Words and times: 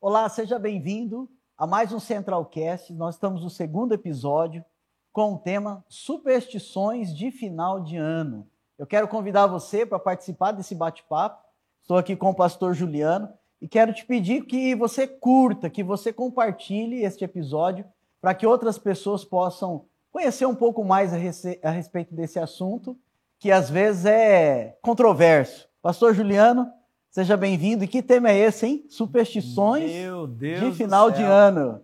Olá, 0.00 0.28
seja 0.28 0.60
bem-vindo 0.60 1.28
a 1.56 1.66
mais 1.66 1.92
um 1.92 1.98
Centralcast. 1.98 2.92
Nós 2.92 3.16
estamos 3.16 3.42
no 3.42 3.50
segundo 3.50 3.92
episódio 3.92 4.64
com 5.12 5.34
o 5.34 5.38
tema 5.38 5.84
Superstições 5.88 7.12
de 7.12 7.32
Final 7.32 7.80
de 7.80 7.96
Ano. 7.96 8.46
Eu 8.78 8.86
quero 8.86 9.08
convidar 9.08 9.48
você 9.48 9.84
para 9.84 9.98
participar 9.98 10.52
desse 10.52 10.72
bate-papo. 10.72 11.42
Estou 11.82 11.96
aqui 11.96 12.14
com 12.14 12.30
o 12.30 12.34
pastor 12.34 12.74
Juliano 12.74 13.28
e 13.60 13.66
quero 13.66 13.92
te 13.92 14.06
pedir 14.06 14.42
que 14.42 14.72
você 14.76 15.04
curta, 15.04 15.68
que 15.68 15.82
você 15.82 16.12
compartilhe 16.12 17.02
este 17.02 17.24
episódio 17.24 17.84
para 18.20 18.36
que 18.36 18.46
outras 18.46 18.78
pessoas 18.78 19.24
possam 19.24 19.86
conhecer 20.12 20.46
um 20.46 20.54
pouco 20.54 20.84
mais 20.84 21.12
a, 21.12 21.70
respeito 21.70 22.14
desse 22.14 22.38
assunto, 22.38 22.96
que 23.36 23.50
às 23.50 23.68
vezes 23.68 24.04
é 24.04 24.78
controverso. 24.80 25.68
Pastor 25.82 26.14
Juliano, 26.14 26.72
seja 27.10 27.36
bem-vindo. 27.36 27.84
E 27.84 27.88
que 27.88 28.02
tema 28.02 28.30
é 28.30 28.38
esse, 28.38 28.66
hein? 28.66 28.84
Superstições 28.88 29.90
de 30.38 30.72
final 30.72 31.10
de 31.10 31.22
ano. 31.22 31.80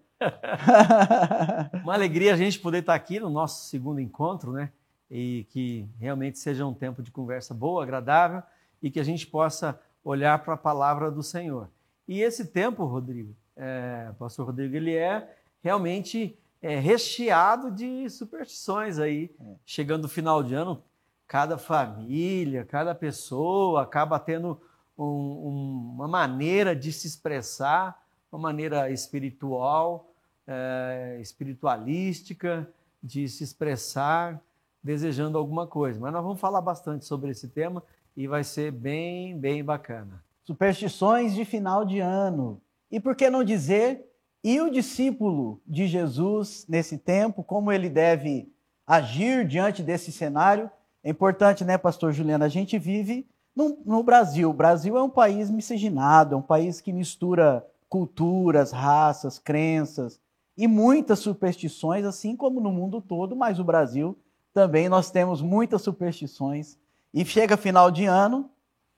Uma 1.83 1.95
alegria 1.95 2.35
a 2.35 2.37
gente 2.37 2.59
poder 2.59 2.79
estar 2.79 2.95
aqui 2.95 3.19
no 3.21 3.31
nosso 3.31 3.69
segundo 3.69 4.01
encontro, 4.01 4.53
né? 4.53 4.71
E 5.11 5.47
que 5.51 5.87
realmente 5.99 6.39
seja 6.39 6.67
um 6.67 6.75
tempo 6.75 7.03
de 7.03 7.11
conversa 7.11 7.53
boa, 7.53 7.83
agradável 7.83 8.43
e 8.83 8.91
que 8.91 9.01
a 9.01 9.05
gente 9.05 9.27
possa 9.27 9.79
olhar 10.03 10.39
para 10.41 10.55
a 10.55 10.59
palavra 10.59 11.11
do 11.11 11.23
Senhor. 11.23 11.69
E 12.07 12.21
esse 12.21 12.47
tempo, 12.47 12.85
Rodrigo, 12.85 13.35
é, 13.57 14.11
Pastor 14.19 14.47
Rodrigo, 14.47 14.77
ele 14.77 14.95
é 14.95 15.37
realmente 15.63 16.37
é, 16.61 16.79
recheado 16.79 17.71
de 17.71 18.09
superstições 18.11 18.99
aí. 18.99 19.31
É. 19.41 19.45
Chegando 19.65 20.05
o 20.05 20.09
final 20.09 20.43
de 20.43 20.55
ano, 20.55 20.83
cada 21.27 21.57
família, 21.57 22.65
cada 22.65 22.95
pessoa 22.95 23.83
acaba 23.83 24.19
tendo 24.19 24.61
um, 24.97 25.05
um, 25.05 25.93
uma 25.95 26.09
maneira 26.09 26.75
de 26.75 26.93
se 26.93 27.07
expressar, 27.07 28.01
uma 28.31 28.41
maneira 28.41 28.91
espiritual, 28.91 30.11
é, 30.47 31.19
espiritualística, 31.21 32.69
de 33.03 33.29
se 33.29 33.45
expressar 33.45 34.41
desejando 34.83 35.39
alguma 35.39 35.67
coisa. 35.67 35.99
Mas 35.99 36.13
nós 36.13 36.23
vamos 36.23 36.41
falar 36.41 36.61
bastante 36.61 37.07
sobre 37.07 37.31
esse 37.31 37.49
tema 37.49 37.83
e 38.15 38.27
vai 38.27 38.45
ser 38.45 38.71
bem, 38.71 39.37
bem 39.39 39.65
bacana. 39.65 40.23
Superstições 40.45 41.35
de 41.35 41.45
final 41.45 41.87
de 41.87 42.01
ano. 42.01 42.61
E 42.91 43.01
por 43.01 43.17
que 43.17 43.31
não 43.31 43.43
dizer, 43.43 44.07
e 44.43 44.61
o 44.61 44.71
discípulo 44.71 45.61
de 45.67 45.87
Jesus 45.87 46.67
nesse 46.69 46.99
tempo, 46.99 47.43
como 47.43 47.73
ele 47.73 47.89
deve 47.89 48.53
agir 48.87 49.47
diante 49.47 49.83
desse 49.83 50.13
cenário? 50.13 50.71
É 51.03 51.09
importante, 51.09 51.65
né, 51.65 51.79
pastor 51.79 52.13
Juliano? 52.13 52.45
A 52.45 52.49
gente 52.49 52.79
vive 52.79 53.27
no, 53.55 53.79
no 53.85 54.03
Brasil. 54.03 54.51
O 54.51 54.55
Brasil 54.55 54.97
é 54.97 55.03
um 55.03 55.11
país 55.11 55.51
miscigenado, 55.51 56.35
é 56.35 56.39
um 56.39 56.43
país 56.43 56.81
que 56.81 56.93
mistura 56.93 57.67
culturas, 57.89 58.73
raças, 58.73 59.39
crenças 59.39 60.21
e 60.57 60.67
muitas 60.67 61.19
superstições, 61.19 62.05
assim 62.05 62.37
como 62.37 62.61
no 62.61 62.73
mundo 62.73 63.01
todo, 63.01 63.37
mas 63.37 63.59
o 63.59 63.65
Brasil 63.65 64.19
também 64.53 64.89
nós 64.89 65.11
temos 65.11 65.43
muitas 65.43 65.83
superstições. 65.83 66.77
E 67.13 67.25
chega 67.25 67.57
final 67.57 67.91
de 67.91 68.05
ano, 68.05 68.51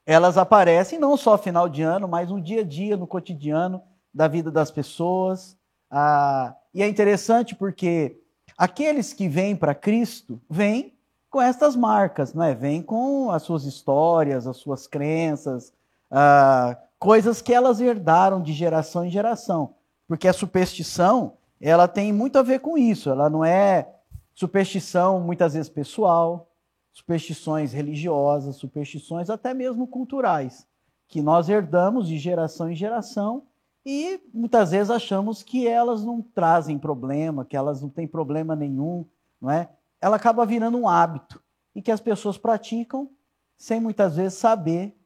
elas 0.06 0.38
aparecem 0.38 0.98
não 0.98 1.16
só 1.16 1.36
final 1.36 1.68
de 1.68 1.82
ano, 1.82 2.06
mas 2.06 2.30
no 2.30 2.40
dia 2.40 2.60
a 2.60 2.64
dia, 2.64 2.96
no 2.96 3.06
cotidiano 3.06 3.82
da 4.12 4.28
vida 4.28 4.50
das 4.50 4.70
pessoas. 4.70 5.56
Ah, 5.90 6.54
e 6.72 6.82
é 6.82 6.88
interessante 6.88 7.54
porque 7.54 8.20
aqueles 8.56 9.12
que 9.12 9.28
vêm 9.28 9.56
para 9.56 9.74
Cristo 9.74 10.40
vêm 10.48 10.95
com 11.30 11.40
estas 11.40 11.76
marcas, 11.76 12.32
não 12.32 12.42
é? 12.42 12.54
Vêm 12.54 12.82
com 12.82 13.30
as 13.30 13.42
suas 13.42 13.64
histórias, 13.64 14.46
as 14.46 14.56
suas 14.56 14.86
crenças, 14.86 15.72
ah, 16.10 16.76
coisas 16.98 17.42
que 17.42 17.52
elas 17.52 17.80
herdaram 17.80 18.40
de 18.40 18.52
geração 18.52 19.04
em 19.04 19.10
geração. 19.10 19.74
Porque 20.08 20.28
a 20.28 20.32
superstição, 20.32 21.34
ela 21.60 21.88
tem 21.88 22.12
muito 22.12 22.38
a 22.38 22.42
ver 22.42 22.60
com 22.60 22.78
isso. 22.78 23.10
Ela 23.10 23.28
não 23.28 23.44
é 23.44 23.88
superstição, 24.34 25.20
muitas 25.20 25.54
vezes 25.54 25.68
pessoal, 25.68 26.48
superstições 26.92 27.72
religiosas, 27.72 28.56
superstições 28.56 29.28
até 29.28 29.52
mesmo 29.52 29.86
culturais, 29.86 30.66
que 31.08 31.20
nós 31.20 31.48
herdamos 31.48 32.08
de 32.08 32.18
geração 32.18 32.70
em 32.70 32.74
geração 32.74 33.42
e 33.84 34.20
muitas 34.34 34.72
vezes 34.72 34.90
achamos 34.90 35.42
que 35.42 35.68
elas 35.68 36.02
não 36.02 36.20
trazem 36.20 36.78
problema, 36.78 37.44
que 37.44 37.56
elas 37.56 37.80
não 37.80 37.88
têm 37.88 38.08
problema 38.08 38.56
nenhum, 38.56 39.04
não 39.40 39.50
é? 39.50 39.68
Ela 40.00 40.16
acaba 40.16 40.46
virando 40.46 40.78
um 40.78 40.88
hábito 40.88 41.42
e 41.74 41.82
que 41.82 41.90
as 41.90 42.00
pessoas 42.00 42.38
praticam 42.38 43.10
sem 43.58 43.80
muitas 43.80 44.16
vezes 44.16 44.38
saber 44.38 44.96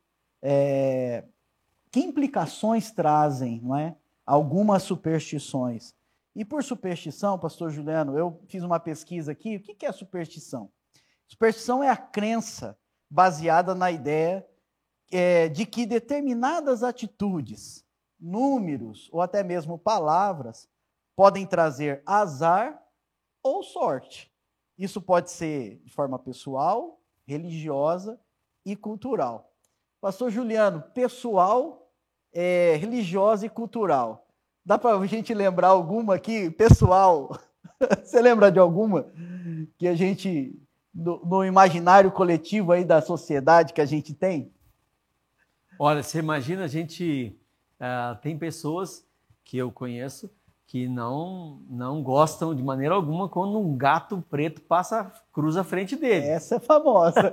é, 0.42 1.24
que 1.90 2.00
implicações 2.00 2.90
trazem, 2.90 3.60
não 3.60 3.76
é? 3.76 3.96
Algumas 4.24 4.82
superstições. 4.82 5.94
E 6.34 6.44
por 6.44 6.62
superstição, 6.62 7.38
pastor 7.38 7.70
Juliano, 7.70 8.16
eu 8.16 8.40
fiz 8.48 8.62
uma 8.62 8.78
pesquisa 8.78 9.32
aqui. 9.32 9.56
O 9.56 9.60
que 9.60 9.84
é 9.84 9.92
superstição? 9.92 10.70
Superstição 11.26 11.82
é 11.82 11.88
a 11.88 11.96
crença 11.96 12.78
baseada 13.10 13.74
na 13.74 13.90
ideia 13.90 14.46
é, 15.10 15.48
de 15.48 15.66
que 15.66 15.84
determinadas 15.84 16.84
atitudes, 16.84 17.84
números 18.18 19.08
ou 19.12 19.20
até 19.20 19.42
mesmo 19.42 19.78
palavras 19.78 20.68
podem 21.16 21.46
trazer 21.46 22.02
azar 22.06 22.80
ou 23.42 23.62
sorte. 23.62 24.29
Isso 24.80 24.98
pode 24.98 25.30
ser 25.30 25.78
de 25.84 25.92
forma 25.92 26.18
pessoal, 26.18 26.98
religiosa 27.26 28.18
e 28.64 28.74
cultural. 28.74 29.52
Pastor 30.00 30.30
Juliano, 30.30 30.82
pessoal, 30.94 31.92
é, 32.32 32.76
religiosa 32.76 33.44
e 33.44 33.50
cultural. 33.50 34.26
Dá 34.64 34.78
para 34.78 34.96
a 34.96 35.06
gente 35.06 35.34
lembrar 35.34 35.68
alguma 35.68 36.14
aqui, 36.14 36.50
pessoal? 36.50 37.38
Você 38.02 38.22
lembra 38.22 38.50
de 38.50 38.58
alguma 38.58 39.12
que 39.76 39.86
a 39.86 39.94
gente 39.94 40.58
no, 40.94 41.22
no, 41.26 41.44
imaginário 41.44 42.10
coletivo 42.10 42.72
aí 42.72 42.82
da 42.82 43.02
sociedade 43.02 43.74
que 43.74 43.82
a 43.82 43.86
gente 43.86 44.14
tem? 44.14 44.50
Olha, 45.78 46.02
você 46.02 46.18
imagina 46.18 46.64
a 46.64 46.68
gente 46.68 47.38
uh, 47.78 48.18
tem 48.22 48.38
pessoas 48.38 49.06
que 49.44 49.58
eu 49.58 49.70
conheço 49.70 50.30
que 50.70 50.86
não 50.86 51.58
não 51.68 52.00
gostam 52.00 52.54
de 52.54 52.62
maneira 52.62 52.94
alguma 52.94 53.28
quando 53.28 53.58
um 53.58 53.76
gato 53.76 54.24
preto 54.30 54.60
passa 54.60 55.12
cruza 55.32 55.62
a 55.62 55.64
frente 55.64 55.96
dele. 55.96 56.24
Essa 56.24 56.54
é 56.54 56.60
famosa. 56.60 57.32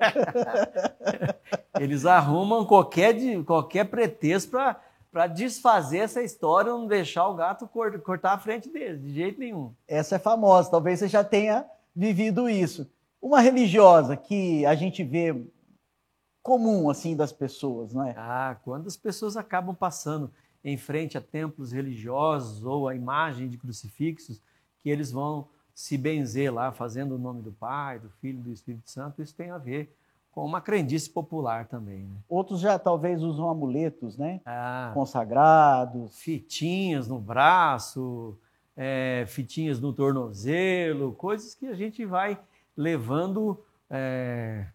Eles 1.79 2.07
arrumam 2.07 2.65
qualquer 2.65 3.15
qualquer 3.43 3.85
pretexto 3.85 4.49
para 4.49 4.81
para 5.11 5.27
desfazer 5.27 5.99
essa 5.99 6.21
história, 6.21 6.71
não 6.71 6.87
deixar 6.87 7.27
o 7.27 7.35
gato 7.35 7.69
cortar 8.03 8.33
a 8.33 8.39
frente 8.39 8.69
dele, 8.69 8.97
de 8.97 9.13
jeito 9.13 9.39
nenhum. 9.39 9.71
Essa 9.87 10.15
é 10.15 10.19
famosa, 10.19 10.71
talvez 10.71 10.99
você 10.99 11.07
já 11.07 11.23
tenha 11.23 11.63
vivido 11.95 12.49
isso. 12.49 12.89
Uma 13.21 13.39
religiosa 13.39 14.17
que 14.17 14.65
a 14.65 14.73
gente 14.73 15.03
vê 15.03 15.35
comum 16.41 16.89
assim 16.89 17.15
das 17.15 17.31
pessoas, 17.31 17.93
não 17.93 18.03
é? 18.03 18.15
Ah, 18.17 18.57
quando 18.63 18.87
as 18.87 18.97
pessoas 18.97 19.37
acabam 19.37 19.75
passando 19.75 20.31
em 20.67 20.75
frente 20.75 21.17
a 21.17 21.21
templos 21.21 21.71
religiosos 21.71 22.65
ou 22.65 22.89
a 22.89 22.95
imagem 22.95 23.47
de 23.47 23.57
crucifixos, 23.57 24.41
que 24.79 24.89
eles 24.89 25.13
vão 25.13 25.47
se 25.73 25.97
benzer 25.97 26.53
lá, 26.53 26.73
fazendo 26.73 27.15
o 27.15 27.17
nome 27.17 27.41
do 27.41 27.53
Pai, 27.53 27.99
do 27.99 28.09
Filho 28.09 28.39
e 28.39 28.43
do 28.43 28.51
Espírito 28.51 28.91
Santo, 28.91 29.21
isso 29.21 29.33
tem 29.33 29.49
a 29.49 29.57
ver 29.57 29.95
com 30.29 30.43
uma 30.43 30.59
crendice 30.59 31.09
popular 31.09 31.67
também. 31.67 32.03
Né? 32.03 32.17
Outros 32.27 32.59
já 32.59 32.77
talvez 32.77 33.23
usam 33.23 33.49
amuletos, 33.49 34.17
né? 34.17 34.41
Ah, 34.45 34.91
Consagrados. 34.93 36.19
Fitinhas 36.19 37.07
no 37.07 37.17
braço, 37.17 38.37
é, 38.75 39.23
fitinhas 39.25 39.79
no 39.79 39.93
tornozelo, 39.93 41.13
coisas 41.13 41.55
que 41.55 41.67
a 41.67 41.75
gente 41.75 42.03
vai 42.03 42.37
levando 42.75 43.63
é, 43.89 44.65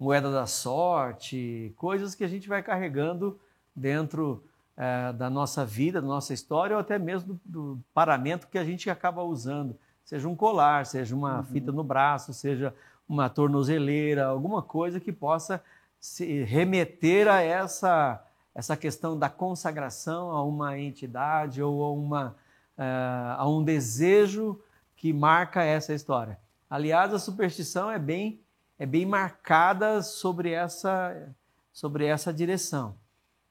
moeda 0.00 0.32
da 0.32 0.46
sorte, 0.46 1.74
coisas 1.76 2.14
que 2.14 2.24
a 2.24 2.28
gente 2.28 2.48
vai 2.48 2.62
carregando 2.62 3.38
dentro 3.76 4.42
é, 4.76 5.12
da 5.12 5.30
nossa 5.30 5.64
vida, 5.64 6.00
da 6.00 6.06
nossa 6.06 6.34
história, 6.34 6.76
ou 6.76 6.80
até 6.80 6.98
mesmo 6.98 7.34
do, 7.34 7.40
do, 7.44 7.84
paramento 7.92 8.48
que 8.48 8.58
a 8.58 8.64
gente 8.64 8.90
acaba 8.90 9.22
usando, 9.22 9.76
seja 10.04 10.28
um 10.28 10.34
colar, 10.34 10.84
seja 10.84 11.14
uma 11.14 11.38
uhum. 11.38 11.44
fita 11.44 11.70
no 11.70 11.84
braço, 11.84 12.32
seja 12.34 12.74
uma 13.08 13.28
tornozeleira, 13.28 14.26
alguma 14.26 14.62
coisa 14.62 14.98
que 14.98 15.12
possa 15.12 15.62
se 16.00 16.42
remeter 16.42 17.28
a 17.28 17.40
essa, 17.40 18.22
essa 18.54 18.76
questão 18.76 19.18
da 19.18 19.28
consagração 19.28 20.30
a 20.30 20.42
uma 20.42 20.78
entidade 20.78 21.62
ou 21.62 21.82
a, 21.82 21.92
uma, 21.92 22.36
uh, 22.76 23.38
a 23.38 23.48
um 23.48 23.62
desejo 23.62 24.60
que 24.96 25.12
marca 25.12 25.62
essa 25.62 25.94
história. 25.94 26.38
Aliás, 26.68 27.14
a 27.14 27.18
superstição 27.18 27.90
é 27.90 27.98
bem, 27.98 28.40
é 28.78 28.84
bem 28.84 29.06
marcada 29.06 30.02
sobre 30.02 30.50
essa, 30.50 31.28
sobre 31.72 32.06
essa 32.06 32.32
direção. 32.32 32.96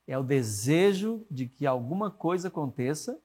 É 0.07 0.17
o 0.17 0.23
desejo 0.23 1.25
de 1.29 1.47
que 1.47 1.65
alguma 1.65 2.11
coisa 2.11 2.49
aconteça 2.49 3.17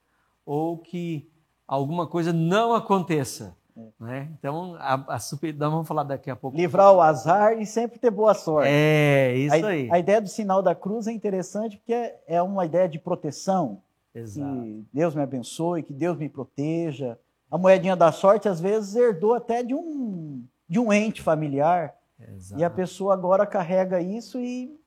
ou 0.47 0.79
que 0.79 1.31
alguma 1.67 2.07
coisa 2.07 2.33
não 2.33 2.75
aconteça. 2.75 3.57
É. 3.77 3.87
Né? 4.01 4.29
Então, 4.39 4.75
a, 4.79 5.15
a 5.15 5.19
super, 5.19 5.53
vamos 5.53 5.87
falar 5.87 6.03
daqui 6.03 6.31
a 6.31 6.37
pouco. 6.37 6.57
Livrar 6.57 6.93
o 6.93 7.01
azar 7.01 7.61
e 7.61 7.67
sempre 7.67 7.99
ter 7.99 8.11
boa 8.11 8.35
sorte. 8.35 8.69
É, 8.71 9.37
isso 9.37 9.67
a, 9.67 9.69
aí. 9.69 9.89
A 9.91 9.99
ideia 9.99 10.21
do 10.21 10.29
sinal 10.29 10.63
da 10.63 10.75
cruz 10.75 11.07
é 11.07 11.13
interessante 11.13 11.77
porque 11.77 11.93
é, 11.93 12.21
é 12.27 12.43
uma 12.43 12.65
ideia 12.65 12.89
de 12.89 12.99
proteção, 12.99 13.81
Exato. 14.15 14.63
Que 14.63 14.85
Deus 14.93 15.15
me 15.15 15.23
abençoe, 15.23 15.83
que 15.83 15.93
Deus 15.93 16.17
me 16.17 16.29
proteja. 16.29 17.19
A 17.51 17.57
moedinha 17.57 17.97
da 17.97 18.13
sorte, 18.13 18.49
às 18.49 18.61
vezes, 18.61 18.95
herdou 18.95 19.35
até 19.35 19.63
de 19.63 19.75
um, 19.75 20.45
de 20.69 20.79
um 20.79 20.93
ente 20.93 21.23
familiar. 21.23 21.95
Exato. 22.19 22.61
E 22.61 22.65
a 22.65 22.71
pessoa 22.71 23.15
agora 23.15 23.47
carrega 23.47 24.01
isso 24.01 24.41
e 24.41 24.78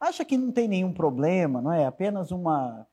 acha 0.00 0.24
que 0.24 0.36
não 0.36 0.52
tem 0.52 0.68
nenhum 0.68 0.92
problema, 0.92 1.60
não 1.60 1.72
é? 1.72 1.86
Apenas 1.86 2.30
uma. 2.30 2.86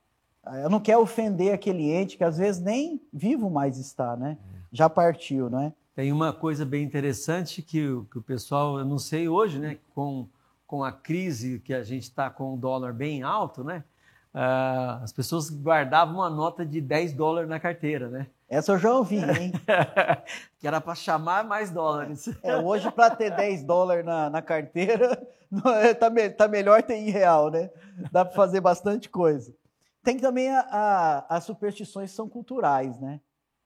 Eu 0.63 0.69
não 0.69 0.80
quero 0.80 1.02
ofender 1.02 1.54
aquele 1.54 1.92
ente 1.92 2.18
que 2.18 2.24
às 2.24 2.38
vezes 2.38 2.62
nem 2.62 3.02
vivo 3.12 3.50
mais 3.50 3.78
está, 3.78 4.16
né? 4.16 4.38
É. 4.40 4.60
Já 4.72 4.90
partiu, 4.90 5.50
não 5.50 5.60
é? 5.60 5.74
Tem 5.96 6.12
uma 6.12 6.34
coisa 6.34 6.66
bem 6.66 6.84
interessante 6.84 7.62
que, 7.62 7.88
o, 7.88 8.06
que 8.06 8.18
o 8.18 8.22
pessoal, 8.22 8.78
eu 8.78 8.86
não 8.86 9.00
sei 9.00 9.28
hoje, 9.30 9.60
né? 9.60 9.78
Com, 9.94 10.28
com 10.68 10.84
a 10.84 10.92
crise 10.92 11.60
que 11.60 11.74
a 11.74 11.84
gente 11.84 12.04
está 12.04 12.30
com 12.30 12.54
o 12.54 12.57
dólar 12.57 12.94
bem 12.94 13.24
alto, 13.24 13.63
né? 13.63 13.84
Uh, 14.34 15.02
as 15.02 15.13
pessoas 15.13 15.50
guardavam 15.50 16.16
uma 16.16 16.30
nota 16.30 16.66
de 16.66 16.81
10 16.81 17.13
dólares 17.13 17.50
na 17.50 17.60
carteira, 17.60 18.10
né? 18.10 18.28
Essa 18.47 18.74
eu 18.74 18.77
já 18.77 18.94
ouvi, 18.94 19.18
hein? 19.18 19.51
que 20.59 20.68
era 20.68 20.80
para 20.80 20.95
chamar 20.95 21.44
mais 21.44 21.71
dólares. 21.71 22.30
É, 22.44 22.56
hoje, 22.57 22.92
para 22.92 23.15
ter 23.15 23.36
10 23.36 23.63
dólares 23.63 24.06
na, 24.06 24.30
na 24.30 24.42
carteira, 24.42 25.21
é, 25.81 25.94
tá, 25.94 26.09
me, 26.09 26.30
tá, 26.30 26.47
melhor 26.47 26.83
ter 26.83 26.95
em 26.95 27.09
real, 27.09 27.50
né? 27.50 27.71
Dá 28.12 28.24
para 28.24 28.36
fazer 28.36 28.62
bastante 28.62 29.09
coisa. 29.09 29.53
Tem 30.03 30.18
também 30.18 30.51
a, 30.51 30.59
a, 30.69 31.38
as 31.38 31.44
superstições 31.44 32.12
que 32.12 32.15
são 32.15 32.30
culturais, 32.30 33.00
né? 33.00 33.19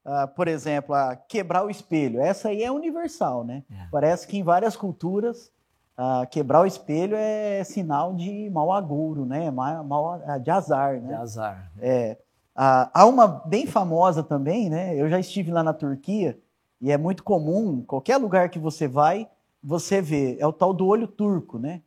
Uh, 0.05 0.27
por 0.33 0.47
exemplo, 0.47 0.95
a 0.95 1.15
quebrar 1.15 1.65
o 1.65 1.69
espelho. 1.69 2.21
Essa 2.21 2.47
aí 2.49 2.63
é 2.63 2.71
universal, 2.71 3.43
né? 3.43 3.63
É. 3.69 3.87
Parece 3.91 4.25
que 4.25 4.37
em 4.37 4.43
várias 4.43 4.77
culturas 4.77 5.51
Uh, 5.99 6.25
quebrar 6.29 6.61
o 6.61 6.65
espelho 6.65 7.13
é 7.13 7.61
sinal 7.65 8.15
de 8.15 8.49
mau 8.51 8.71
agouro, 8.71 9.25
né? 9.25 9.51
Mal, 9.51 10.21
ah, 10.25 10.37
de 10.37 10.49
azar, 10.49 10.93
né? 10.93 11.09
De 11.09 11.13
azar. 11.13 11.69
É. 11.77 12.17
Uh, 12.59 12.91
há 12.94 13.06
uma 13.06 13.25
bem 13.25 13.65
famosa 13.65 14.21
também, 14.21 14.69
né? 14.69 14.94
Eu 14.94 15.07
já 15.07 15.17
estive 15.17 15.50
lá 15.50 15.63
na 15.63 15.71
Turquia 15.71 16.38
e 16.81 16.91
é 16.91 16.97
muito 16.97 17.23
comum, 17.23 17.81
qualquer 17.81 18.17
lugar 18.17 18.50
que 18.50 18.59
você 18.59 18.85
vai, 18.85 19.29
você 19.63 20.01
vê. 20.01 20.35
É 20.41 20.45
o 20.45 20.51
tal 20.51 20.73
do 20.73 20.85
olho 20.85 21.07
turco, 21.07 21.57
né? 21.57 21.81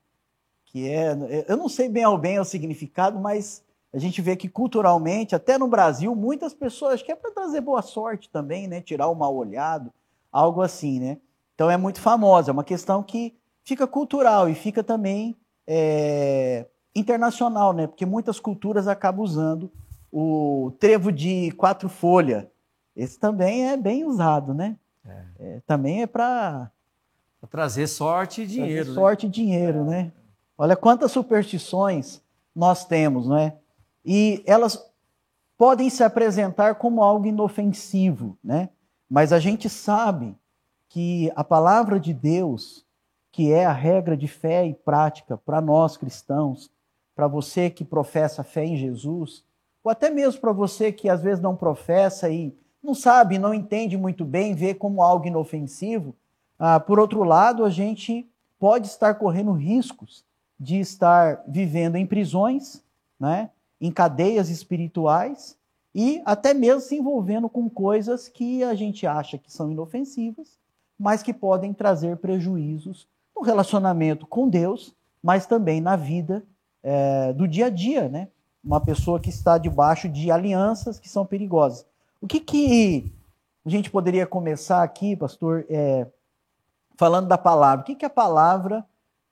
Que 0.65 0.89
é, 0.89 1.45
eu 1.47 1.59
não 1.59 1.69
sei 1.69 1.91
bem 1.91 2.05
ao 2.05 2.17
bem 2.17 2.41
o 2.41 2.45
significado, 2.45 3.21
mas 3.21 3.63
a 3.93 3.99
gente 3.99 4.23
vê 4.23 4.35
que 4.35 4.49
culturalmente, 4.49 5.35
até 5.35 5.59
no 5.59 5.69
Brasil, 5.69 6.15
muitas 6.15 6.55
pessoas, 6.55 6.95
acho 6.95 7.05
que 7.05 7.13
é 7.13 7.17
para 7.17 7.33
trazer 7.33 7.61
boa 7.61 7.83
sorte 7.83 8.31
também, 8.31 8.67
né? 8.67 8.81
Tirar 8.81 9.09
o 9.09 9.15
mal 9.15 9.37
olhado, 9.37 9.93
algo 10.33 10.63
assim, 10.63 10.99
né? 10.99 11.19
Então 11.55 11.71
é 11.71 11.77
muito 11.77 12.01
famosa, 12.01 12.51
é 12.51 12.55
uma 12.55 12.65
questão 12.65 13.03
que 13.03 13.37
fica 13.63 13.87
cultural 13.87 14.49
e 14.49 14.55
fica 14.55 14.83
também 14.83 15.37
é, 15.67 16.65
internacional, 16.97 17.75
né? 17.75 17.87
Porque 17.87 18.07
muitas 18.07 18.41
culturas 18.41 18.89
acabam 18.89 19.23
usando 19.23 19.71
o 20.13 20.73
trevo 20.79 21.11
de 21.11 21.51
quatro 21.53 21.89
folhas. 21.89 22.45
Esse 22.95 23.19
também 23.19 23.71
é 23.71 23.77
bem 23.77 24.05
usado, 24.05 24.53
né? 24.53 24.77
É. 25.05 25.25
É, 25.39 25.61
também 25.67 26.03
é 26.03 26.07
para 26.07 26.71
trazer 27.51 27.87
sorte 27.87 28.43
e 28.43 28.47
dinheiro. 28.47 28.85
Trazer 28.85 28.95
sorte 28.95 29.27
né? 29.27 29.29
e 29.29 29.33
dinheiro, 29.33 29.85
né? 29.85 30.13
Olha 30.57 30.77
quantas 30.77 31.11
superstições 31.11 32.21
nós 32.55 32.85
temos, 32.85 33.27
não 33.27 33.37
é? 33.37 33.57
E 34.05 34.43
elas 34.47 34.85
podem 35.57 35.89
se 35.89 36.05
apresentar 36.05 36.75
como 36.75 37.03
algo 37.03 37.27
inofensivo, 37.27 38.39
né? 38.45 38.69
Mas 39.09 39.33
a 39.33 39.41
gente 39.41 39.69
sabe 39.69 40.37
que 40.89 41.33
a 41.35 41.43
palavra 41.43 41.99
de 41.99 42.13
Deus 42.13 42.87
que 43.33 43.51
é 43.51 43.65
a 43.65 43.73
regra 43.73 44.15
de 44.15 44.29
fé 44.29 44.67
e 44.67 44.75
prática 44.75 45.39
para 45.39 45.61
nós 45.61 45.97
cristãos, 45.97 46.71
para 47.17 47.27
você 47.27 47.71
que 47.71 47.83
professa 47.83 48.45
fé 48.45 48.65
em 48.67 48.77
Jesus, 48.77 49.43
ou 49.83 49.91
até 49.91 50.11
mesmo 50.11 50.41
para 50.41 50.53
você 50.53 50.93
que 50.93 51.09
às 51.09 51.23
vezes 51.23 51.43
não 51.43 51.57
professa 51.57 52.31
e 52.31 52.55
não 52.83 52.95
sabe, 52.95 53.39
não 53.39 53.55
entende 53.55 53.97
muito 53.97 54.25
bem, 54.25 54.55
vê 54.55 54.75
como 54.75 55.03
algo 55.03 55.27
inofensivo. 55.27 56.15
Ah, 56.59 56.81
por 56.81 56.99
outro 56.99 57.23
lado, 57.23 57.65
a 57.65 57.71
gente 57.71 58.29
pode 58.59 58.87
estar 58.87 59.15
correndo 59.15 59.53
riscos 59.53 60.25
de 60.59 60.79
estar 60.79 61.43
vivendo 61.47 61.97
em 61.97 62.07
prisões, 62.07 62.83
né, 63.19 63.51
em 63.81 63.91
cadeias 63.91 64.49
espirituais 64.49 65.57
e 65.95 66.23
até 66.25 66.55
mesmo 66.55 66.81
se 66.81 66.97
envolvendo 66.97 67.49
com 67.49 67.69
coisas 67.69 68.29
que 68.29 68.63
a 68.63 68.75
gente 68.75 69.07
acha 69.07 69.37
que 69.37 69.53
são 69.53 69.71
inofensivas, 69.71 70.59
mas 70.99 71.23
que 71.23 71.35
podem 71.35 71.75
trazer 71.75 72.17
prejuízos 72.19 73.09
no 73.35 73.43
relacionamento 73.43 74.27
com 74.27 74.49
Deus, 74.49 74.95
mas 75.23 75.47
também 75.47 75.81
na 75.81 75.97
vida 75.97 76.45
é, 76.83 77.33
do 77.33 77.47
dia 77.47 77.67
a 77.67 77.71
dia, 77.71 78.09
né? 78.09 78.29
Uma 78.65 78.81
pessoa 78.81 79.19
que 79.19 79.31
está 79.31 79.59
debaixo 79.59 80.09
de 80.09 80.31
alianças 80.31 80.99
que 80.99 81.09
são 81.09 81.27
perigosas. 81.27 81.85
O 82.21 82.27
que, 82.27 82.39
que 82.39 83.13
a 83.67 83.69
gente 83.69 83.91
poderia 83.91 84.27
começar 84.27 84.83
aqui, 84.83 85.17
pastor, 85.17 85.65
é, 85.69 86.07
falando 86.97 87.27
da 87.27 87.39
palavra? 87.39 87.83
O 87.83 87.85
que, 87.85 87.97
que 87.97 88.05
a 88.05 88.11
palavra, 88.11 88.85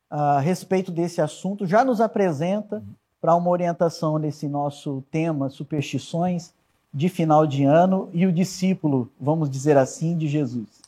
a 0.09 0.41
respeito 0.41 0.91
desse 0.91 1.21
assunto, 1.21 1.67
já 1.67 1.85
nos 1.85 2.01
apresenta 2.01 2.83
para 3.21 3.35
uma 3.37 3.51
orientação 3.51 4.19
nesse 4.19 4.49
nosso 4.49 5.05
tema, 5.11 5.51
superstições 5.51 6.53
de 6.93 7.09
final 7.09 7.47
de 7.47 7.65
ano 7.65 8.09
e 8.13 8.27
o 8.27 8.33
discípulo, 8.33 9.11
vamos 9.21 9.49
dizer 9.49 9.77
assim, 9.77 10.17
de 10.17 10.27
Jesus? 10.27 10.81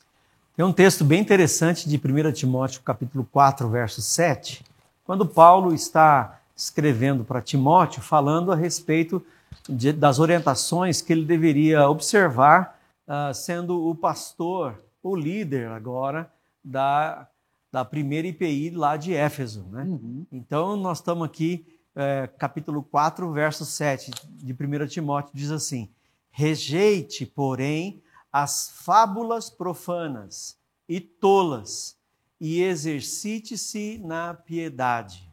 Tem 0.55 0.65
um 0.65 0.73
texto 0.73 1.03
bem 1.03 1.21
interessante 1.21 1.87
de 1.87 1.97
1 1.97 2.31
Timóteo, 2.33 2.81
capítulo 2.81 3.27
4, 3.31 3.67
verso 3.69 4.01
7, 4.01 4.63
quando 5.05 5.25
Paulo 5.25 5.73
está 5.73 6.39
escrevendo 6.55 7.23
para 7.23 7.41
Timóteo, 7.41 8.01
falando 8.01 8.51
a 8.51 8.55
respeito 8.55 9.25
de, 9.67 9.91
das 9.91 10.19
orientações 10.19 11.01
que 11.01 11.13
ele 11.13 11.25
deveria 11.25 11.89
observar, 11.89 12.79
uh, 13.07 13.33
sendo 13.33 13.87
o 13.89 13.95
pastor, 13.95 14.81
o 15.01 15.15
líder 15.15 15.69
agora 15.69 16.31
da, 16.63 17.27
da 17.71 17.83
primeira 17.83 18.27
IPI 18.27 18.71
lá 18.71 18.95
de 18.95 19.13
Éfeso. 19.13 19.65
Né? 19.71 19.83
Uhum. 19.83 20.25
Então, 20.31 20.77
nós 20.77 20.99
estamos 20.99 21.25
aqui, 21.25 21.65
é, 21.95 22.27
capítulo 22.37 22.83
4, 22.83 23.31
verso 23.31 23.65
7 23.65 24.11
de 24.29 24.53
1 24.53 24.87
Timóteo, 24.87 25.31
diz 25.33 25.51
assim: 25.51 25.89
Rejeite, 26.31 27.25
porém, 27.25 28.01
as 28.31 28.71
fábulas 28.83 29.49
profanas 29.49 30.57
e 30.87 30.99
tolas 30.99 31.97
e 32.39 32.61
exercite-se 32.61 33.99
na 34.03 34.33
piedade. 34.33 35.32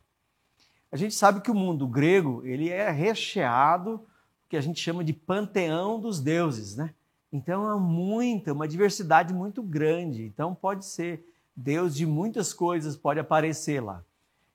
A 0.93 0.97
gente 0.97 1.15
sabe 1.15 1.41
que 1.41 1.51
o 1.51 1.55
mundo 1.55 1.87
grego 1.87 2.43
ele 2.45 2.69
é 2.69 2.91
recheado 2.91 4.07
que 4.49 4.57
a 4.57 4.61
gente 4.61 4.81
chama 4.81 5.05
de 5.05 5.13
panteão 5.13 6.01
dos 6.01 6.21
deuses, 6.21 6.77
né? 6.77 6.93
Então 7.33 7.69
há 7.69 7.79
muita, 7.79 8.53
uma 8.53 8.67
diversidade 8.67 9.33
muito 9.33 9.63
grande. 9.63 10.25
Então 10.25 10.55
pode 10.55 10.85
ser 10.85 11.25
Deus 11.55 11.95
de 11.95 12.07
muitas 12.07 12.53
coisas 12.53 12.97
pode 12.97 13.21
aparecer 13.21 13.81
lá. 13.83 14.03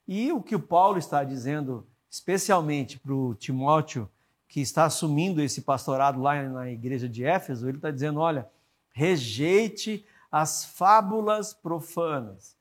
E 0.08 0.32
o 0.32 0.42
que 0.42 0.56
o 0.56 0.60
Paulo 0.60 0.98
está 0.98 1.24
dizendo, 1.24 1.88
especialmente 2.10 3.00
para 3.00 3.14
o 3.14 3.36
Timóteo, 3.36 4.10
que 4.48 4.60
está 4.60 4.86
assumindo 4.86 5.42
esse 5.42 5.62
pastorado 5.62 6.22
lá 6.22 6.42
na 6.44 6.70
igreja 6.70 7.08
de 7.08 7.24
Éfeso, 7.24 7.68
ele 7.68 7.78
está 7.78 7.92
dizendo: 7.92 8.20
olha, 8.20 8.48
rejeite 8.92 10.06
as 10.32 10.66
fábulas 10.66 11.54
profanas, 11.54 12.56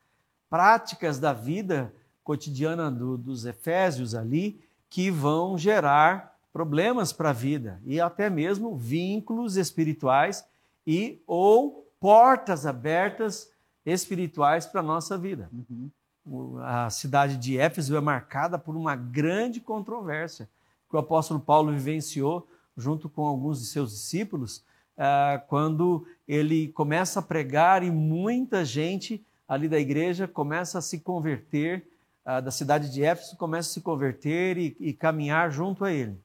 práticas 0.49 1.19
da 1.19 1.33
vida 1.33 1.93
cotidiana 2.25 2.91
do, 2.91 3.17
dos 3.17 3.45
Efésios 3.45 4.13
ali, 4.13 4.59
que 4.89 5.09
vão 5.09 5.57
gerar 5.57 6.35
problemas 6.51 7.13
para 7.13 7.29
a 7.29 7.33
vida 7.33 7.79
e 7.85 8.01
até 8.01 8.29
mesmo 8.29 8.75
vínculos 8.75 9.55
espirituais 9.55 10.45
e 10.85 11.21
ou 11.27 11.87
portas 11.99 12.65
abertas 12.65 13.51
espirituais 13.85 14.65
para 14.65 14.81
a 14.81 14.83
nossa 14.83 15.17
vida. 15.17 15.49
Uhum. 15.53 16.59
A 16.63 16.89
cidade 16.89 17.37
de 17.37 17.57
Éfeso 17.57 17.95
é 17.95 18.01
marcada 18.01 18.57
por 18.57 18.75
uma 18.75 18.95
grande 18.95 19.61
controvérsia 19.61 20.49
que 20.89 20.95
o 20.95 20.99
apóstolo 20.99 21.39
Paulo 21.39 21.71
vivenciou 21.71 22.47
junto 22.75 23.07
com 23.07 23.25
alguns 23.25 23.59
de 23.59 23.67
seus 23.67 23.91
discípulos, 23.91 24.63
ah, 24.97 25.41
quando 25.47 26.05
ele 26.27 26.69
começa 26.69 27.19
a 27.19 27.23
pregar 27.23 27.83
e 27.83 27.91
muita 27.91 28.65
gente 28.65 29.23
ali 29.47 29.67
da 29.67 29.79
igreja 29.79 30.27
começa 30.27 30.79
a 30.79 30.81
se 30.81 30.99
converter, 30.99 31.87
da 32.25 32.49
cidade 32.49 32.91
de 32.91 33.03
Éfeso 33.03 33.37
começa 33.37 33.69
a 33.69 33.73
se 33.73 33.81
converter 33.81 34.57
e, 34.57 34.75
e 34.79 34.93
caminhar 34.93 35.51
junto 35.51 35.85
a 35.85 35.91
ele. 35.91 36.19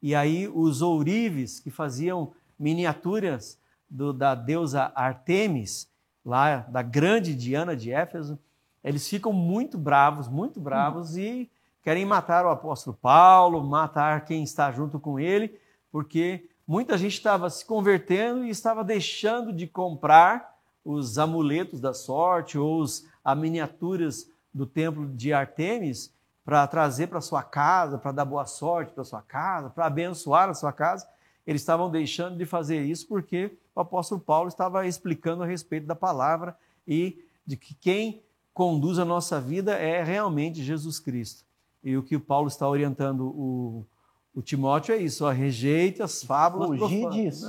E 0.00 0.14
aí 0.14 0.48
os 0.48 0.80
ourives, 0.80 1.60
que 1.60 1.70
faziam 1.70 2.32
miniaturas 2.58 3.58
do, 3.88 4.12
da 4.12 4.34
deusa 4.34 4.90
Artemis, 4.94 5.88
lá 6.24 6.58
da 6.68 6.80
grande 6.80 7.34
Diana 7.34 7.76
de 7.76 7.92
Éfeso, 7.92 8.38
eles 8.82 9.06
ficam 9.06 9.32
muito 9.32 9.76
bravos, 9.76 10.26
muito 10.26 10.58
bravos, 10.58 11.16
e 11.16 11.50
querem 11.82 12.04
matar 12.04 12.46
o 12.46 12.50
apóstolo 12.50 12.96
Paulo, 13.00 13.62
matar 13.62 14.24
quem 14.24 14.42
está 14.42 14.72
junto 14.72 14.98
com 14.98 15.20
ele, 15.20 15.60
porque 15.90 16.48
muita 16.66 16.96
gente 16.96 17.14
estava 17.14 17.50
se 17.50 17.64
convertendo 17.64 18.44
e 18.44 18.50
estava 18.50 18.82
deixando 18.82 19.52
de 19.52 19.66
comprar 19.66 20.56
os 20.84 21.18
amuletos 21.18 21.80
da 21.80 21.92
sorte 21.92 22.58
ou 22.58 22.82
as 22.82 23.38
miniaturas 23.38 24.31
do 24.52 24.66
templo 24.66 25.06
de 25.06 25.32
Artemis 25.32 26.12
para 26.44 26.66
trazer 26.66 27.06
para 27.06 27.20
sua 27.20 27.42
casa, 27.42 27.98
para 27.98 28.12
dar 28.12 28.24
boa 28.24 28.44
sorte 28.46 28.92
para 28.92 29.04
sua 29.04 29.22
casa, 29.22 29.70
para 29.70 29.86
abençoar 29.86 30.48
a 30.48 30.54
sua 30.54 30.72
casa, 30.72 31.06
eles 31.46 31.62
estavam 31.62 31.90
deixando 31.90 32.36
de 32.36 32.44
fazer 32.44 32.82
isso 32.82 33.06
porque 33.06 33.56
o 33.74 33.80
apóstolo 33.80 34.20
Paulo 34.20 34.48
estava 34.48 34.86
explicando 34.86 35.42
a 35.42 35.46
respeito 35.46 35.86
da 35.86 35.94
palavra 35.94 36.56
e 36.86 37.24
de 37.46 37.56
que 37.56 37.74
quem 37.74 38.22
conduz 38.52 38.98
a 38.98 39.04
nossa 39.04 39.40
vida 39.40 39.72
é 39.72 40.02
realmente 40.02 40.62
Jesus 40.62 40.98
Cristo. 41.00 41.44
E 41.82 41.96
o 41.96 42.02
que 42.02 42.14
o 42.14 42.20
Paulo 42.20 42.48
está 42.48 42.68
orientando 42.68 43.26
o, 43.26 43.86
o 44.34 44.42
Timóteo 44.42 44.94
é 44.94 44.98
isso: 44.98 45.24
ó, 45.24 45.30
rejeite 45.30 46.02
as 46.02 46.22
fábulas. 46.22 46.78
Fugir 46.78 47.08
disso. 47.10 47.46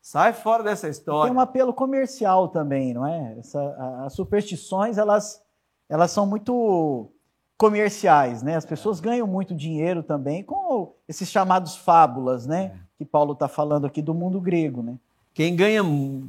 Sai 0.00 0.32
fora 0.34 0.62
dessa 0.62 0.88
história. 0.88 1.30
Tem 1.30 1.36
um 1.36 1.40
apelo 1.40 1.72
comercial 1.72 2.48
também, 2.48 2.92
não 2.92 3.06
é? 3.06 3.38
Essa, 3.38 4.04
as 4.04 4.12
superstições, 4.12 4.98
elas, 4.98 5.42
elas 5.88 6.10
são 6.10 6.26
muito 6.26 7.10
comerciais, 7.56 8.42
né? 8.42 8.56
As 8.56 8.64
pessoas 8.64 9.00
ganham 9.00 9.26
muito 9.26 9.54
dinheiro 9.54 10.02
também 10.02 10.42
com 10.42 10.94
esses 11.08 11.30
chamados 11.30 11.76
fábulas, 11.76 12.46
né? 12.46 12.64
É. 12.64 12.84
Que 12.98 13.04
Paulo 13.04 13.32
está 13.32 13.48
falando 13.48 13.86
aqui 13.86 14.02
do 14.02 14.14
mundo 14.14 14.40
grego, 14.40 14.82
né? 14.82 14.98
Quem 15.32 15.56
ganha, 15.56 15.82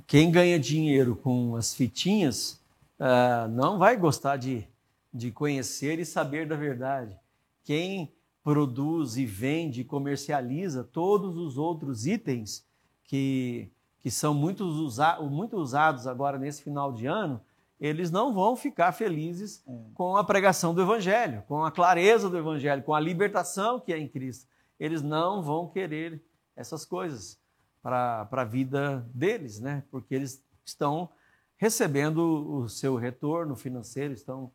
quem 0.08 0.32
ganha 0.32 0.60
dinheiro 0.60 1.16
com 1.16 1.56
as 1.56 1.76
fitinhas 1.76 2.60
uh, 3.00 3.48
não 3.50 3.78
vai 3.78 3.96
gostar 3.96 4.38
de, 4.38 4.68
de 5.14 5.32
conhecer 5.32 6.00
e 6.00 6.06
saber 6.06 6.48
da 6.48 6.56
verdade. 6.56 7.16
Quem 7.64 8.12
produz 8.44 9.18
e 9.18 9.26
vende 9.26 9.82
e 9.82 9.84
comercializa 9.84 10.84
todos 10.84 11.38
os 11.38 11.58
outros 11.58 12.06
itens 12.06 12.64
que, 13.04 13.70
que 14.00 14.10
são 14.10 14.34
muito, 14.34 14.64
usa, 14.66 15.20
muito 15.22 15.58
usados 15.58 16.08
agora 16.08 16.38
nesse 16.38 16.62
final 16.62 16.92
de 16.92 17.06
ano, 17.06 17.42
eles 17.80 18.10
não 18.10 18.34
vão 18.34 18.56
ficar 18.56 18.92
felizes 18.92 19.64
é. 19.68 19.72
com 19.94 20.16
a 20.16 20.24
pregação 20.24 20.74
do 20.74 20.82
Evangelho, 20.82 21.44
com 21.48 21.64
a 21.64 21.72
clareza 21.72 22.30
do 22.30 22.38
Evangelho, 22.38 22.84
com 22.84 22.94
a 22.94 23.00
libertação 23.00 23.80
que 23.80 23.92
é 23.92 23.98
em 23.98 24.08
Cristo. 24.08 24.48
Eles 24.80 25.02
não 25.02 25.42
vão 25.42 25.68
querer 25.68 26.24
essas 26.56 26.86
coisas 26.86 27.40
para 27.82 28.28
a 28.32 28.44
vida 28.44 29.08
deles, 29.14 29.60
né? 29.60 29.84
porque 29.92 30.16
eles 30.16 30.44
estão 30.66 31.10
recebendo 31.58 32.20
o 32.20 32.68
seu 32.68 32.96
retorno 32.96 33.56
financeiro, 33.56 34.14
estão 34.14 34.52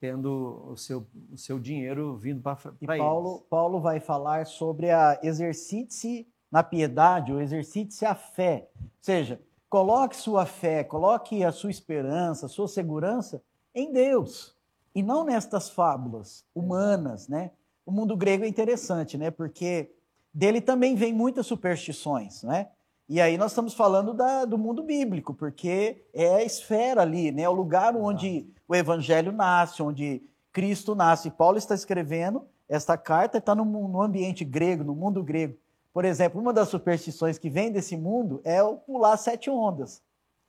tendo 0.00 0.64
o 0.66 0.76
seu, 0.76 1.06
o 1.30 1.36
seu 1.36 1.58
dinheiro 1.58 2.16
vindo 2.16 2.40
para 2.40 2.58
eles. 2.80 2.98
Paulo, 2.98 3.46
Paulo 3.50 3.80
vai 3.80 4.00
falar 4.00 4.46
sobre 4.46 4.90
a 4.90 5.20
exercite 5.22 6.26
na 6.50 6.62
piedade, 6.62 7.32
ou 7.32 7.40
exercite 7.40 8.04
a 8.04 8.14
fé. 8.14 8.70
Ou 8.80 8.88
seja, 9.00 9.40
coloque 9.70 10.16
sua 10.16 10.44
fé, 10.44 10.82
coloque 10.82 11.44
a 11.44 11.52
sua 11.52 11.70
esperança, 11.70 12.46
a 12.46 12.48
sua 12.48 12.66
segurança 12.66 13.40
em 13.72 13.92
Deus 13.92 14.56
e 14.92 15.00
não 15.00 15.24
nestas 15.24 15.70
fábulas 15.70 16.44
humanas, 16.52 17.28
né? 17.28 17.52
O 17.86 17.92
mundo 17.92 18.16
grego 18.16 18.44
é 18.44 18.48
interessante, 18.48 19.16
né? 19.16 19.30
Porque 19.30 19.92
dele 20.34 20.60
também 20.60 20.96
vem 20.96 21.12
muitas 21.12 21.46
superstições, 21.46 22.42
né? 22.42 22.66
E 23.08 23.20
aí 23.20 23.38
nós 23.38 23.52
estamos 23.52 23.72
falando 23.72 24.12
da, 24.12 24.44
do 24.44 24.58
mundo 24.58 24.82
bíblico, 24.82 25.32
porque 25.32 26.04
é 26.12 26.36
a 26.36 26.44
esfera 26.44 27.02
ali, 27.02 27.30
né? 27.30 27.42
É 27.42 27.48
o 27.48 27.52
lugar 27.52 27.96
onde 27.96 28.46
o 28.66 28.74
evangelho 28.74 29.30
nasce, 29.30 29.82
onde 29.82 30.22
Cristo 30.52 30.96
nasce. 30.96 31.28
E 31.28 31.32
Paulo 31.32 31.58
está 31.58 31.76
escrevendo 31.76 32.44
esta 32.68 32.96
carta, 32.96 33.38
está 33.38 33.54
no, 33.54 33.64
no 33.64 34.02
ambiente 34.02 34.44
grego, 34.44 34.82
no 34.82 34.94
mundo 34.94 35.22
grego. 35.22 35.56
Por 35.92 36.04
exemplo, 36.04 36.40
uma 36.40 36.52
das 36.52 36.68
superstições 36.68 37.38
que 37.38 37.50
vem 37.50 37.72
desse 37.72 37.96
mundo 37.96 38.40
é 38.44 38.62
o 38.62 38.76
pular 38.76 39.16
sete 39.16 39.50
ondas. 39.50 40.02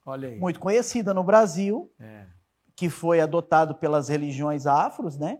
Olha 0.05 0.29
aí. 0.29 0.39
Muito 0.39 0.60
conhecida 0.60 1.13
no 1.13 1.24
Brasil, 1.24 1.91
é. 2.00 2.25
que 2.75 2.89
foi 2.89 3.21
adotado 3.21 3.75
pelas 3.75 4.07
religiões 4.10 4.65
afros, 4.67 5.17
né? 5.17 5.39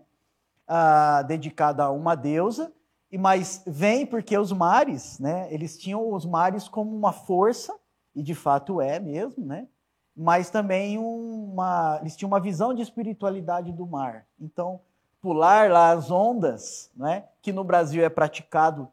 Ah, 0.66 1.22
dedicada 1.22 1.84
a 1.84 1.90
uma 1.90 2.14
deusa 2.14 2.72
e 3.12 3.18
mas 3.18 3.62
vem 3.66 4.06
porque 4.06 4.36
os 4.38 4.50
mares, 4.52 5.18
né? 5.18 5.46
Eles 5.52 5.76
tinham 5.76 6.12
os 6.12 6.24
mares 6.24 6.66
como 6.66 6.96
uma 6.96 7.12
força 7.12 7.76
e 8.14 8.22
de 8.22 8.34
fato 8.34 8.80
é 8.80 8.98
mesmo, 8.98 9.44
né? 9.44 9.68
Mas 10.16 10.48
também 10.48 10.98
uma, 10.98 11.98
eles 12.00 12.16
tinham 12.16 12.28
uma 12.28 12.40
visão 12.40 12.72
de 12.72 12.80
espiritualidade 12.80 13.70
do 13.70 13.86
mar. 13.86 14.26
Então 14.40 14.80
pular 15.20 15.70
lá 15.70 15.92
as 15.92 16.10
ondas, 16.10 16.90
né? 16.96 17.24
Que 17.42 17.52
no 17.52 17.62
Brasil 17.62 18.02
é 18.02 18.08
praticado 18.08 18.88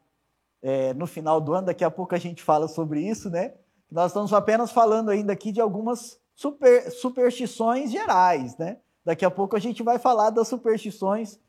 é, 0.62 0.94
no 0.94 1.08
final 1.08 1.40
do 1.40 1.54
ano. 1.54 1.68
Daqui 1.68 1.84
a 1.84 1.92
pouco 1.92 2.16
a 2.16 2.20
gente 2.20 2.44
fala 2.44 2.68
sobre 2.68 3.02
isso, 3.02 3.30
né? 3.30 3.54
Nós 3.92 4.12
estamos 4.12 4.34
apenas 4.34 4.72
falando 4.72 5.10
ainda 5.10 5.34
aqui 5.34 5.52
de 5.52 5.60
algumas 5.60 6.20
super, 6.36 6.92
superstições 6.92 7.92
gerais, 7.92 8.58
né? 8.58 8.78
Daqui 9.04 9.26
a 9.26 9.32
pouco 9.32 9.56
a 9.56 9.60
gente 9.60 9.82
vai 9.82 9.98
falar 9.98 10.30
das 10.30 10.48
superstições 10.48 11.40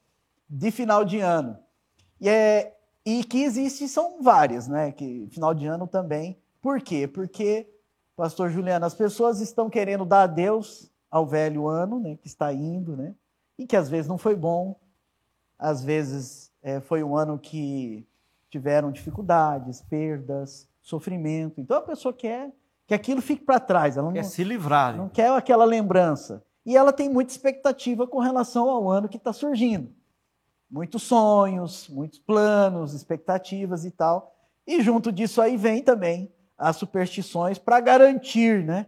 de 0.49 0.71
final 0.71 1.05
de 1.05 1.21
ano. 1.21 1.59
E, 2.21 2.29
é, 2.29 2.77
e 3.05 3.23
que 3.25 3.43
existem 3.43 3.87
são 3.87 4.23
várias, 4.23 4.67
né? 4.67 4.93
Que 4.93 5.29
final 5.31 5.53
de 5.55 5.67
ano 5.67 5.87
também. 5.87 6.39
Por 6.61 6.81
quê? 6.81 7.07
Porque, 7.07 7.69
pastor 8.17 8.51
Juliano, 8.51 8.85
as 8.87 8.95
pessoas 8.95 9.41
estão 9.41 9.69
querendo 9.69 10.05
dar 10.05 10.23
adeus 10.23 10.91
ao 11.11 11.27
velho 11.27 11.67
ano, 11.67 12.01
né? 12.01 12.17
Que 12.17 12.27
está 12.27 12.53
indo, 12.53 12.97
né? 12.97 13.15
E 13.59 13.67
que 13.67 13.77
às 13.77 13.89
vezes 13.89 14.09
não 14.09 14.17
foi 14.17 14.35
bom, 14.35 14.77
às 15.59 15.85
vezes 15.85 16.51
é, 16.63 16.81
foi 16.81 17.03
um 17.03 17.15
ano 17.15 17.39
que 17.39 18.07
tiveram 18.51 18.91
dificuldades, 18.91 19.81
perdas, 19.83 20.69
sofrimento. 20.83 21.61
Então 21.61 21.77
a 21.79 21.83
pessoa 21.83 22.13
quer 22.13 22.53
que 22.87 22.95
aquilo 22.95 23.23
fique 23.23 23.45
para 23.45 23.61
trás. 23.61 23.97
Ela 23.97 24.13
quer 24.13 24.23
não, 24.23 24.29
se 24.29 24.45
livrar. 24.45 24.97
Não 24.97 25.09
quer 25.09 25.31
aquela 25.31 25.65
lembrança. 25.65 26.45
E 26.67 26.77
ela 26.77 26.93
tem 26.93 27.09
muita 27.09 27.33
expectativa 27.33 28.07
com 28.07 28.19
relação 28.19 28.69
ao 28.69 28.91
ano 28.91 29.09
que 29.09 29.17
está 29.17 29.33
surgindo 29.33 29.95
muitos 30.71 31.03
sonhos, 31.03 31.89
muitos 31.89 32.19
planos, 32.19 32.95
expectativas 32.95 33.85
e 33.85 33.91
tal. 33.91 34.37
E 34.67 34.81
junto 34.83 35.11
disso 35.11 35.43
aí 35.43 35.57
vem 35.57 35.83
também 35.83 36.33
as 36.57 36.77
superstições 36.77 37.59
para 37.59 37.81
garantir, 37.81 38.65
né? 38.65 38.87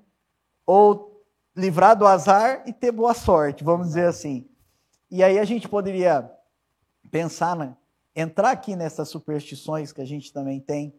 Ou 0.65 1.25
livrar 1.57 1.97
do 1.97 2.07
azar 2.07 2.63
e 2.67 2.73
ter 2.73 2.93
boa 2.93 3.13
sorte, 3.13 3.65
vamos 3.65 3.89
dizer 3.89 4.07
assim. 4.07 4.49
E 5.11 5.23
aí 5.23 5.39
a 5.39 5.45
gente 5.45 5.69
poderia 5.69 6.31
pensar, 7.11 7.57
né? 7.57 7.77
Entrar 8.15 8.51
aqui 8.51 8.77
nessas 8.77 9.09
superstições 9.09 9.93
que 9.93 10.01
a 10.01 10.05
gente 10.05 10.33
também 10.33 10.61
tem 10.61 10.95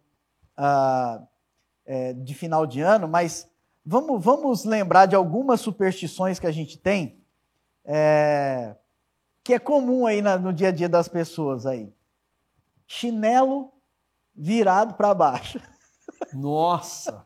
uh, 0.58 1.26
é, 1.86 2.14
de 2.14 2.34
final 2.34 2.66
de 2.66 2.82
ano, 2.82 3.08
mas 3.08 3.50
vamos, 3.86 4.24
vamos 4.24 4.66
lembrar 4.66 5.06
de 5.06 5.16
algumas 5.16 5.62
superstições 5.62 6.40
que 6.40 6.48
a 6.48 6.52
gente 6.52 6.78
tem. 6.78 7.22
É, 7.86 8.76
que 9.44 9.54
é 9.54 9.60
comum 9.60 10.06
aí 10.06 10.22
no 10.22 10.54
dia 10.54 10.70
a 10.70 10.72
dia 10.72 10.88
das 10.88 11.08
pessoas 11.08 11.66
aí. 11.66 11.94
Chinelo 12.88 13.74
virado 14.34 14.94
para 14.94 15.14
baixo. 15.14 15.60
Nossa! 16.34 17.24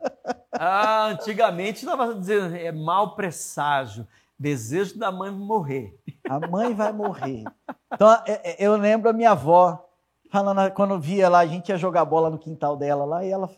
Ah, 0.52 1.06
antigamente 1.06 1.78
estava 1.78 2.14
dizendo 2.14 2.56
é 2.56 2.72
mau 2.72 3.14
presságio, 3.14 4.06
desejo 4.38 4.98
da 4.98 5.10
mãe 5.10 5.30
morrer. 5.30 5.98
A 6.28 6.38
mãe 6.46 6.74
vai 6.74 6.92
morrer. 6.92 7.44
Então, 7.92 8.10
é, 8.26 8.52
é, 8.52 8.56
eu 8.58 8.76
lembro 8.76 9.10
a 9.10 9.12
minha 9.12 9.32
avó 9.32 9.84
falando 10.30 10.70
quando 10.72 11.00
via 11.00 11.28
lá, 11.28 11.40
a 11.40 11.46
gente 11.46 11.70
ia 11.70 11.78
jogar 11.78 12.04
bola 12.04 12.30
no 12.30 12.38
quintal 12.38 12.76
dela 12.76 13.04
lá 13.04 13.24
e 13.24 13.30
ela 13.30 13.50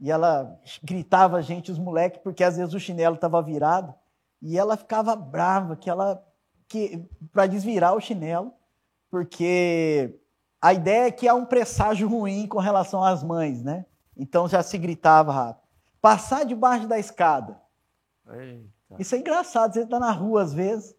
e 0.00 0.10
ela 0.10 0.60
gritava 0.82 1.36
a 1.36 1.42
gente 1.42 1.70
os 1.70 1.78
moleques 1.78 2.20
porque 2.22 2.42
às 2.42 2.56
vezes 2.56 2.74
o 2.74 2.80
chinelo 2.80 3.14
estava 3.14 3.40
virado 3.42 3.94
e 4.40 4.58
ela 4.58 4.76
ficava 4.76 5.16
brava 5.16 5.76
que 5.76 5.88
ela 5.88 6.22
que 6.68 7.06
para 7.32 7.46
desvirar 7.46 7.94
o 7.94 8.00
chinelo, 8.00 8.52
porque 9.10 10.18
a 10.60 10.72
ideia 10.72 11.06
é 11.06 11.10
que 11.10 11.28
há 11.28 11.34
um 11.34 11.44
presságio 11.44 12.08
ruim 12.08 12.46
com 12.46 12.58
relação 12.58 13.04
às 13.04 13.22
mães, 13.22 13.62
né? 13.62 13.86
Então 14.16 14.48
já 14.48 14.62
se 14.62 14.78
gritava 14.78 15.32
rápido. 15.32 15.64
Passar 16.00 16.44
debaixo 16.44 16.86
da 16.86 16.98
escada. 16.98 17.60
Isso 18.98 19.14
é 19.14 19.18
engraçado, 19.18 19.72
você 19.72 19.80
está 19.80 19.98
na 19.98 20.10
rua 20.10 20.42
às 20.42 20.52
vezes, 20.52 20.94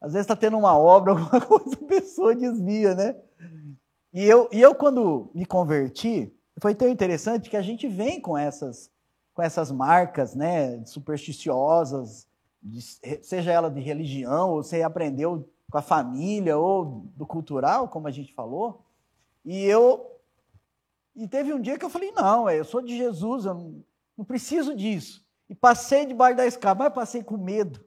às 0.00 0.12
vezes 0.12 0.24
está 0.24 0.36
tendo 0.36 0.56
uma 0.58 0.76
obra, 0.76 1.12
alguma 1.18 1.40
coisa, 1.40 1.74
a 1.74 1.86
pessoa 1.86 2.34
desvia, 2.34 2.94
né? 2.94 3.16
E 4.12 4.24
eu, 4.24 4.48
e 4.52 4.60
eu 4.60 4.74
quando 4.74 5.30
me 5.34 5.44
converti, 5.44 6.32
foi 6.60 6.74
tão 6.74 6.88
interessante 6.88 7.50
que 7.50 7.56
a 7.56 7.62
gente 7.62 7.86
vem 7.86 8.20
com 8.20 8.36
essas, 8.36 8.90
com 9.34 9.42
essas 9.42 9.70
marcas, 9.70 10.34
né, 10.34 10.82
supersticiosas, 10.86 12.26
de, 12.62 12.80
seja 13.22 13.52
ela 13.52 13.70
de 13.70 13.80
religião, 13.80 14.50
ou 14.50 14.62
você 14.62 14.82
aprendeu 14.82 15.48
com 15.70 15.78
a 15.78 15.82
família, 15.82 16.56
ou 16.56 17.04
do 17.14 17.26
cultural, 17.26 17.88
como 17.88 18.08
a 18.08 18.10
gente 18.10 18.32
falou. 18.32 18.84
E 19.44 19.64
eu. 19.64 20.12
E 21.14 21.26
teve 21.26 21.52
um 21.52 21.60
dia 21.60 21.78
que 21.78 21.84
eu 21.84 21.90
falei: 21.90 22.12
não, 22.12 22.48
eu 22.48 22.64
sou 22.64 22.80
de 22.80 22.96
Jesus, 22.96 23.44
eu 23.44 23.54
não, 23.54 23.84
não 24.16 24.24
preciso 24.24 24.74
disso. 24.74 25.25
E 25.48 25.54
passei 25.54 26.06
debaixo 26.06 26.36
da 26.36 26.46
escada, 26.46 26.84
mas 26.84 26.92
passei 26.92 27.22
com 27.22 27.36
medo. 27.36 27.84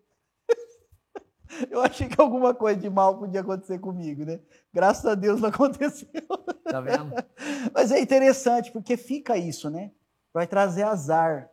eu 1.70 1.82
achei 1.82 2.08
que 2.08 2.20
alguma 2.20 2.54
coisa 2.54 2.80
de 2.80 2.89
mal 2.89 3.18
podia 3.18 3.42
acontecer 3.42 3.80
comigo, 3.80 4.24
né? 4.24 4.39
Graças 4.74 5.06
a 5.06 5.16
Deus 5.16 5.42
não 5.42 5.50
aconteceu. 5.50 6.10
Tá 6.63 6.80
vendo? 6.80 7.13
Mas 7.74 7.92
é 7.92 8.00
interessante, 8.00 8.72
porque 8.72 8.96
fica 8.96 9.36
isso, 9.36 9.70
né? 9.70 9.92
Vai 10.32 10.46
trazer 10.46 10.84
azar, 10.84 11.50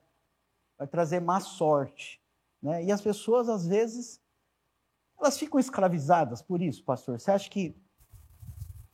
vai 0.79 0.87
trazer 0.87 1.21
má 1.21 1.41
sorte. 1.41 2.21
Né? 2.63 2.85
E 2.85 2.93
as 2.93 3.01
pessoas, 3.01 3.49
às 3.49 3.67
vezes, 3.67 4.21
elas 5.19 5.39
ficam 5.39 5.59
escravizadas 5.59 6.43
por 6.43 6.61
isso, 6.61 6.85
pastor. 6.85 7.19
Você 7.19 7.31
acha 7.31 7.49
que 7.49 7.75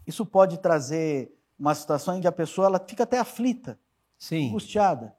isso 0.07 0.25
pode 0.25 0.59
trazer 0.59 1.37
uma 1.59 1.75
situação 1.75 2.17
em 2.17 2.21
que 2.21 2.27
a 2.27 2.33
pessoa 2.33 2.67
ela 2.67 2.79
fica 2.79 3.03
até 3.03 3.19
aflita, 3.19 3.79
Sim. 4.19 4.49
angustiada. 4.49 5.15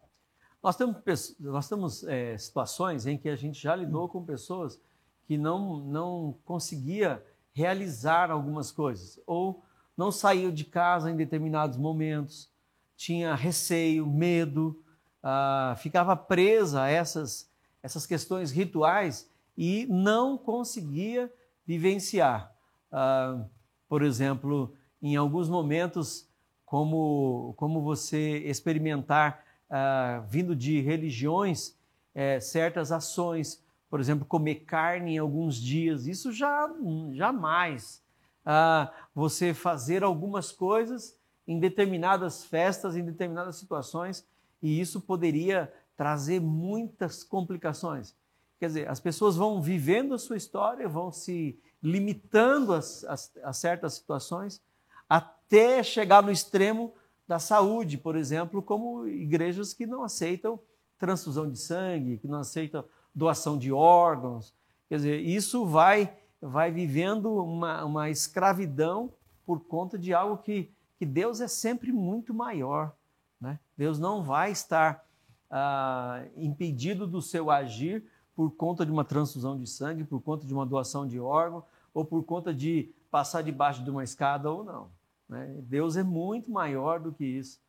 Nós 0.64 0.78
temos, 0.78 1.36
nós 1.40 1.68
temos 1.68 2.04
é, 2.06 2.38
situações 2.38 3.06
em 3.06 3.18
que 3.18 3.28
a 3.28 3.36
gente 3.36 3.62
já 3.62 3.76
lidou 3.76 4.08
com 4.08 4.24
pessoas 4.24 4.80
que 5.26 5.38
não, 5.38 5.80
não 5.80 6.38
conseguia 6.46 7.22
realizar 7.52 8.32
algumas 8.32 8.72
coisas, 8.72 9.20
ou 9.28 9.64
não 9.96 10.12
saiu 10.12 10.52
de 10.52 10.64
casa 10.64 11.12
em 11.12 11.18
determinados 11.18 11.78
momentos, 11.78 12.50
tinha 12.96 13.36
receio, 13.36 14.08
medo, 14.08 14.82
ah, 15.22 15.76
ficava 15.78 16.16
presa 16.16 16.84
a 16.84 16.90
essas, 16.90 17.50
essas 17.82 18.06
questões 18.06 18.52
rituais 18.52 19.30
e 19.58 19.86
não 19.88 20.38
conseguia 20.38 21.32
vivenciar. 21.66 22.56
Ah, 22.92 23.46
por 23.88 24.02
exemplo, 24.02 24.74
em 25.02 25.16
alguns 25.16 25.50
momentos, 25.50 26.28
como, 26.66 27.54
como 27.58 27.82
você 27.82 28.40
experimentar, 28.40 29.44
ah, 29.70 30.24
vindo 30.28 30.56
de 30.56 30.80
religiões, 30.82 31.76
eh, 32.16 32.40
certas 32.40 32.92
ações, 32.92 33.64
por 33.90 34.00
exemplo, 34.00 34.26
comer 34.26 34.56
carne 34.66 35.16
em 35.16 35.18
alguns 35.18 35.56
dias, 35.56 36.08
isso 36.08 36.32
já 36.32 36.70
jamais. 37.14 38.02
Ah, 38.46 38.92
você 39.16 39.54
fazer 39.54 40.04
algumas 40.04 40.52
coisas 40.52 41.18
em 41.48 41.60
determinadas 41.60 42.44
festas, 42.44 42.96
em 42.96 43.04
determinadas 43.04 43.56
situações, 43.58 44.26
e 44.62 44.80
isso 44.80 45.00
poderia 45.02 45.72
trazer 45.96 46.40
muitas 46.40 47.24
complicações. 47.24 48.16
Quer 48.60 48.68
dizer, 48.68 48.90
as 48.90 49.00
pessoas 49.00 49.36
vão 49.36 49.62
vivendo 49.62 50.14
a 50.14 50.18
sua 50.18 50.38
história, 50.38 50.88
vão 50.88 51.12
se 51.12 51.60
limitando 51.82 52.74
a, 52.74 52.80
a- 52.80 53.50
a 53.50 53.54
certas 53.54 53.94
situações, 53.96 54.62
até 55.10 55.84
chegar 55.84 56.24
no 56.24 56.32
extremo 56.32 56.94
da 57.28 57.40
saúde, 57.40 57.98
por 57.98 58.16
exemplo, 58.16 58.62
como 58.62 59.08
igrejas 59.08 59.74
que 59.74 59.86
não 59.86 60.04
aceitam 60.04 60.60
transfusão 60.98 61.50
de 61.50 61.58
sangue, 61.58 62.18
que 62.18 62.28
não 62.28 62.40
aceitam 62.40 62.84
doação 63.14 63.58
de 63.58 63.72
órgãos. 63.72 64.54
Quer 64.88 64.96
dizer, 64.96 65.20
isso 65.22 65.66
vai, 65.66 66.16
vai 66.42 66.72
vivendo 66.72 67.34
uma, 67.44 67.84
uma 67.84 68.10
escravidão 68.10 69.12
por 69.46 69.62
conta 69.62 69.98
de 69.98 70.14
algo 70.14 70.38
que, 70.38 70.72
que 70.98 71.06
Deus 71.06 71.42
é 71.42 71.48
sempre 71.48 71.92
muito 71.92 72.34
maior. 72.34 72.96
Né? 73.40 73.60
Deus 73.78 74.00
não 74.00 74.24
vai 74.24 74.52
estar 74.52 75.06
ah, 75.50 76.24
impedido 76.38 77.06
do 77.06 77.22
seu 77.22 77.52
agir 77.52 78.06
por 78.36 78.52
conta 78.52 78.86
de 78.86 78.92
uma 78.92 79.04
transfusão 79.04 79.58
de 79.58 79.68
sangue, 79.68 80.04
por 80.04 80.22
conta 80.22 80.46
de 80.48 80.54
uma 80.54 80.66
doação 80.66 81.08
de 81.08 81.20
órgão, 81.20 81.64
ou 81.94 82.04
por 82.04 82.24
conta 82.24 82.54
de 82.54 82.92
passar 83.12 83.44
debaixo 83.44 83.84
de 83.84 83.90
uma 83.90 84.04
escada 84.04 84.50
ou 84.50 84.64
não. 84.64 84.90
Né? 85.34 85.56
Deus 85.64 85.98
é 85.98 86.04
muito 86.04 86.52
maior 86.52 87.00
do 87.00 87.12
que 87.12 87.26
isso. 87.26 87.60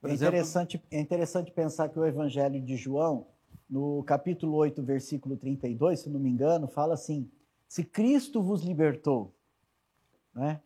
Por 0.00 0.10
É 0.10 0.12
exemplo, 0.12 0.34
interessante, 0.36 0.82
é 0.90 1.00
interessante 1.00 1.50
pensar 1.50 1.88
que 1.88 1.98
o 1.98 2.04
Evangelho 2.04 2.60
de 2.60 2.76
João, 2.76 3.26
no 3.68 4.02
capítulo 4.04 4.54
8, 4.56 4.82
versículo 4.82 5.36
32, 5.36 6.00
se 6.00 6.10
não 6.10 6.20
me 6.20 6.28
engano, 6.30 6.68
fala 6.68 6.94
assim: 6.94 7.28
Se 7.66 7.82
Cristo 7.82 8.42
vos 8.42 8.62
libertou, 8.62 9.34
né, 10.34 10.60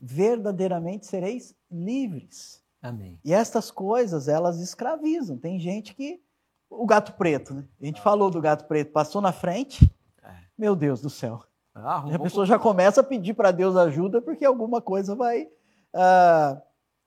verdadeiramente 0.00 1.06
sereis 1.06 1.56
livres. 1.70 2.62
Amém. 2.80 3.18
E 3.24 3.32
estas 3.32 3.70
coisas, 3.70 4.28
elas 4.28 4.60
escravizam. 4.60 5.36
Tem 5.36 5.58
gente 5.58 5.94
que. 5.94 6.22
O 6.70 6.84
gato 6.84 7.14
preto, 7.14 7.54
né? 7.54 7.64
A 7.80 7.86
gente 7.86 8.00
falou 8.02 8.30
do 8.30 8.42
gato 8.42 8.66
preto, 8.66 8.92
passou 8.92 9.22
na 9.22 9.32
frente. 9.32 9.90
É. 10.22 10.34
Meu 10.56 10.76
Deus 10.76 11.00
do 11.00 11.08
céu. 11.08 11.42
Ah, 11.74 12.04
A 12.14 12.18
pessoa 12.18 12.44
já 12.44 12.58
começa 12.58 13.00
a 13.00 13.04
pedir 13.04 13.32
para 13.34 13.50
Deus 13.50 13.74
ajuda 13.74 14.20
porque 14.20 14.44
alguma 14.44 14.80
coisa 14.82 15.14
vai. 15.14 15.48
Ah, 15.94 16.60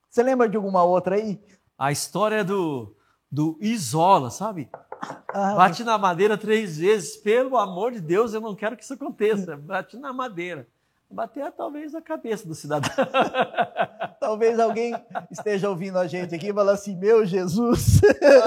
Você 0.10 0.24
lembra 0.24 0.48
de 0.50 0.58
alguma 0.58 0.84
outra 0.84 1.16
aí? 1.16 1.40
A 1.78 1.92
história 1.92 2.44
do, 2.44 2.96
do 3.32 3.58
Isola, 3.62 4.30
sabe? 4.30 4.70
Ah, 5.34 5.56
Bate 5.56 5.84
na 5.84 5.98
madeira 5.98 6.38
três 6.38 6.78
vezes. 6.78 7.18
Pelo 7.18 7.58
amor 7.58 7.92
de 7.92 8.00
Deus, 8.02 8.34
eu 8.34 8.42
não 8.42 8.56
quero 8.56 8.78
que 8.78 8.84
isso 8.84 8.94
aconteça. 8.94 9.58
Bate 9.58 9.98
na 9.98 10.14
madeira. 10.14 10.68
Bater 11.10 11.52
talvez 11.52 11.94
a 11.94 12.02
cabeça 12.02 12.48
do 12.48 12.56
cidadão. 12.56 12.90
Talvez 14.18 14.58
alguém 14.60 14.94
esteja 15.30 15.70
ouvindo 15.70 15.98
a 15.98 16.08
gente 16.08 16.34
aqui 16.34 16.50
e 16.50 16.54
fala 16.54 16.72
assim: 16.72 16.96
Meu 16.96 17.26
Jesus, 17.26 18.00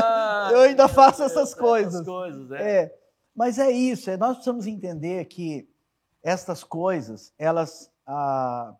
Ah, 0.02 0.48
eu 0.50 0.60
ainda 0.60 0.88
faço 0.88 1.22
essas 1.22 1.52
coisas. 1.52 1.94
Essas 1.94 2.06
coisas, 2.06 2.50
é. 2.52 2.62
É, 2.84 2.98
mas 3.36 3.58
é 3.58 3.70
isso, 3.70 4.08
é, 4.08 4.16
nós 4.16 4.36
precisamos 4.36 4.66
entender 4.66 5.26
que 5.26 5.68
estas 6.22 6.64
coisas, 6.64 7.34
elas, 7.38 7.90
ah, 8.06 8.72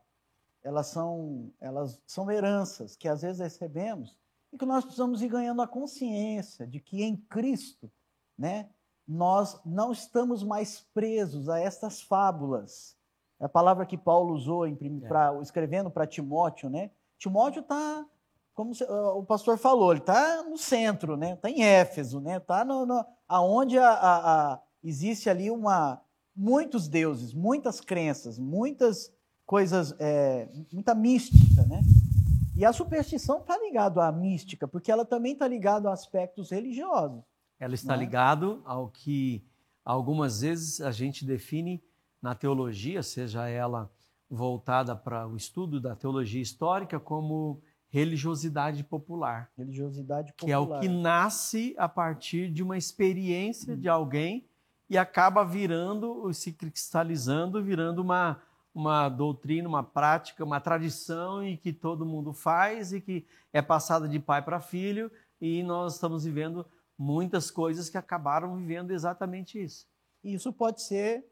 elas, 0.64 0.86
são, 0.88 1.52
elas 1.60 2.00
são 2.06 2.30
heranças 2.30 2.96
que 2.96 3.06
às 3.06 3.22
vezes 3.22 3.40
recebemos 3.40 4.16
e 4.52 4.56
que 4.58 4.64
nós 4.66 4.82
precisamos 4.84 5.20
ir 5.22 5.28
ganhando 5.28 5.60
a 5.62 5.68
consciência 5.68 6.66
de 6.66 6.80
que 6.80 7.02
em 7.04 7.16
Cristo, 7.16 7.92
né, 8.36 8.70
nós 9.06 9.60
não 9.64 9.92
estamos 9.92 10.42
mais 10.42 10.80
presos 10.94 11.48
a 11.50 11.60
estas 11.60 12.00
fábulas. 12.00 12.96
É 13.38 13.44
a 13.44 13.48
palavra 13.48 13.84
que 13.84 13.98
Paulo 13.98 14.32
usou 14.34 14.66
em, 14.66 14.78
É. 15.04 15.06
pra- 15.08 15.38
escrevendo 15.42 15.90
para 15.90 16.06
Timóteo, 16.06 16.70
né? 16.70 16.90
Timóteo 17.18 17.60
está, 17.60 18.06
como 18.54 18.74
se- 18.74 18.84
ah, 18.84 19.12
o 19.12 19.22
pastor 19.24 19.58
falou, 19.58 19.92
ele 19.92 20.00
está 20.00 20.42
no 20.44 20.56
centro, 20.56 21.16
né? 21.16 21.34
Está 21.34 21.50
em 21.50 21.62
Éfeso, 21.62 22.20
né? 22.20 22.38
Está 22.38 22.64
no, 22.64 22.86
no, 22.86 23.04
aonde 23.28 23.78
a, 23.78 23.90
a- 23.90 24.52
a- 24.54 24.62
existe 24.82 25.28
ali 25.28 25.50
uma 25.50 26.00
muitos 26.34 26.88
deuses, 26.88 27.34
muitas 27.34 27.80
crenças, 27.80 28.38
muitas 28.38 29.12
coisas, 29.46 29.94
é, 29.98 30.48
muita 30.72 30.94
mística, 30.94 31.62
né? 31.66 31.82
E 32.56 32.64
a 32.64 32.72
superstição 32.72 33.38
está 33.40 33.58
ligado 33.58 34.00
à 34.00 34.10
mística, 34.12 34.66
porque 34.68 34.90
ela 34.90 35.04
também 35.04 35.32
está 35.32 35.46
ligada 35.48 35.88
a 35.90 35.92
aspectos 35.92 36.50
religiosos. 36.50 37.22
Ela 37.58 37.74
está 37.74 37.96
Né? 37.96 38.04
ligado 38.04 38.62
ao 38.64 38.88
que 38.88 39.44
algumas 39.84 40.40
vezes 40.40 40.80
a 40.80 40.90
gente 40.92 41.24
define 41.24 41.82
na 42.22 42.34
teologia, 42.34 43.02
seja 43.02 43.48
ela 43.48 43.90
voltada 44.30 44.94
para 44.96 45.26
o 45.26 45.36
estudo 45.36 45.80
da 45.80 45.94
teologia 45.94 46.40
histórica, 46.40 46.98
como 46.98 47.60
religiosidade 47.88 48.82
popular, 48.82 49.50
Religiosidade 49.56 50.32
que 50.36 50.50
é 50.50 50.56
popular. 50.56 50.78
o 50.78 50.80
que 50.80 50.88
nasce 50.88 51.74
a 51.78 51.88
partir 51.88 52.50
de 52.50 52.62
uma 52.62 52.76
experiência 52.76 53.76
de 53.76 53.88
alguém 53.88 54.48
e 54.90 54.98
acaba 54.98 55.44
virando, 55.44 56.32
se 56.32 56.52
cristalizando, 56.52 57.62
virando 57.62 58.00
uma, 58.02 58.40
uma 58.74 59.08
doutrina, 59.08 59.68
uma 59.68 59.84
prática, 59.84 60.44
uma 60.44 60.60
tradição 60.60 61.46
e 61.46 61.56
que 61.56 61.72
todo 61.72 62.04
mundo 62.04 62.32
faz 62.32 62.92
e 62.92 63.00
que 63.00 63.24
é 63.52 63.62
passada 63.62 64.08
de 64.08 64.18
pai 64.18 64.42
para 64.42 64.60
filho 64.60 65.10
e 65.40 65.62
nós 65.62 65.94
estamos 65.94 66.24
vivendo 66.24 66.66
muitas 66.98 67.50
coisas 67.50 67.88
que 67.88 67.96
acabaram 67.96 68.56
vivendo 68.56 68.90
exatamente 68.90 69.62
isso. 69.62 69.86
E 70.22 70.34
isso 70.34 70.52
pode 70.52 70.82
ser 70.82 71.24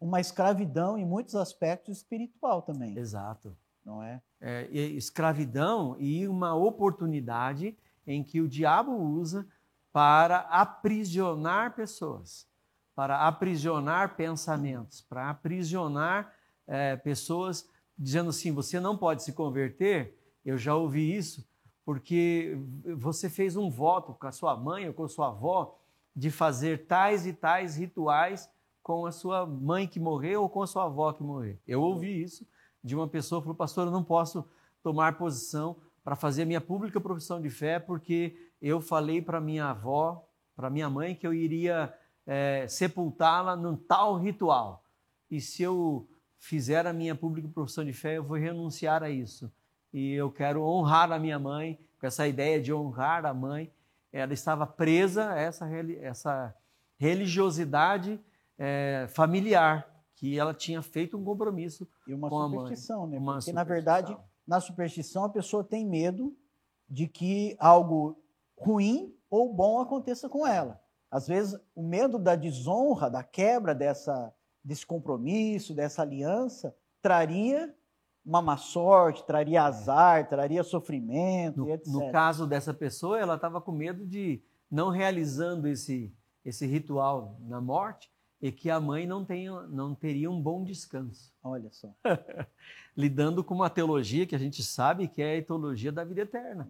uma 0.00 0.20
escravidão 0.20 0.98
em 0.98 1.04
muitos 1.04 1.34
aspectos 1.34 1.98
espiritual 1.98 2.62
também, 2.62 2.96
Exato. 2.96 3.56
não 3.84 4.02
é? 4.02 4.20
É, 4.40 4.66
escravidão 4.70 5.96
e 5.98 6.28
uma 6.28 6.54
oportunidade 6.54 7.76
em 8.06 8.22
que 8.22 8.40
o 8.40 8.48
diabo 8.48 8.92
usa 8.92 9.46
para 9.92 10.40
aprisionar 10.40 11.74
pessoas, 11.74 12.46
para 12.94 13.26
aprisionar 13.26 14.16
pensamentos, 14.16 15.00
para 15.00 15.30
aprisionar 15.30 16.33
é, 16.66 16.96
pessoas, 16.96 17.68
dizendo 17.98 18.30
assim: 18.30 18.52
você 18.52 18.80
não 18.80 18.96
pode 18.96 19.22
se 19.22 19.32
converter. 19.32 20.18
Eu 20.44 20.58
já 20.58 20.74
ouvi 20.74 21.16
isso, 21.16 21.46
porque 21.84 22.58
você 22.96 23.30
fez 23.30 23.56
um 23.56 23.70
voto 23.70 24.14
com 24.14 24.26
a 24.26 24.32
sua 24.32 24.56
mãe 24.56 24.86
ou 24.86 24.94
com 24.94 25.04
a 25.04 25.08
sua 25.08 25.28
avó 25.28 25.78
de 26.14 26.30
fazer 26.30 26.86
tais 26.86 27.26
e 27.26 27.32
tais 27.32 27.76
rituais 27.76 28.48
com 28.82 29.06
a 29.06 29.12
sua 29.12 29.46
mãe 29.46 29.88
que 29.88 29.98
morreu 29.98 30.42
ou 30.42 30.48
com 30.48 30.62
a 30.62 30.66
sua 30.66 30.84
avó 30.84 31.12
que 31.12 31.22
morreu. 31.22 31.58
Eu 31.66 31.80
ouvi 31.80 32.22
isso 32.22 32.46
de 32.82 32.94
uma 32.94 33.08
pessoa 33.08 33.40
que 33.40 33.44
falou, 33.44 33.56
pastor, 33.56 33.86
eu 33.86 33.90
não 33.90 34.04
posso 34.04 34.46
tomar 34.82 35.16
posição 35.16 35.76
para 36.04 36.14
fazer 36.14 36.42
a 36.42 36.46
minha 36.46 36.60
pública 36.60 37.00
profissão 37.00 37.40
de 37.40 37.48
fé, 37.48 37.78
porque 37.78 38.36
eu 38.60 38.82
falei 38.82 39.22
para 39.22 39.40
minha 39.40 39.70
avó, 39.70 40.28
para 40.54 40.68
minha 40.68 40.90
mãe, 40.90 41.14
que 41.14 41.26
eu 41.26 41.32
iria 41.32 41.92
é, 42.26 42.66
sepultá-la 42.68 43.56
num 43.56 43.74
tal 43.74 44.18
ritual. 44.18 44.84
E 45.30 45.40
se 45.40 45.62
eu 45.62 46.06
fizer 46.44 46.86
a 46.86 46.92
minha 46.92 47.14
pública 47.14 47.48
profissão 47.48 47.84
de 47.84 47.92
fé, 47.94 48.18
eu 48.18 48.22
vou 48.22 48.36
renunciar 48.36 49.02
a 49.02 49.08
isso. 49.08 49.50
E 49.92 50.12
eu 50.12 50.30
quero 50.30 50.62
honrar 50.62 51.10
a 51.10 51.18
minha 51.18 51.38
mãe, 51.38 51.78
com 51.98 52.06
essa 52.06 52.28
ideia 52.28 52.60
de 52.60 52.72
honrar 52.72 53.24
a 53.24 53.32
mãe. 53.32 53.72
Ela 54.12 54.34
estava 54.34 54.66
presa 54.66 55.30
a 55.30 55.38
essa, 55.38 55.66
essa 56.02 56.54
religiosidade 56.98 58.20
é, 58.58 59.06
familiar, 59.08 59.88
que 60.14 60.38
ela 60.38 60.52
tinha 60.52 60.82
feito 60.82 61.16
um 61.16 61.24
compromisso 61.24 61.88
E 62.06 62.12
uma 62.12 62.28
com 62.28 62.38
a 62.38 62.48
mãe. 62.48 62.58
superstição, 62.58 63.06
né? 63.06 63.18
Uma 63.18 63.36
Porque, 63.36 63.52
na 63.52 63.62
superstição. 63.62 63.64
verdade, 63.64 64.16
na 64.46 64.60
superstição, 64.60 65.24
a 65.24 65.28
pessoa 65.30 65.64
tem 65.64 65.86
medo 65.86 66.36
de 66.88 67.08
que 67.08 67.56
algo 67.58 68.18
ruim 68.56 69.14
ou 69.30 69.52
bom 69.52 69.80
aconteça 69.80 70.28
com 70.28 70.46
ela. 70.46 70.78
Às 71.10 71.26
vezes, 71.26 71.58
o 71.74 71.82
medo 71.82 72.18
da 72.18 72.36
desonra, 72.36 73.08
da 73.08 73.22
quebra 73.22 73.74
dessa, 73.74 74.32
desse 74.64 74.86
compromisso, 74.86 75.74
dessa 75.74 76.02
aliança, 76.02 76.74
traria 77.02 77.74
uma 78.24 78.40
má 78.40 78.56
sorte, 78.56 79.26
traria 79.26 79.62
azar, 79.62 80.26
traria 80.28 80.64
sofrimento, 80.64 81.60
no, 81.60 81.68
e 81.68 81.72
etc. 81.72 81.92
No 81.92 82.10
caso 82.10 82.46
dessa 82.46 82.72
pessoa, 82.72 83.18
ela 83.18 83.34
estava 83.34 83.60
com 83.60 83.70
medo 83.70 84.06
de 84.06 84.42
não 84.70 84.88
realizando 84.88 85.68
esse, 85.68 86.12
esse 86.44 86.66
ritual 86.66 87.38
na 87.42 87.60
morte 87.60 88.10
e 88.40 88.50
que 88.50 88.70
a 88.70 88.80
mãe 88.80 89.06
não, 89.06 89.24
tenha, 89.24 89.62
não 89.68 89.94
teria 89.94 90.30
um 90.30 90.40
bom 90.40 90.64
descanso. 90.64 91.32
Olha 91.42 91.70
só. 91.70 91.94
Lidando 92.96 93.44
com 93.44 93.54
uma 93.54 93.70
teologia 93.70 94.26
que 94.26 94.34
a 94.34 94.38
gente 94.38 94.62
sabe 94.62 95.08
que 95.08 95.22
é 95.22 95.38
a 95.38 95.42
teologia 95.42 95.92
da 95.92 96.04
vida 96.04 96.22
eterna. 96.22 96.68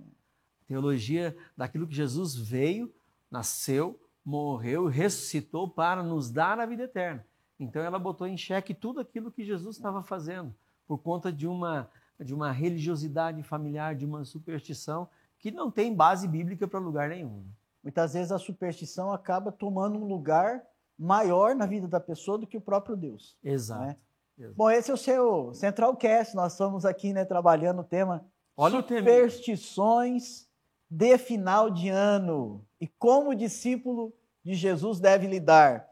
Teologia 0.67 1.37
daquilo 1.57 1.87
que 1.87 1.95
Jesus 1.95 2.35
veio, 2.35 2.93
nasceu, 3.31 4.01
morreu, 4.25 4.87
ressuscitou 4.87 5.69
para 5.69 6.03
nos 6.03 6.31
dar 6.31 6.59
a 6.59 6.67
vida 6.67 6.85
eterna. 6.85 7.25
Então 7.65 7.83
ela 7.83 7.99
botou 7.99 8.27
em 8.27 8.37
xeque 8.37 8.73
tudo 8.73 9.01
aquilo 9.01 9.31
que 9.31 9.45
Jesus 9.45 9.77
estava 9.77 10.03
fazendo 10.03 10.55
por 10.87 10.99
conta 10.99 11.33
de 11.33 11.47
uma 11.47 11.89
de 12.21 12.33
uma 12.33 12.53
religiosidade 12.53 13.43
familiar, 13.43 13.97
de 13.97 14.05
uma 14.05 14.25
superstição 14.25 15.09
que 15.37 15.51
não 15.51 15.69
tem 15.71 15.93
base 15.93 16.29
bíblica 16.29 16.67
para 16.69 16.79
lugar 16.79 17.09
nenhum. 17.09 17.45
Muitas 17.83 18.15
vezes 18.15 18.31
a 18.31 18.39
superstição 18.39 19.13
acaba 19.13 19.51
tomando 19.51 19.99
um 19.99 20.07
lugar 20.07 20.65
maior 20.99 21.55
na 21.55 21.67
vida 21.67 21.89
da 21.89 21.99
pessoa 22.01 22.39
do 22.39 22.47
que 22.47 22.57
o 22.57 22.61
próprio 22.61 22.97
Deus. 22.97 23.37
Exato. 23.43 23.85
Né? 23.85 23.97
Exato. 24.39 24.55
Bom, 24.57 24.71
esse 24.71 24.91
é 24.91 24.95
o 24.95 24.97
seu 24.97 25.53
Central 25.53 25.97
Cast. 25.97 26.35
Nós 26.35 26.53
estamos 26.53 26.85
aqui 26.85 27.13
né, 27.13 27.25
trabalhando 27.25 27.81
o 27.81 27.85
tema 27.85 28.25
Olha 28.57 28.81
superstições 28.81 30.49
de 30.89 31.19
final 31.19 31.71
de 31.71 31.89
ano 31.89 32.65
e 32.81 32.87
como 32.87 33.31
o 33.31 33.35
discípulo 33.35 34.13
de 34.43 34.55
Jesus 34.55 35.01
deve 35.01 35.27
lidar. 35.27 35.87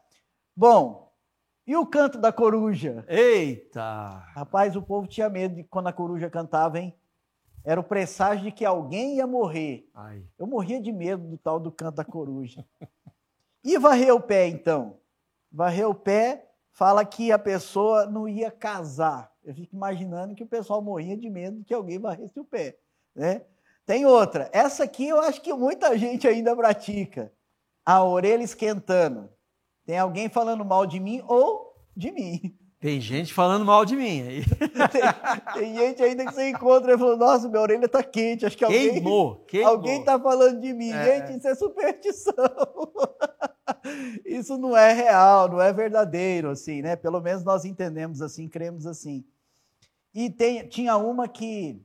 Bom, 0.54 1.11
e 1.66 1.76
o 1.76 1.86
canto 1.86 2.18
da 2.18 2.32
coruja? 2.32 3.04
Eita! 3.08 4.08
Rapaz, 4.34 4.74
o 4.74 4.82
povo 4.82 5.06
tinha 5.06 5.28
medo 5.28 5.54
de 5.54 5.64
quando 5.64 5.86
a 5.86 5.92
coruja 5.92 6.28
cantava, 6.28 6.78
hein? 6.78 6.94
Era 7.64 7.80
o 7.80 7.84
presságio 7.84 8.44
de 8.44 8.52
que 8.52 8.64
alguém 8.64 9.16
ia 9.16 9.26
morrer. 9.26 9.88
Ai. 9.94 10.24
Eu 10.36 10.46
morria 10.46 10.80
de 10.80 10.90
medo 10.90 11.28
do 11.28 11.38
tal 11.38 11.60
do 11.60 11.70
canto 11.70 11.96
da 11.96 12.04
coruja. 12.04 12.66
e 13.62 13.78
varrer 13.78 14.12
o 14.12 14.20
pé, 14.20 14.48
então? 14.48 14.98
Varrer 15.50 15.88
o 15.88 15.94
pé 15.94 16.48
fala 16.72 17.04
que 17.04 17.30
a 17.30 17.38
pessoa 17.38 18.06
não 18.06 18.26
ia 18.26 18.50
casar. 18.50 19.32
Eu 19.44 19.54
fico 19.54 19.76
imaginando 19.76 20.34
que 20.34 20.42
o 20.42 20.48
pessoal 20.48 20.82
morria 20.82 21.16
de 21.16 21.30
medo 21.30 21.58
de 21.58 21.64
que 21.64 21.74
alguém 21.74 21.98
varresse 21.98 22.38
o 22.40 22.44
pé. 22.44 22.76
Né? 23.14 23.42
Tem 23.86 24.04
outra. 24.06 24.50
Essa 24.52 24.84
aqui 24.84 25.08
eu 25.08 25.20
acho 25.20 25.40
que 25.40 25.52
muita 25.52 25.96
gente 25.96 26.26
ainda 26.26 26.56
pratica. 26.56 27.32
A 27.84 28.02
orelha 28.02 28.42
esquentando. 28.42 29.28
Tem 29.84 29.98
alguém 29.98 30.28
falando 30.28 30.64
mal 30.64 30.86
de 30.86 31.00
mim 31.00 31.22
ou 31.26 31.74
de 31.96 32.10
mim. 32.10 32.56
Tem 32.82 33.00
gente 33.00 33.32
falando 33.32 33.64
mal 33.64 33.84
de 33.84 33.94
mim 33.94 34.22
aí. 34.22 34.42
tem, 35.54 35.54
tem, 35.54 35.76
gente 35.76 36.02
ainda 36.02 36.26
que 36.26 36.34
você 36.34 36.50
encontra 36.50 36.94
e 36.94 36.98
fala, 36.98 37.16
nossa, 37.16 37.48
minha 37.48 37.60
orelha 37.60 37.88
tá 37.88 38.02
quente. 38.02 38.44
Acho 38.44 38.56
que 38.58 38.64
alguém, 38.64 38.94
queimou, 38.94 39.36
queimou. 39.46 39.70
alguém 39.70 40.02
tá 40.02 40.18
falando 40.18 40.60
de 40.60 40.72
mim. 40.72 40.90
É. 40.90 41.26
Gente, 41.26 41.38
isso 41.38 41.46
é 41.46 41.54
superstição. 41.54 42.34
isso 44.26 44.58
não 44.58 44.76
é 44.76 44.92
real, 44.92 45.48
não 45.48 45.60
é 45.60 45.72
verdadeiro, 45.72 46.50
assim, 46.50 46.82
né? 46.82 46.96
Pelo 46.96 47.20
menos 47.20 47.44
nós 47.44 47.64
entendemos 47.64 48.20
assim, 48.20 48.48
cremos 48.48 48.84
assim. 48.84 49.24
E 50.12 50.28
tem, 50.28 50.66
tinha 50.66 50.96
uma 50.96 51.28
que 51.28 51.80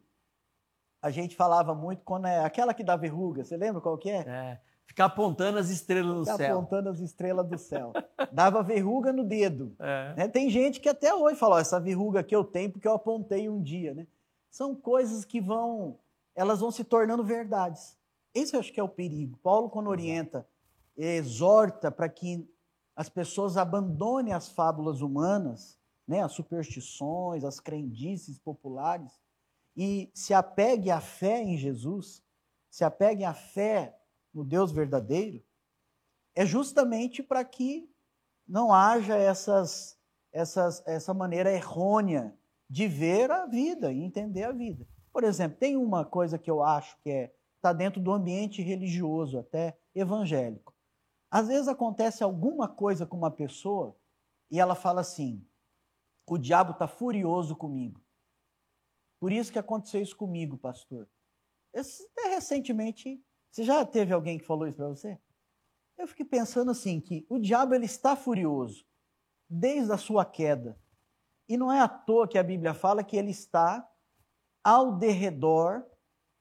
a 1.00 1.12
gente 1.12 1.36
falava 1.36 1.76
muito 1.76 2.04
quando 2.04 2.26
é 2.26 2.44
aquela 2.44 2.74
que 2.74 2.84
dá 2.84 2.96
verruga. 2.96 3.44
Você 3.44 3.56
lembra 3.56 3.82
qual 3.82 4.00
que 4.00 4.10
é? 4.10 4.26
É. 4.28 4.60
Ficar 4.88 5.06
apontando 5.06 5.60
as 5.60 5.70
estrelas 5.70 6.16
no 6.16 6.24
Ficar 6.24 6.38
céu. 6.38 6.58
apontando 6.58 6.90
as 6.90 7.00
estrelas 7.00 7.48
do 7.48 7.58
céu. 7.58 7.94
Dava 8.32 8.64
verruga 8.64 9.14
no 9.14 9.24
dedo. 9.24 9.76
É. 9.78 10.16
Né? 10.16 10.28
Tem 10.28 10.50
gente 10.50 10.80
que 10.80 10.90
até 10.90 11.14
hoje 11.14 11.38
fala, 11.38 11.58
ó, 11.58 11.60
essa 11.60 11.80
verruga 11.80 12.24
que 12.24 12.36
eu 12.36 12.44
tenho 12.44 12.72
porque 12.72 12.88
eu 12.88 12.94
apontei 12.94 13.48
um 13.50 13.62
dia. 13.62 13.94
Né? 13.94 14.08
São 14.50 14.74
coisas 14.74 15.26
que 15.26 15.40
vão, 15.40 16.00
elas 16.34 16.62
vão 16.62 16.72
se 16.72 16.84
tornando 16.84 17.24
verdades. 17.24 17.98
Esse 18.34 18.56
eu 18.56 18.60
acho 18.60 18.74
que 18.74 18.80
é 18.80 18.84
o 18.84 18.90
perigo. 18.90 19.38
Paulo, 19.44 19.70
quando 19.70 19.88
orienta, 19.88 20.48
exorta 20.96 21.92
para 21.92 22.10
que 22.10 22.50
as 22.96 23.10
pessoas 23.10 23.58
abandonem 23.58 24.34
as 24.34 24.50
fábulas 24.50 25.02
humanas, 25.02 25.78
né, 26.08 26.24
as 26.24 26.32
superstições, 26.32 27.44
as 27.44 27.60
crendices 27.60 28.40
populares, 28.40 29.12
e 29.76 30.10
se 30.14 30.34
apegue 30.34 30.90
à 30.90 31.00
fé 31.00 31.44
em 31.44 31.58
Jesus, 31.58 32.24
se 32.70 32.84
apegue 32.84 33.24
à 33.24 33.34
fé 33.34 33.96
no 34.38 34.46
Deus 34.46 34.72
verdadeiro, 34.72 35.44
é 36.36 36.46
justamente 36.46 37.24
para 37.24 37.44
que 37.44 37.92
não 38.48 38.72
haja 38.72 39.18
essas, 39.18 40.00
essas, 40.32 40.86
essa 40.86 41.12
maneira 41.12 41.52
errônea 41.52 42.38
de 42.70 42.88
ver 42.88 43.32
a 43.32 43.48
vida 43.48 43.92
e 43.92 44.04
entender 44.04 44.44
a 44.44 44.52
vida. 44.52 44.88
Por 45.12 45.24
exemplo, 45.24 45.58
tem 45.58 45.76
uma 45.76 46.06
coisa 46.06 46.38
que 46.38 46.52
eu 46.52 46.64
acho 46.64 46.96
que 47.02 47.10
é 47.10 47.34
está 47.56 47.74
dentro 47.74 48.00
do 48.00 48.12
ambiente 48.12 48.62
religioso, 48.62 49.40
até 49.40 49.76
evangélico. 49.96 50.76
Às 51.32 51.48
vezes 51.48 51.68
acontece 51.68 52.24
alguma 52.24 52.68
coisa 52.68 53.04
com 53.04 53.18
uma 53.18 53.32
pessoa 53.32 53.98
e 54.52 54.60
ela 54.60 54.76
fala 54.76 55.02
assim: 55.02 55.44
o 56.28 56.38
diabo 56.38 56.74
está 56.74 56.88
furioso 56.88 57.56
comigo. 57.56 58.00
Por 59.20 59.32
isso 59.32 59.52
que 59.52 59.58
aconteceu 59.58 60.00
isso 60.00 60.16
comigo, 60.16 60.56
pastor. 60.60 61.10
Esse, 61.74 62.08
recentemente 62.30 63.20
você 63.58 63.64
já 63.64 63.84
teve 63.84 64.14
alguém 64.14 64.38
que 64.38 64.46
falou 64.46 64.68
isso 64.68 64.78
para 64.78 64.88
você? 64.88 65.18
Eu 65.98 66.08
fiquei 66.08 66.24
pensando 66.24 66.70
assim 66.70 67.02
que 67.02 67.26
o 67.28 67.40
diabo 67.40 67.74
ele 67.74 67.86
está 67.86 68.16
furioso 68.16 68.86
desde 69.50 69.92
a 69.92 69.98
sua 69.98 70.24
queda. 70.24 70.80
E 71.50 71.58
não 71.58 71.74
é 71.74 71.80
à 71.80 71.88
toa 71.88 72.28
que 72.28 72.38
a 72.38 72.44
Bíblia 72.44 72.76
fala 72.76 73.04
que 73.04 73.18
ele 73.18 73.32
está 73.32 73.90
ao 74.64 74.96
derredor 74.96 75.84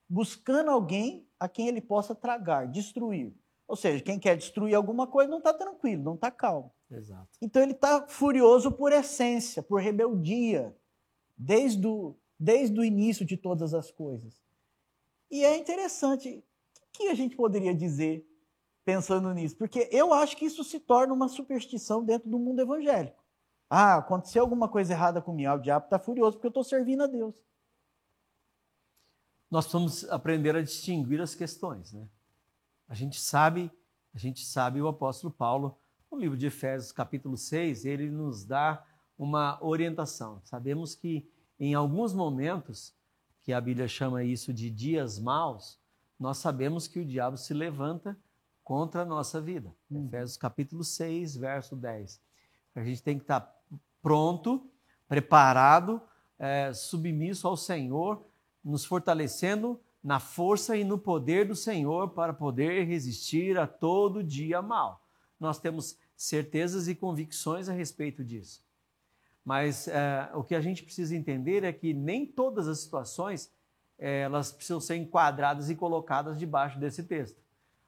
buscando 0.07 0.71
alguém 0.71 1.27
a 1.41 1.49
quem 1.49 1.69
ele 1.69 1.81
possa 1.81 2.15
tragar, 2.15 2.69
destruir. 2.69 3.35
Ou 3.67 3.77
seja, 3.77 4.05
quem 4.05 4.19
quer 4.19 4.37
destruir 4.37 4.75
alguma 4.75 5.07
coisa 5.07 5.31
não 5.31 5.39
está 5.39 5.55
tranquilo, 5.55 6.03
não 6.03 6.17
está 6.17 6.31
calmo. 6.31 6.71
Exato. 6.91 7.31
Então 7.41 7.63
ele 7.63 7.73
está 7.73 8.07
furioso 8.07 8.71
por 8.71 8.93
essência, 8.93 9.63
por 9.63 9.81
rebeldia, 9.81 10.77
desde 11.35 11.87
o, 11.87 12.15
desde 12.39 12.79
o 12.79 12.85
início 12.85 13.25
de 13.25 13.39
todas 13.39 13.73
as 13.73 13.91
coisas. 13.91 14.45
E 15.31 15.43
é 15.47 15.57
interessante 15.57 16.45
que 16.97 17.09
a 17.09 17.15
gente 17.15 17.37
poderia 17.37 17.75
dizer 17.75 18.27
pensando 18.85 19.33
nisso? 19.33 19.57
Porque 19.57 19.89
eu 19.93 20.13
acho 20.13 20.37
que 20.37 20.45
isso 20.45 20.63
se 20.65 20.81
torna 20.81 21.13
uma 21.13 21.29
superstição 21.29 22.05
dentro 22.05 22.29
do 22.29 22.39
mundo 22.39 22.61
evangélico. 22.61 23.25
Ah, 23.69 23.97
aconteceu 23.97 24.43
alguma 24.43 24.69
coisa 24.69 24.93
errada 24.93 25.21
comigo, 25.21 25.51
ah, 25.51 25.55
o 25.55 25.61
diabo 25.61 25.87
está 25.87 25.99
furioso 25.99 26.37
porque 26.37 26.47
eu 26.47 26.51
estou 26.51 26.65
servindo 26.65 27.03
a 27.03 27.07
Deus. 27.07 27.35
Nós 29.51 29.65
precisamos 29.65 30.05
aprender 30.11 30.57
a 30.57 30.63
distinguir 30.63 31.21
as 31.21 31.35
questões, 31.35 31.93
né? 31.93 32.09
A 32.89 32.95
gente 32.95 33.21
sabe, 33.21 33.71
a 34.15 34.19
gente 34.19 34.45
sabe 34.45 34.81
o 34.81 34.89
apóstolo 34.89 35.33
Paulo, 35.33 35.77
no 36.11 36.19
livro 36.19 36.37
de 36.37 36.47
Efésios, 36.47 36.93
capítulo 36.93 37.37
6, 37.37 37.85
ele 37.85 38.11
nos 38.11 38.45
dá 38.45 38.85
uma 39.19 39.59
orientação. 39.63 40.41
Sabemos 40.45 40.95
que 40.95 41.29
em 41.59 41.75
alguns 41.75 42.13
momentos, 42.13 42.95
que 43.43 43.53
a 43.53 43.61
Bíblia 43.61 43.89
chama 43.89 44.25
isso 44.25 44.53
de 44.53 44.71
dias 44.71 45.19
maus, 45.19 45.81
nós 46.19 46.39
sabemos 46.39 46.89
que 46.89 46.99
o 46.99 47.05
diabo 47.05 47.37
se 47.37 47.53
levanta 47.53 48.17
contra 48.65 49.03
a 49.03 49.05
nossa 49.05 49.41
vida. 49.41 49.75
Hum. 49.91 50.07
Efésios 50.07 50.37
capítulo 50.37 50.83
6, 50.83 51.37
verso 51.37 51.77
10. 51.77 52.21
A 52.75 52.83
gente 52.83 53.03
tem 53.03 53.17
que 53.17 53.25
estar 53.25 53.55
pronto, 54.03 54.69
preparado, 55.09 56.01
é, 56.39 56.73
submisso 56.73 57.47
ao 57.47 57.57
Senhor, 57.57 58.25
nos 58.65 58.85
fortalecendo 58.85 59.81
na 60.03 60.21
força 60.21 60.77
e 60.77 60.85
no 60.85 60.99
poder 60.99 61.47
do 61.49 61.55
Senhor 61.55 62.11
para 62.11 62.33
poder 62.33 62.85
resistir 62.87 63.59
a 63.59 63.67
todo 63.67 64.23
dia 64.23 64.63
mal. 64.63 65.05
Nós 65.39 65.59
temos 65.59 65.99
certezas 66.17 66.89
e 66.89 66.95
convicções 66.95 67.69
a 67.69 67.73
respeito 67.73 68.25
disso. 68.25 68.65
Mas 69.45 69.87
é, 69.87 70.31
o 70.35 70.43
que 70.43 70.55
a 70.55 70.61
gente 70.61 70.83
precisa 70.83 71.15
entender 71.15 71.63
é 71.63 71.73
que 71.73 71.95
nem 71.95 72.27
todas 72.27 72.67
as 72.67 72.81
situações 72.81 73.51
elas 73.99 74.53
precisam 74.53 74.81
ser 74.81 74.97
enquadradas 74.97 75.71
e 75.71 75.75
colocadas 75.75 76.39
debaixo 76.39 76.79
desse 76.79 77.03
texto. 77.05 77.41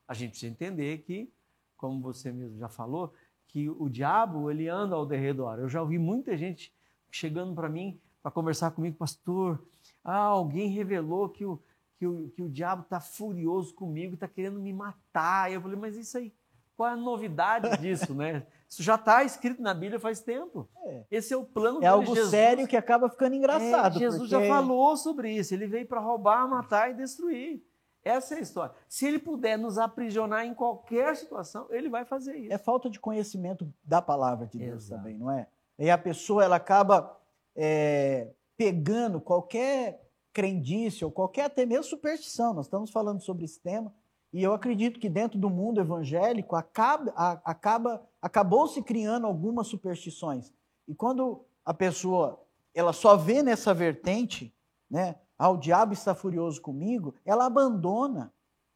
A 0.07 0.15
gente 0.15 0.31
precisa 0.31 0.51
entender 0.51 0.99
que, 0.99 1.31
como 1.77 2.01
você 2.01 2.33
mesmo 2.33 2.59
já 2.59 2.69
falou, 2.69 3.13
que 3.47 3.69
o 3.69 3.89
diabo 3.89 4.51
ele 4.51 4.69
anda 4.69 4.95
ao 4.95 5.07
derredor. 5.07 5.59
Eu 5.59 5.69
já 5.69 5.81
ouvi 5.81 5.99
muita 5.99 6.37
gente 6.37 6.73
chegando 7.11 7.55
para 7.55 7.69
mim 7.69 8.01
para 8.23 8.31
conversar 8.31 8.71
comigo, 8.71 8.97
pastor. 8.97 9.63
Ah, 10.05 10.17
alguém 10.17 10.69
revelou 10.69 11.29
que 11.29 11.45
o, 11.45 11.61
que 11.99 12.07
o, 12.07 12.29
que 12.31 12.43
o 12.43 12.49
diabo 12.49 12.83
está 12.83 13.01
furioso 13.01 13.75
comigo, 13.75 14.15
está 14.15 14.29
querendo 14.29 14.61
me 14.61 14.73
matar. 14.73 15.51
Eu 15.51 15.61
falei, 15.61 15.79
mas 15.79 15.97
isso 15.97 16.19
aí, 16.19 16.33
qual 16.79 16.91
é 16.91 16.93
a 16.93 16.97
novidade 16.97 17.77
disso, 17.83 18.15
né? 18.15 18.47
Isso 18.69 18.85
já 18.85 18.95
está 18.95 19.25
escrito 19.25 19.61
na 19.61 19.75
Bíblia 19.75 19.99
faz 19.99 20.21
tempo. 20.21 20.69
É. 20.85 21.05
Esse 21.11 21.35
é 21.35 21.37
o 21.37 21.45
plano 21.45 21.83
É 21.83 21.87
algo 21.87 22.15
Jesus, 22.15 22.31
sério 22.31 22.69
que 22.69 22.77
acaba 22.77 23.11
ficando 23.11 23.35
engraçado. 23.35 23.97
É, 23.97 23.99
Jesus 23.99 24.31
porque... 24.31 24.47
já 24.47 24.55
falou 24.55 24.97
sobre 24.97 25.33
isso. 25.33 25.53
Ele 25.53 25.67
veio 25.67 25.89
para 25.89 25.99
roubar, 25.99 26.49
matar 26.49 26.91
e 26.91 26.95
destruir. 26.95 27.65
Essa 28.05 28.37
é 28.37 28.39
a 28.39 28.41
história. 28.41 28.75
Se 28.89 29.07
ele 29.09 29.19
puder 29.19 29.59
nos 29.59 29.77
aprisionar 29.77 30.45
em 30.45 30.55
qualquer 30.55 31.17
situação, 31.17 31.67
ele 31.71 31.89
vai 31.89 32.05
fazer 32.05 32.37
isso. 32.37 32.53
É 32.53 32.59
falta 32.59 32.89
de 32.89 33.01
conhecimento 33.01 33.69
da 33.83 34.01
palavra 34.01 34.47
de 34.47 34.59
Deus 34.59 34.85
Exato. 34.85 35.03
também, 35.03 35.19
não 35.19 35.33
é? 35.33 35.49
E 35.77 35.91
a 35.91 35.99
pessoa 35.99 36.45
ela 36.45 36.57
acaba 36.57 37.19
é, 37.57 38.31
pegando 38.57 39.21
qualquer 39.21 40.01
crendice 40.33 41.05
ou 41.05 41.11
qualquer 41.11 41.47
até 41.47 41.67
mesmo 41.67 41.85
superstição. 41.85 42.55
Nós 42.55 42.67
estamos 42.67 42.93
falando 42.93 43.21
sobre 43.21 43.45
esse 43.45 43.59
tema 43.59 43.93
e 44.33 44.43
eu 44.43 44.53
acredito 44.53 45.01
que 45.01 45.09
dentro 45.09 45.39
do 45.39 45.49
mundo 45.49 45.81
evangélico 45.81 46.55
acaba, 46.55 47.13
acaba 47.45 48.07
acabou 48.21 48.67
se 48.67 48.83
criando 48.83 49.27
algumas 49.27 49.69
superstições. 49.69 50.53
E 50.87 50.95
quando 50.95 51.45
a 51.65 51.73
pessoa 51.73 52.45
ela 52.75 52.93
só 52.93 53.17
vê 53.17 53.43
nessa 53.43 53.73
vertente, 53.73 54.55
né, 54.91 55.17
ah, 55.39 55.51
o 55.51 55.57
diabo 55.57 55.93
está 55.93 56.15
furioso 56.15 56.61
comigo, 56.61 57.15
ela 57.25 57.47
abandona, 57.47 58.33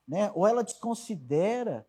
né, 0.07 0.31
ou 0.35 0.47
ela 0.47 0.65
desconsidera 0.65 1.87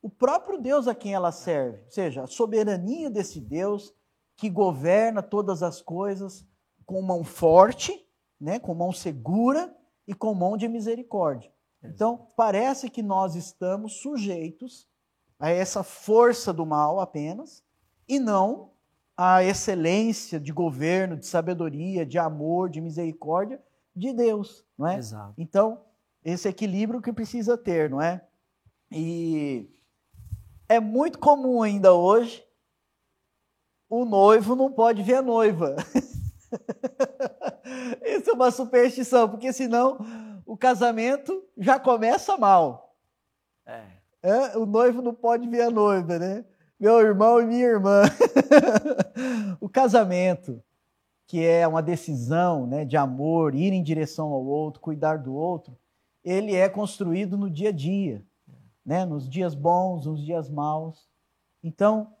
o 0.00 0.10
próprio 0.10 0.60
Deus 0.60 0.88
a 0.88 0.94
quem 0.94 1.14
ela 1.14 1.30
serve, 1.30 1.82
ou 1.84 1.90
seja, 1.90 2.24
a 2.24 2.26
soberania 2.26 3.08
desse 3.08 3.40
Deus 3.40 3.94
que 4.36 4.50
governa 4.50 5.22
todas 5.22 5.62
as 5.62 5.80
coisas 5.80 6.44
com 6.84 7.00
mão 7.00 7.22
forte, 7.22 8.06
né, 8.40 8.58
com 8.58 8.74
mão 8.74 8.92
segura 8.92 9.74
e 10.06 10.12
com 10.12 10.34
mão 10.34 10.56
de 10.56 10.66
misericórdia. 10.66 11.51
Então, 11.84 12.28
parece 12.36 12.88
que 12.88 13.02
nós 13.02 13.34
estamos 13.34 14.00
sujeitos 14.00 14.88
a 15.38 15.50
essa 15.50 15.82
força 15.82 16.52
do 16.52 16.64
mal 16.64 17.00
apenas 17.00 17.62
e 18.08 18.18
não 18.18 18.70
à 19.16 19.42
excelência 19.42 20.38
de 20.38 20.52
governo, 20.52 21.16
de 21.16 21.26
sabedoria, 21.26 22.06
de 22.06 22.18
amor, 22.18 22.70
de 22.70 22.80
misericórdia 22.80 23.60
de 23.94 24.12
Deus, 24.12 24.64
não 24.78 24.86
é? 24.86 24.96
Exato. 24.96 25.34
Então, 25.36 25.82
esse 26.24 26.48
equilíbrio 26.48 27.02
que 27.02 27.12
precisa 27.12 27.58
ter, 27.58 27.90
não 27.90 28.00
é? 28.00 28.24
E 28.90 29.68
é 30.68 30.80
muito 30.80 31.18
comum 31.18 31.62
ainda 31.62 31.92
hoje 31.92 32.46
o 33.92 34.06
noivo 34.06 34.56
não 34.56 34.72
pode 34.72 35.02
ver 35.02 35.16
a 35.16 35.22
noiva. 35.22 35.76
Isso 38.02 38.30
é 38.30 38.32
uma 38.32 38.50
superstição, 38.50 39.28
porque 39.28 39.52
senão 39.52 39.98
o 40.52 40.56
casamento 40.56 41.42
já 41.56 41.80
começa 41.80 42.36
mal. 42.36 42.94
É. 43.64 43.84
É, 44.22 44.58
o 44.58 44.66
noivo 44.66 45.00
não 45.00 45.14
pode 45.14 45.48
ver 45.48 45.62
a 45.62 45.70
noiva, 45.70 46.18
né? 46.18 46.44
Meu 46.78 47.00
irmão 47.00 47.40
e 47.40 47.46
minha 47.46 47.64
irmã. 47.64 48.02
o 49.58 49.66
casamento, 49.66 50.62
que 51.26 51.42
é 51.42 51.66
uma 51.66 51.82
decisão 51.82 52.66
né, 52.66 52.84
de 52.84 52.98
amor, 52.98 53.54
ir 53.54 53.72
em 53.72 53.82
direção 53.82 54.28
ao 54.28 54.44
outro, 54.44 54.82
cuidar 54.82 55.16
do 55.16 55.34
outro, 55.34 55.74
ele 56.22 56.54
é 56.54 56.68
construído 56.68 57.38
no 57.38 57.48
dia 57.48 57.70
a 57.70 57.72
dia, 57.72 58.22
né? 58.84 59.06
nos 59.06 59.26
dias 59.26 59.54
bons, 59.54 60.04
nos 60.04 60.22
dias 60.22 60.50
maus. 60.50 61.08
Então, 61.64 62.12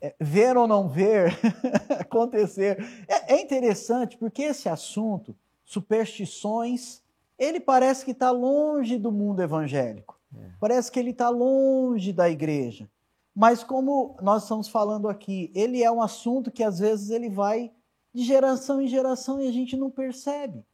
é, 0.00 0.12
ver 0.20 0.56
ou 0.56 0.66
não 0.66 0.88
ver 0.88 1.38
acontecer. 2.00 2.84
É, 3.06 3.34
é 3.34 3.40
interessante 3.40 4.18
porque 4.18 4.42
esse 4.42 4.68
assunto, 4.68 5.36
superstições, 5.64 7.05
ele 7.38 7.60
parece 7.60 8.04
que 8.04 8.12
está 8.12 8.30
longe 8.30 8.98
do 8.98 9.12
mundo 9.12 9.42
evangélico. 9.42 10.18
É. 10.34 10.50
Parece 10.60 10.90
que 10.90 10.98
ele 10.98 11.10
está 11.10 11.28
longe 11.28 12.12
da 12.12 12.28
igreja. 12.28 12.88
Mas 13.34 13.62
como 13.62 14.16
nós 14.22 14.44
estamos 14.44 14.68
falando 14.68 15.08
aqui, 15.08 15.50
ele 15.54 15.82
é 15.82 15.90
um 15.90 16.00
assunto 16.00 16.50
que 16.50 16.62
às 16.62 16.78
vezes 16.78 17.10
ele 17.10 17.28
vai 17.28 17.70
de 18.14 18.24
geração 18.24 18.80
em 18.80 18.88
geração 18.88 19.40
e 19.40 19.46
a 19.46 19.52
gente 19.52 19.76
não 19.76 19.90
percebe. 19.90 20.64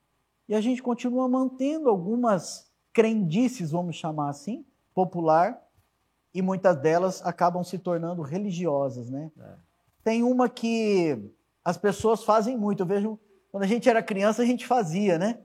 E 0.49 0.55
a 0.55 0.61
gente 0.61 0.83
continua 0.83 1.29
mantendo 1.29 1.89
algumas 1.89 2.71
crendices, 2.93 3.73
vamos 3.73 3.97
chamar 3.97 4.29
assim, 4.29 4.65
popular, 4.95 5.61
e 6.33 6.41
muitas 6.41 6.77
delas 6.77 7.25
acabam 7.25 7.65
se 7.65 7.79
tornando 7.79 8.23
religiosas, 8.23 9.11
né? 9.11 9.31
É. 9.39 9.55
Tem 10.05 10.23
uma 10.23 10.49
que 10.49 11.19
as 11.65 11.77
pessoas 11.77 12.23
fazem 12.23 12.57
muito. 12.57 12.83
Eu 12.83 12.87
vejo, 12.87 13.19
quando 13.51 13.65
a 13.65 13.67
gente 13.67 13.89
era 13.89 14.03
criança, 14.03 14.43
a 14.43 14.47
gente 14.47 14.67
fazia, 14.67 15.19
né? 15.19 15.39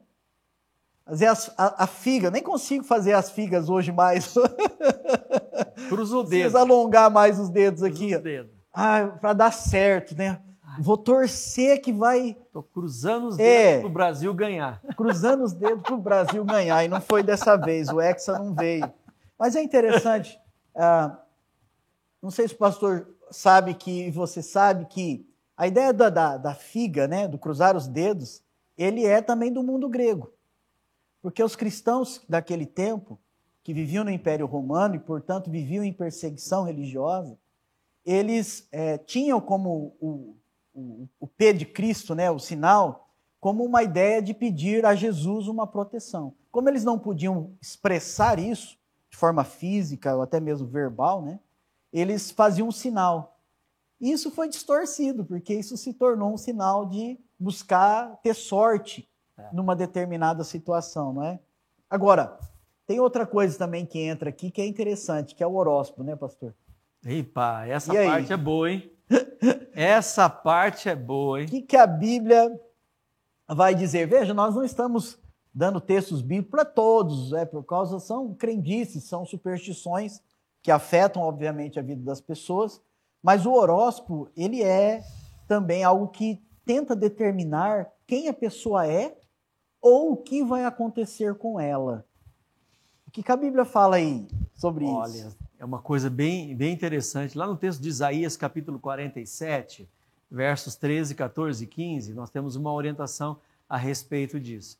Fazer 1.08 1.28
as, 1.28 1.54
a, 1.58 1.84
a, 1.84 1.88
figa, 1.88 2.30
nem 2.30 2.44
consigo 2.44 2.84
fazer 2.84 3.14
as 3.14 3.32
figas 3.32 3.70
hoje 3.70 3.92
mais. 3.92 4.34
Cruza 5.88 6.18
o 6.18 6.24
dedo. 6.24 6.30
Preciso 6.30 6.58
alongar 6.58 7.10
mais 7.10 7.40
os 7.40 7.50
dedos 7.50 7.82
aqui. 7.82 8.10
Cruza 8.10 8.20
o 8.20 8.24
dedo. 8.24 8.50
Ah, 8.74 9.08
para 9.20 9.34
dar 9.34 9.52
certo, 9.52 10.16
né? 10.16 10.42
Vou 10.80 10.98
torcer 10.98 11.82
que 11.82 11.94
vai. 11.94 12.36
Tô 12.52 12.62
cruzando 12.62 13.28
os 13.28 13.40
é. 13.40 13.44
dedos 13.44 13.78
é, 13.78 13.80
para 13.80 13.88
o 13.88 13.92
Brasil 13.92 14.34
ganhar. 14.34 14.82
Cruzando 14.96 15.44
os 15.44 15.54
dedos 15.54 15.82
para 15.82 15.96
o 15.96 15.98
Brasil 15.98 16.44
ganhar. 16.44 16.84
E 16.84 16.88
não 16.88 17.02
foi 17.02 17.24
dessa 17.24 17.56
vez, 17.56 17.90
o 17.90 18.02
Hexa 18.02 18.38
não 18.38 18.54
veio. 18.54 18.92
Mas 19.40 19.56
é 19.56 19.64
interessante. 19.64 20.38
Ah, 20.76 21.18
não 22.22 22.30
sei 22.30 22.48
se 22.48 22.54
o 22.54 22.58
pastor 22.58 23.08
sabe 23.32 23.74
que, 23.74 24.12
você 24.12 24.42
sabe 24.42 24.86
que 24.86 25.26
a 25.56 25.68
ideia 25.68 25.94
da, 25.94 26.10
da, 26.10 26.38
da 26.38 26.54
figa, 26.54 27.08
né, 27.08 27.28
do 27.28 27.38
cruzar 27.38 27.76
os 27.76 27.88
dedos, 27.88 28.44
ele 28.78 29.06
é 29.06 29.22
também 29.22 29.52
do 29.52 29.64
mundo 29.64 29.90
grego. 29.90 30.32
Porque 31.22 31.44
os 31.44 31.56
cristãos 31.56 32.24
daquele 32.28 32.66
tempo, 32.66 33.20
que 33.64 33.74
viviam 33.74 34.04
no 34.04 34.12
Império 34.12 34.46
Romano 34.46 34.96
e, 34.96 35.00
portanto, 35.00 35.52
viviam 35.52 35.84
em 35.84 35.92
perseguição 35.92 36.64
religiosa, 36.64 37.38
eles 38.06 38.68
é, 38.72 38.98
tinham 38.98 39.42
como 39.42 39.94
o, 40.00 40.38
o, 40.74 41.10
o 41.20 41.28
P 41.28 41.52
de 41.52 41.66
Cristo, 41.66 42.16
né, 42.16 42.32
o 42.32 42.40
sinal, 42.40 43.10
como 43.40 43.66
uma 43.66 43.84
ideia 43.84 44.22
de 44.22 44.34
pedir 44.34 44.86
a 44.86 44.96
Jesus 44.96 45.48
uma 45.48 45.68
proteção. 45.68 46.34
Como 46.50 46.70
eles 46.70 46.86
não 46.86 46.98
podiam 46.98 47.52
expressar 47.62 48.40
isso 48.40 48.78
de 49.10 49.18
forma 49.18 49.44
física 49.44 50.16
ou 50.16 50.22
até 50.22 50.40
mesmo 50.40 50.68
verbal, 50.68 51.22
né, 51.22 51.40
eles 51.92 52.32
faziam 52.32 52.70
um 52.70 52.72
sinal. 52.72 53.38
Isso 54.00 54.30
foi 54.32 54.48
distorcido, 54.48 55.26
porque 55.26 55.54
isso 55.54 55.76
se 55.76 55.94
tornou 55.94 56.34
um 56.34 56.38
sinal 56.38 56.86
de 56.86 57.20
buscar 57.38 58.16
ter 58.18 58.34
sorte. 58.34 59.10
Numa 59.52 59.76
determinada 59.76 60.44
situação, 60.44 61.14
não 61.14 61.24
é? 61.24 61.40
Agora, 61.90 62.38
tem 62.86 63.00
outra 63.00 63.26
coisa 63.26 63.58
também 63.58 63.86
que 63.86 64.00
entra 64.00 64.30
aqui 64.30 64.50
que 64.50 64.62
é 64.62 64.66
interessante, 64.66 65.36
que 65.36 65.44
é 65.44 65.48
o 65.48 65.56
horóscopo, 65.56 66.04
né, 66.04 66.16
pastor? 66.16 66.54
Epa, 67.06 67.66
essa 67.66 67.94
e 67.94 68.08
parte 68.08 68.34
aí? 68.34 68.40
é 68.40 68.44
boa, 68.44 68.72
hein? 68.72 68.92
essa 69.74 70.30
parte 70.30 70.90
é 70.90 70.96
boa, 70.96 71.40
hein? 71.40 71.48
O 71.48 71.50
que, 71.50 71.62
que 71.62 71.78
a 71.78 71.88
Bíblia 71.88 72.60
vai 73.48 73.76
dizer? 73.76 74.08
Veja, 74.08 74.34
nós 74.34 74.56
não 74.56 74.64
estamos 74.64 75.20
dando 75.54 75.82
textos 75.82 76.22
bíblicos 76.22 76.52
para 76.52 76.66
todos, 76.66 77.34
é 77.34 77.46
por 77.46 77.64
causa 77.64 78.00
são 78.00 78.34
crendices, 78.34 79.06
são 79.06 79.26
superstições 79.26 80.22
que 80.62 80.72
afetam 80.72 81.22
obviamente 81.22 81.80
a 81.80 81.82
vida 81.82 82.04
das 82.04 82.22
pessoas, 82.22 82.82
mas 83.24 83.46
o 83.46 83.54
horóscopo, 83.54 84.30
ele 84.36 84.62
é 84.62 85.02
também 85.48 85.84
algo 85.84 86.10
que 86.10 86.42
tenta 86.66 86.96
determinar 86.96 87.90
quem 88.06 88.28
a 88.28 88.34
pessoa 88.34 88.86
é 88.86 89.18
ou 89.82 90.14
o 90.14 90.18
que 90.18 90.44
vai 90.44 90.66
acontecer 90.66 91.36
com 91.36 91.60
ela. 91.60 92.06
O 93.08 93.12
que, 93.12 93.32
a 93.32 93.38
Bíblia 93.38 93.66
fala 93.66 93.96
aí 93.96 94.28
sobre 94.54 94.86
Olha, 94.86 95.10
isso? 95.10 95.26
Olha, 95.28 95.36
é 95.60 95.66
uma 95.66 95.80
coisa 95.80 96.10
bem, 96.10 96.56
bem 96.56 96.74
interessante. 96.74 97.38
Lá 97.38 97.48
no 97.48 97.56
texto 97.56 97.82
de 97.82 97.90
Isaías, 97.90 98.36
capítulo 98.38 98.80
47, 98.80 99.88
versos 100.30 100.76
13, 100.76 101.16
14 101.16 101.64
e 101.64 101.68
15, 101.68 102.14
nós 102.14 102.30
temos 102.30 102.56
uma 102.56 102.72
orientação 102.72 103.38
a 103.68 103.78
respeito 103.78 104.40
disso. 104.40 104.78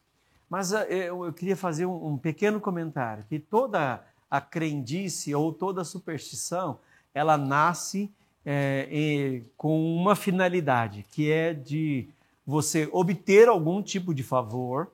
Mas 0.50 0.72
eh, 0.72 1.10
eu, 1.10 1.32
queria 1.34 1.56
fazer 1.56 1.86
um, 1.86 2.18
pequeno 2.18 2.60
comentário, 2.60 3.26
que 3.28 3.40
toda 3.40 4.04
a 4.30 4.42
crendice 4.42 5.34
ou 5.34 5.54
toda 5.54 5.82
a 5.82 5.86
superstição, 5.86 6.80
ela 7.14 7.38
nasce 7.38 8.12
é, 8.46 9.42
com 9.58 9.96
uma 9.96 10.16
finalidade, 10.16 11.06
que 11.12 11.32
é 11.32 11.54
de 11.54 12.08
você 12.48 12.88
obter 12.94 13.50
algum 13.50 13.84
tipo 13.84 14.14
de 14.14 14.24
favor 14.24 14.90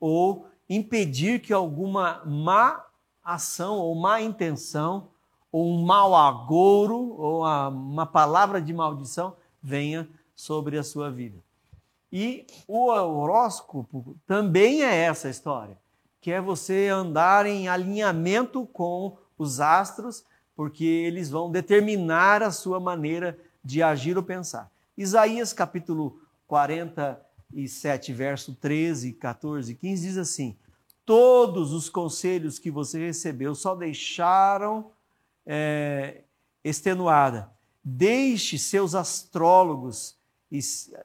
ou 0.00 0.48
impedir 0.68 1.40
que 1.40 1.52
alguma 1.52 2.20
má 2.26 2.84
ação 3.22 3.76
ou 3.76 3.94
má 3.94 4.20
intenção 4.20 5.06
ou 5.52 5.72
um 5.72 5.84
mau 5.84 6.16
agouro 6.16 7.14
ou 7.16 7.44
uma 7.70 8.04
palavra 8.04 8.60
de 8.60 8.74
maldição 8.74 9.36
venha 9.62 10.08
sobre 10.34 10.76
a 10.76 10.82
sua 10.82 11.08
vida. 11.08 11.38
E 12.12 12.44
o 12.66 12.88
horóscopo 12.88 14.16
também 14.26 14.82
é 14.82 14.94
essa 14.96 15.28
história, 15.28 15.78
que 16.20 16.32
é 16.32 16.40
você 16.40 16.88
andar 16.88 17.46
em 17.46 17.68
alinhamento 17.68 18.66
com 18.66 19.16
os 19.38 19.60
astros, 19.60 20.24
porque 20.56 20.84
eles 20.84 21.30
vão 21.30 21.50
determinar 21.50 22.42
a 22.42 22.50
sua 22.50 22.80
maneira 22.80 23.38
de 23.64 23.82
agir 23.82 24.16
ou 24.16 24.22
pensar. 24.22 24.70
Isaías 24.96 25.52
capítulo 25.52 26.20
47, 26.46 28.12
verso 28.12 28.54
13, 28.54 29.12
14 29.14 29.72
e 29.72 29.74
15 29.74 30.06
diz 30.06 30.16
assim: 30.16 30.56
Todos 31.04 31.72
os 31.72 31.88
conselhos 31.88 32.58
que 32.58 32.70
você 32.70 33.06
recebeu 33.06 33.54
só 33.54 33.74
deixaram 33.74 34.90
é, 35.44 36.22
extenuada. 36.64 37.50
Deixe 37.82 38.58
seus 38.58 38.94
astrólogos 38.94 40.16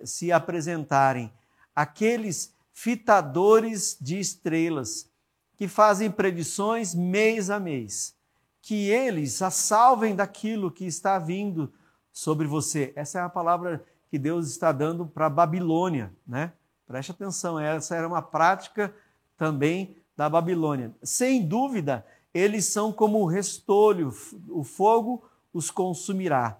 se 0.03 0.31
apresentarem, 0.31 1.31
aqueles 1.75 2.53
fitadores 2.73 3.97
de 3.99 4.19
estrelas 4.19 5.09
que 5.55 5.67
fazem 5.67 6.09
predições 6.09 6.95
mês 6.95 7.49
a 7.49 7.59
mês, 7.59 8.15
que 8.61 8.89
eles 8.89 9.41
a 9.41 9.51
salvem 9.51 10.15
daquilo 10.15 10.71
que 10.71 10.85
está 10.85 11.19
vindo 11.19 11.71
sobre 12.11 12.47
você. 12.47 12.91
Essa 12.95 13.19
é 13.19 13.21
a 13.21 13.29
palavra 13.29 13.83
que 14.11 14.19
Deus 14.19 14.49
está 14.49 14.73
dando 14.73 15.07
para 15.07 15.27
a 15.27 15.29
Babilônia, 15.29 16.13
né? 16.27 16.51
Preste 16.85 17.11
atenção, 17.11 17.57
essa 17.57 17.95
era 17.95 18.05
uma 18.05 18.21
prática 18.21 18.93
também 19.37 19.95
da 20.17 20.29
Babilônia. 20.29 20.93
Sem 21.01 21.47
dúvida, 21.47 22.05
eles 22.33 22.65
são 22.65 22.91
como 22.91 23.19
o 23.19 23.25
restolho, 23.25 24.13
o 24.49 24.65
fogo 24.65 25.23
os 25.53 25.71
consumirá. 25.71 26.59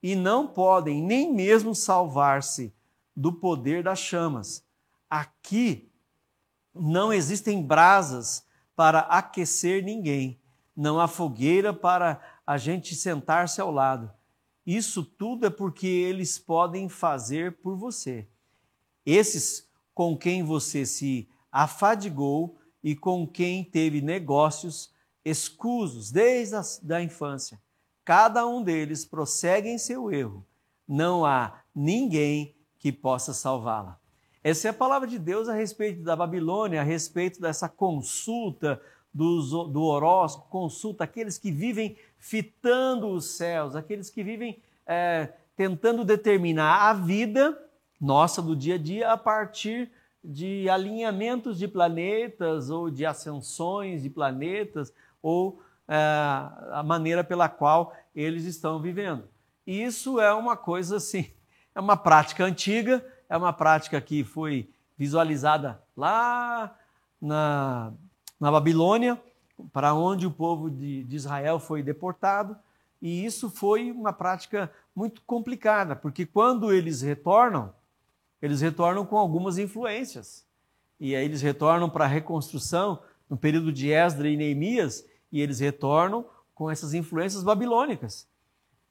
E 0.00 0.14
não 0.14 0.46
podem 0.46 1.02
nem 1.02 1.34
mesmo 1.34 1.74
salvar-se 1.74 2.72
do 3.16 3.32
poder 3.32 3.82
das 3.82 3.98
chamas. 3.98 4.64
Aqui 5.10 5.90
não 6.72 7.12
existem 7.12 7.60
brasas 7.60 8.46
para 8.76 9.00
aquecer 9.00 9.84
ninguém, 9.84 10.40
não 10.74 11.00
há 11.00 11.08
fogueira 11.08 11.74
para 11.74 12.20
a 12.46 12.56
gente 12.56 12.94
sentar-se 12.94 13.60
ao 13.60 13.72
lado. 13.72 14.08
Isso 14.66 15.02
tudo 15.02 15.46
é 15.46 15.50
porque 15.50 15.86
eles 15.86 16.38
podem 16.38 16.88
fazer 16.88 17.58
por 17.58 17.76
você. 17.76 18.28
Esses 19.04 19.68
com 19.94 20.16
quem 20.16 20.42
você 20.42 20.86
se 20.86 21.28
afadigou 21.50 22.56
e 22.82 22.94
com 22.94 23.26
quem 23.26 23.64
teve 23.64 24.00
negócios 24.00 24.92
escusos 25.24 26.10
desde 26.10 26.56
a 26.56 26.62
da 26.82 27.02
infância. 27.02 27.60
Cada 28.04 28.46
um 28.46 28.62
deles 28.62 29.04
prossegue 29.04 29.68
em 29.68 29.78
seu 29.78 30.10
erro. 30.10 30.44
Não 30.86 31.24
há 31.24 31.62
ninguém 31.74 32.56
que 32.78 32.90
possa 32.90 33.32
salvá-la. 33.32 33.98
Essa 34.42 34.68
é 34.68 34.70
a 34.70 34.74
palavra 34.74 35.06
de 35.06 35.18
Deus 35.18 35.48
a 35.48 35.54
respeito 35.54 36.02
da 36.02 36.16
Babilônia, 36.16 36.80
a 36.80 36.84
respeito 36.84 37.40
dessa 37.40 37.68
consulta 37.68 38.80
do, 39.14 39.68
do 39.68 39.82
horóscopo, 39.82 40.48
consulta 40.48 41.04
aqueles 41.04 41.38
que 41.38 41.52
vivem 41.52 41.96
fitando 42.22 43.08
os 43.08 43.24
céus, 43.32 43.74
aqueles 43.74 44.08
que 44.08 44.22
vivem 44.22 44.62
é, 44.86 45.32
tentando 45.56 46.04
determinar 46.04 46.88
a 46.88 46.92
vida 46.92 47.60
nossa 48.00 48.40
do 48.40 48.54
dia 48.54 48.76
a 48.76 48.78
dia 48.78 49.10
a 49.10 49.16
partir 49.16 49.90
de 50.22 50.68
alinhamentos 50.68 51.58
de 51.58 51.66
planetas 51.66 52.70
ou 52.70 52.88
de 52.88 53.04
ascensões 53.04 54.04
de 54.04 54.08
planetas 54.08 54.94
ou 55.20 55.60
é, 55.88 55.96
a 56.70 56.80
maneira 56.86 57.24
pela 57.24 57.48
qual 57.48 57.92
eles 58.14 58.44
estão 58.44 58.80
vivendo. 58.80 59.24
Isso 59.66 60.20
é 60.20 60.32
uma 60.32 60.56
coisa 60.56 60.98
assim, 60.98 61.28
é 61.74 61.80
uma 61.80 61.96
prática 61.96 62.44
antiga, 62.44 63.04
é 63.28 63.36
uma 63.36 63.52
prática 63.52 64.00
que 64.00 64.22
foi 64.22 64.70
visualizada 64.96 65.82
lá 65.96 66.72
na, 67.20 67.92
na 68.38 68.52
Babilônia, 68.52 69.20
para 69.72 69.94
onde 69.94 70.26
o 70.26 70.30
povo 70.30 70.70
de, 70.70 71.04
de 71.04 71.16
Israel 71.16 71.58
foi 71.58 71.82
deportado, 71.82 72.56
e 73.00 73.24
isso 73.24 73.50
foi 73.50 73.90
uma 73.90 74.12
prática 74.12 74.70
muito 74.94 75.22
complicada, 75.22 75.96
porque 75.96 76.24
quando 76.24 76.72
eles 76.72 77.02
retornam, 77.02 77.74
eles 78.40 78.60
retornam 78.60 79.04
com 79.04 79.16
algumas 79.16 79.58
influências. 79.58 80.46
E 81.00 81.16
aí 81.16 81.24
eles 81.24 81.42
retornam 81.42 81.90
para 81.90 82.04
a 82.04 82.08
reconstrução 82.08 83.00
no 83.28 83.36
período 83.36 83.72
de 83.72 83.90
Esdra 83.90 84.28
e 84.28 84.36
Neemias, 84.36 85.04
e 85.32 85.40
eles 85.40 85.58
retornam 85.58 86.26
com 86.54 86.70
essas 86.70 86.94
influências 86.94 87.42
babilônicas. 87.42 88.28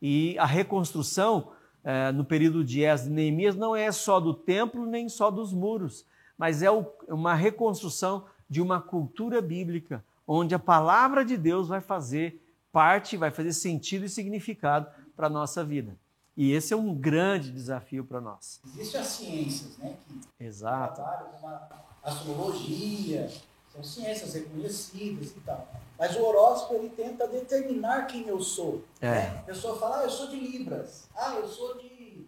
E 0.02 0.38
a 0.40 0.46
reconstrução 0.46 1.52
é, 1.84 2.12
no 2.12 2.26
período 2.26 2.64
de 2.64 2.84
Esdras 2.84 3.08
e 3.08 3.14
Neemias 3.14 3.56
não 3.56 3.76
é 3.76 3.92
só 3.92 4.20
do 4.20 4.34
templo 4.34 4.86
nem 4.86 5.08
só 5.08 5.32
dos 5.32 5.54
muros, 5.54 6.06
mas 6.38 6.62
é 6.62 6.70
uma 7.08 7.36
reconstrução 7.36 8.26
de 8.50 8.62
uma 8.62 8.82
cultura 8.82 9.42
bíblica, 9.42 10.04
onde 10.34 10.56
a 10.56 10.60
palavra 10.60 11.26
de 11.26 11.36
Deus 11.36 11.68
vai 11.68 11.82
fazer 11.82 12.42
parte, 12.72 13.18
vai 13.18 13.32
fazer 13.32 13.52
sentido 13.52 14.06
e 14.06 14.10
significado 14.10 14.88
para 15.16 15.28
a 15.28 15.30
nossa 15.30 15.62
vida. 15.62 15.98
E 16.38 16.54
esse 16.54 16.74
é 16.74 16.78
um 16.78 16.96
grande 16.96 17.52
desafio 17.52 18.06
para 18.06 18.22
nós. 18.22 18.62
Existem 18.66 19.02
as 19.02 19.08
ciências, 19.08 19.78
né? 19.78 19.94
Que 20.08 20.44
Exato. 20.46 20.96
Trabalham 20.96 21.32
com 21.40 21.48
a 21.50 21.68
astrologia, 22.04 23.30
são 23.74 23.84
ciências 23.84 24.34
reconhecidas 24.34 25.32
e 25.32 25.40
tal. 25.42 25.68
Mas 26.00 26.16
o 26.16 26.24
horóscopo 26.24 26.76
ele 26.76 26.90
tenta 26.90 27.28
determinar 27.28 28.08
quem 28.08 28.26
eu 28.28 28.40
sou. 28.42 28.86
É. 29.02 29.10
Né? 29.10 29.36
A 29.40 29.44
pessoa 29.44 29.78
fala, 29.78 30.00
ah, 30.00 30.04
eu 30.04 30.10
sou 30.10 30.28
de 30.28 30.38
Libras, 30.38 31.10
ah, 31.14 31.36
eu 31.36 31.48
sou 31.48 31.78
de 31.78 32.26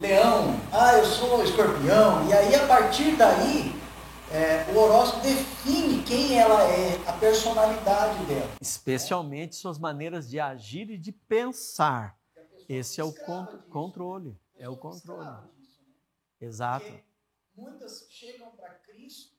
Leão, 0.00 0.60
ah, 0.72 0.94
eu 0.94 1.04
sou 1.06 1.44
escorpião. 1.44 2.28
E 2.28 2.32
aí, 2.32 2.54
a 2.56 2.66
partir 2.66 3.14
daí, 3.16 3.72
é, 4.32 4.66
o 4.74 4.78
horóscopo 4.78 5.22
define 5.22 5.85
quem 6.06 6.38
ela 6.38 6.62
é, 6.62 7.08
a 7.08 7.18
personalidade 7.18 8.24
dela. 8.26 8.54
Especialmente 8.60 9.56
suas 9.56 9.76
maneiras 9.76 10.28
de 10.28 10.38
agir 10.38 10.88
e 10.88 10.96
de 10.96 11.10
pensar. 11.10 12.16
Esse 12.68 13.00
é 13.00 13.04
o 13.04 13.10
disso, 13.10 13.24
controle. 13.68 14.40
É 14.56 14.68
o 14.68 14.76
controle. 14.76 15.28
Disso, 15.56 15.82
né? 15.82 15.94
Exato. 16.40 16.86
Porque 16.86 17.04
muitas 17.56 18.06
chegam 18.08 18.50
para 18.52 18.70
Cristo 18.74 19.36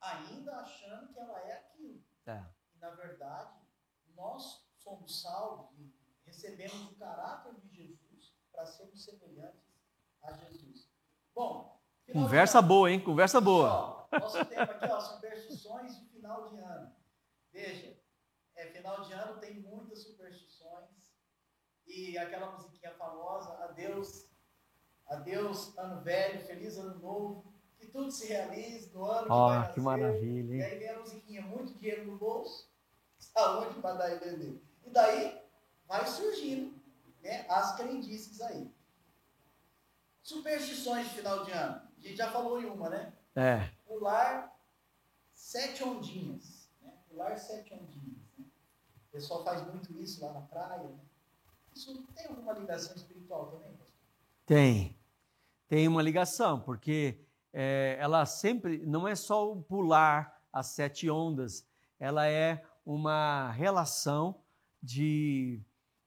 ainda 0.00 0.56
achando 0.56 1.12
que 1.12 1.18
ela 1.18 1.38
é 1.40 1.52
aquilo. 1.54 2.02
É. 2.26 2.44
E, 2.74 2.78
na 2.78 2.90
verdade, 2.90 3.58
nós 4.14 4.66
somos 4.76 5.22
salvos 5.22 5.70
e 5.78 5.90
recebemos 6.26 6.90
o 6.90 6.96
caráter 6.96 7.54
de 7.60 7.68
Jesus 7.74 8.34
para 8.52 8.66
sermos 8.66 9.02
semelhantes 9.02 9.64
a 10.22 10.32
Jesus. 10.32 10.88
Bom, 11.34 11.77
conversa 12.12 12.62
boa, 12.62 12.90
hein? 12.90 13.00
Conversa 13.00 13.40
boa. 13.40 14.08
Ó, 14.10 14.18
nosso 14.18 14.44
tema 14.46 14.64
aqui, 14.64 14.86
ó, 14.86 15.00
superstições 15.00 15.98
de 15.98 16.06
final 16.06 16.48
de 16.48 16.56
ano. 16.58 16.92
Veja, 17.52 17.96
é, 18.56 18.66
final 18.66 19.00
de 19.02 19.12
ano 19.12 19.38
tem 19.38 19.60
muitas 19.60 20.02
superstições 20.02 20.88
e 21.86 22.16
aquela 22.18 22.52
musiquinha 22.52 22.92
famosa, 22.94 23.52
adeus, 23.64 24.26
adeus 25.06 25.76
ano 25.76 26.00
velho, 26.02 26.46
feliz 26.46 26.76
ano 26.78 26.98
novo 26.98 27.52
que 27.78 27.86
tudo 27.86 28.10
se 28.10 28.26
realize 28.26 28.92
no 28.92 29.04
ano 29.04 29.26
que 29.26 29.32
oh, 29.32 29.48
vai 29.48 29.72
que 29.72 29.80
maravilha, 29.80 30.54
hein? 30.54 30.60
E 30.60 30.62
aí 30.62 30.78
vem 30.78 30.88
a 30.90 30.98
musiquinha, 30.98 31.42
muito 31.42 31.74
dinheiro 31.74 32.06
no 32.06 32.18
bolso, 32.18 32.68
saúde 33.18 33.80
para 33.80 33.94
dar 33.94 34.14
e 34.14 34.18
vender. 34.18 34.60
E 34.84 34.90
daí 34.90 35.40
vai 35.86 36.06
surgindo 36.06 36.74
né, 37.22 37.46
as 37.48 37.76
crendices 37.76 38.40
aí. 38.40 38.70
Superstições 40.22 41.08
de 41.08 41.14
final 41.14 41.44
de 41.44 41.52
ano. 41.52 41.87
A 41.98 42.06
gente 42.06 42.16
já 42.16 42.30
falou 42.30 42.60
em 42.60 42.66
uma, 42.66 42.88
né? 42.88 43.12
É. 43.34 43.70
Pular 43.86 44.56
sete 45.32 45.82
ondinhas. 45.84 46.68
Né? 46.82 46.92
Pular 47.08 47.36
sete 47.36 47.74
ondinhas. 47.74 48.18
Né? 48.38 48.44
O 49.08 49.12
pessoal 49.12 49.44
faz 49.44 49.66
muito 49.66 49.92
isso 50.00 50.24
lá 50.24 50.32
na 50.32 50.40
praia. 50.42 50.88
Né? 50.88 50.98
Isso 51.74 52.02
tem 52.14 52.26
alguma 52.26 52.52
ligação 52.52 52.94
espiritual 52.94 53.50
também, 53.50 53.70
pastor? 53.72 53.94
Tem. 54.46 54.98
Tem 55.68 55.86
uma 55.86 56.02
ligação, 56.02 56.60
porque 56.60 57.20
é, 57.52 57.96
ela 58.00 58.24
sempre 58.26 58.78
não 58.86 59.06
é 59.06 59.14
só 59.14 59.52
o 59.52 59.62
pular 59.62 60.42
as 60.52 60.68
sete 60.68 61.10
ondas, 61.10 61.66
ela 61.98 62.26
é 62.26 62.64
uma 62.84 63.50
relação 63.50 64.40
de, 64.82 65.60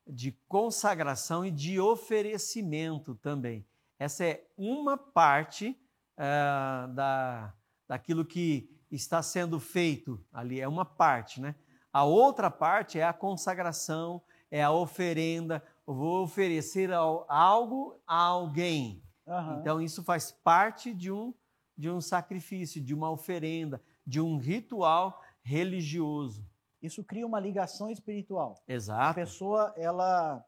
de 0.07 0.31
consagração 0.47 1.45
e 1.45 1.51
de 1.51 1.79
oferecimento 1.79 3.15
também. 3.15 3.65
Essa 3.99 4.25
é 4.25 4.47
uma 4.57 4.97
parte 4.97 5.79
é, 6.21 6.87
da, 6.93 7.51
daquilo 7.87 8.23
que 8.23 8.69
está 8.91 9.23
sendo 9.23 9.59
feito 9.59 10.23
ali, 10.31 10.61
é 10.61 10.67
uma 10.67 10.85
parte, 10.85 11.41
né? 11.41 11.55
A 11.91 12.03
outra 12.03 12.51
parte 12.51 12.99
é 12.99 13.03
a 13.03 13.11
consagração, 13.11 14.21
é 14.51 14.61
a 14.61 14.71
oferenda. 14.71 15.63
Eu 15.87 15.95
vou 15.95 16.23
oferecer 16.23 16.91
algo 16.93 17.99
a 18.05 18.15
alguém. 18.15 19.03
Uhum. 19.25 19.59
Então, 19.59 19.81
isso 19.81 20.03
faz 20.03 20.31
parte 20.31 20.93
de 20.93 21.11
um, 21.11 21.33
de 21.75 21.89
um 21.89 21.99
sacrifício, 21.99 22.81
de 22.81 22.93
uma 22.93 23.09
oferenda, 23.09 23.81
de 24.05 24.21
um 24.21 24.37
ritual 24.37 25.21
religioso. 25.41 26.45
Isso 26.81 27.03
cria 27.03 27.25
uma 27.25 27.39
ligação 27.39 27.89
espiritual. 27.89 28.63
Exato. 28.67 29.09
A 29.09 29.13
pessoa, 29.13 29.73
ela 29.75 30.45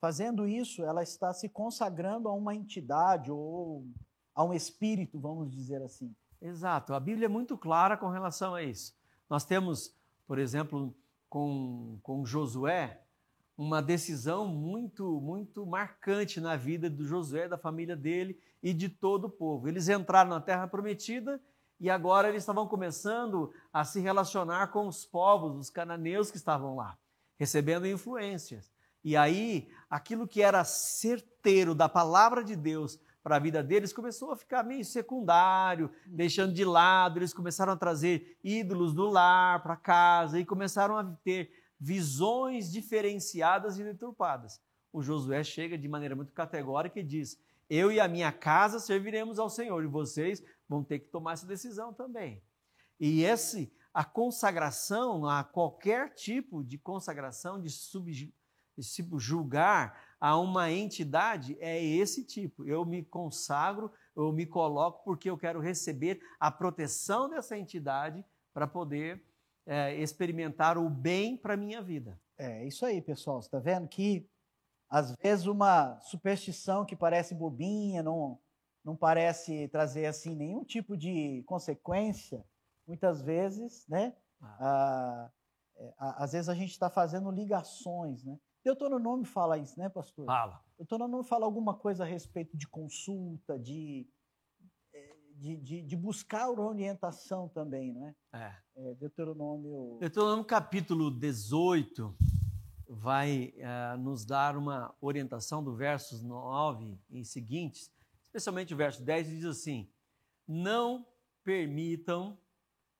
fazendo 0.00 0.46
isso, 0.48 0.82
ela 0.82 1.02
está 1.02 1.32
se 1.34 1.48
consagrando 1.48 2.28
a 2.28 2.32
uma 2.32 2.54
entidade 2.54 3.30
ou 3.30 3.84
a 4.40 4.44
um 4.44 4.54
espírito, 4.54 5.20
vamos 5.20 5.50
dizer 5.50 5.82
assim. 5.82 6.14
Exato. 6.40 6.94
A 6.94 7.00
Bíblia 7.00 7.26
é 7.26 7.28
muito 7.28 7.58
clara 7.58 7.94
com 7.94 8.08
relação 8.08 8.54
a 8.54 8.62
isso. 8.62 8.94
Nós 9.28 9.44
temos, 9.44 9.94
por 10.26 10.38
exemplo, 10.38 10.94
com, 11.28 11.98
com 12.02 12.24
Josué, 12.24 13.02
uma 13.56 13.82
decisão 13.82 14.46
muito, 14.46 15.20
muito 15.20 15.66
marcante 15.66 16.40
na 16.40 16.56
vida 16.56 16.88
do 16.88 17.04
Josué, 17.04 17.48
da 17.48 17.58
família 17.58 17.94
dele 17.94 18.40
e 18.62 18.72
de 18.72 18.88
todo 18.88 19.26
o 19.26 19.30
povo. 19.30 19.68
Eles 19.68 19.90
entraram 19.90 20.30
na 20.30 20.40
terra 20.40 20.66
prometida 20.66 21.38
e 21.78 21.90
agora 21.90 22.30
eles 22.30 22.42
estavam 22.42 22.66
começando 22.66 23.52
a 23.70 23.84
se 23.84 24.00
relacionar 24.00 24.68
com 24.68 24.88
os 24.88 25.04
povos, 25.04 25.54
os 25.54 25.68
cananeus 25.68 26.30
que 26.30 26.38
estavam 26.38 26.76
lá, 26.76 26.96
recebendo 27.38 27.86
influências. 27.86 28.72
E 29.04 29.18
aí, 29.18 29.70
aquilo 29.90 30.26
que 30.26 30.40
era 30.40 30.64
certeiro 30.64 31.74
da 31.74 31.90
palavra 31.90 32.42
de 32.42 32.56
Deus 32.56 32.98
para 33.22 33.36
a 33.36 33.38
vida 33.38 33.62
deles 33.62 33.92
começou 33.92 34.32
a 34.32 34.36
ficar 34.36 34.62
meio 34.62 34.84
secundário, 34.84 35.90
deixando 36.06 36.54
de 36.54 36.64
lado. 36.64 37.18
Eles 37.18 37.34
começaram 37.34 37.72
a 37.72 37.76
trazer 37.76 38.38
ídolos 38.42 38.94
do 38.94 39.08
lar 39.08 39.62
para 39.62 39.76
casa 39.76 40.38
e 40.38 40.44
começaram 40.44 40.96
a 40.96 41.04
ter 41.22 41.52
visões 41.78 42.70
diferenciadas 42.70 43.78
e 43.78 43.84
deturpadas. 43.84 44.60
O 44.92 45.02
Josué 45.02 45.44
chega 45.44 45.78
de 45.78 45.88
maneira 45.88 46.16
muito 46.16 46.32
categórica 46.32 46.98
e 46.98 47.04
diz: 47.04 47.38
Eu 47.68 47.92
e 47.92 48.00
a 48.00 48.08
minha 48.08 48.32
casa 48.32 48.80
serviremos 48.80 49.38
ao 49.38 49.50
Senhor, 49.50 49.82
e 49.84 49.86
vocês 49.86 50.42
vão 50.68 50.82
ter 50.82 51.00
que 51.00 51.08
tomar 51.08 51.34
essa 51.34 51.46
decisão 51.46 51.92
também. 51.92 52.42
E 52.98 53.22
esse, 53.22 53.72
a 53.92 54.04
consagração, 54.04 55.26
a 55.26 55.44
qualquer 55.44 56.14
tipo 56.14 56.64
de 56.64 56.78
consagração, 56.78 57.60
de 57.60 57.70
sub, 57.70 58.32
tipo 58.80 59.18
julgar 59.18 60.09
a 60.20 60.38
uma 60.38 60.70
entidade, 60.70 61.56
é 61.60 61.82
esse 61.82 62.22
tipo. 62.24 62.66
Eu 62.66 62.84
me 62.84 63.02
consagro, 63.02 63.90
eu 64.14 64.30
me 64.32 64.44
coloco 64.44 65.02
porque 65.04 65.30
eu 65.30 65.38
quero 65.38 65.60
receber 65.60 66.20
a 66.38 66.50
proteção 66.50 67.30
dessa 67.30 67.56
entidade 67.56 68.24
para 68.52 68.66
poder 68.66 69.24
é, 69.66 69.96
experimentar 69.96 70.76
o 70.76 70.90
bem 70.90 71.36
para 71.36 71.54
a 71.54 71.56
minha 71.56 71.80
vida. 71.80 72.20
É 72.36 72.66
isso 72.66 72.84
aí, 72.84 73.00
pessoal. 73.00 73.40
Você 73.40 73.48
está 73.48 73.58
vendo 73.58 73.88
que 73.88 74.28
às 74.90 75.14
vezes 75.22 75.46
uma 75.46 75.98
superstição 76.00 76.84
que 76.84 76.96
parece 76.96 77.34
bobinha, 77.34 78.02
não, 78.02 78.38
não 78.84 78.96
parece 78.96 79.68
trazer 79.68 80.06
assim 80.06 80.34
nenhum 80.34 80.64
tipo 80.64 80.96
de 80.96 81.42
consequência, 81.46 82.44
muitas 82.86 83.22
vezes, 83.22 83.86
né? 83.88 84.14
Ah. 84.40 84.56
Ah, 84.60 85.30
é, 85.76 85.94
às 85.98 86.32
vezes 86.32 86.48
a 86.48 86.54
gente 86.54 86.72
está 86.72 86.90
fazendo 86.90 87.30
ligações, 87.30 88.24
né? 88.24 88.38
Deuteronômio 88.64 89.24
fala 89.24 89.58
isso, 89.58 89.78
né, 89.78 89.88
pastor? 89.88 90.26
Fala. 90.26 90.62
Deuteronômio 90.78 91.24
fala 91.24 91.46
alguma 91.46 91.74
coisa 91.74 92.04
a 92.04 92.06
respeito 92.06 92.56
de 92.56 92.66
consulta, 92.66 93.58
de, 93.58 94.06
é, 94.92 95.16
de, 95.36 95.56
de, 95.56 95.82
de 95.82 95.96
buscar 95.96 96.50
orientação 96.50 97.48
também, 97.48 97.92
não 97.92 98.06
é? 98.06 98.14
É. 98.32 98.56
é 98.76 98.94
Deuteronômio. 98.94 99.96
Deuteronômio 99.98 100.44
capítulo 100.44 101.10
18 101.10 102.14
vai 102.86 103.54
uh, 103.56 103.96
nos 103.98 104.24
dar 104.24 104.56
uma 104.56 104.94
orientação 105.00 105.62
do 105.62 105.74
versos 105.74 106.22
9 106.22 106.98
e 107.08 107.24
seguintes, 107.24 107.90
especialmente 108.26 108.74
o 108.74 108.76
verso 108.76 109.02
10, 109.02 109.28
diz 109.28 109.44
assim: 109.44 109.90
Não 110.46 111.06
permitam 111.42 112.36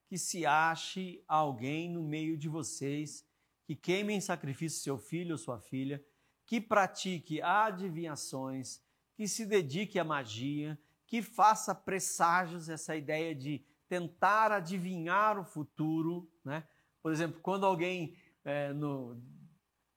que 0.09 0.17
se 0.17 0.47
ache 0.47 1.23
alguém 1.29 1.91
no 1.91 2.03
meio 2.03 2.37
de 2.39 2.49
vocês 2.49 3.29
que 3.71 3.77
queime 3.77 4.15
em 4.15 4.21
sacrifício 4.21 4.83
seu 4.83 4.99
filho 4.99 5.31
ou 5.31 5.39
sua 5.39 5.61
filha, 5.61 6.05
que 6.45 6.61
pratique 6.61 7.41
adivinhações, 7.41 8.83
que 9.15 9.29
se 9.29 9.47
dedique 9.47 9.97
à 9.97 10.03
magia, 10.03 10.77
que 11.07 11.23
faça 11.23 11.73
presságios, 11.73 12.69
essa 12.69 12.97
ideia 12.97 13.33
de 13.33 13.65
tentar 13.89 14.51
adivinhar 14.51 15.39
o 15.39 15.45
futuro, 15.45 16.29
né? 16.45 16.65
Por 17.01 17.13
exemplo, 17.13 17.39
quando 17.41 17.65
alguém 17.65 18.17
é, 18.45 18.73
no, 18.73 19.23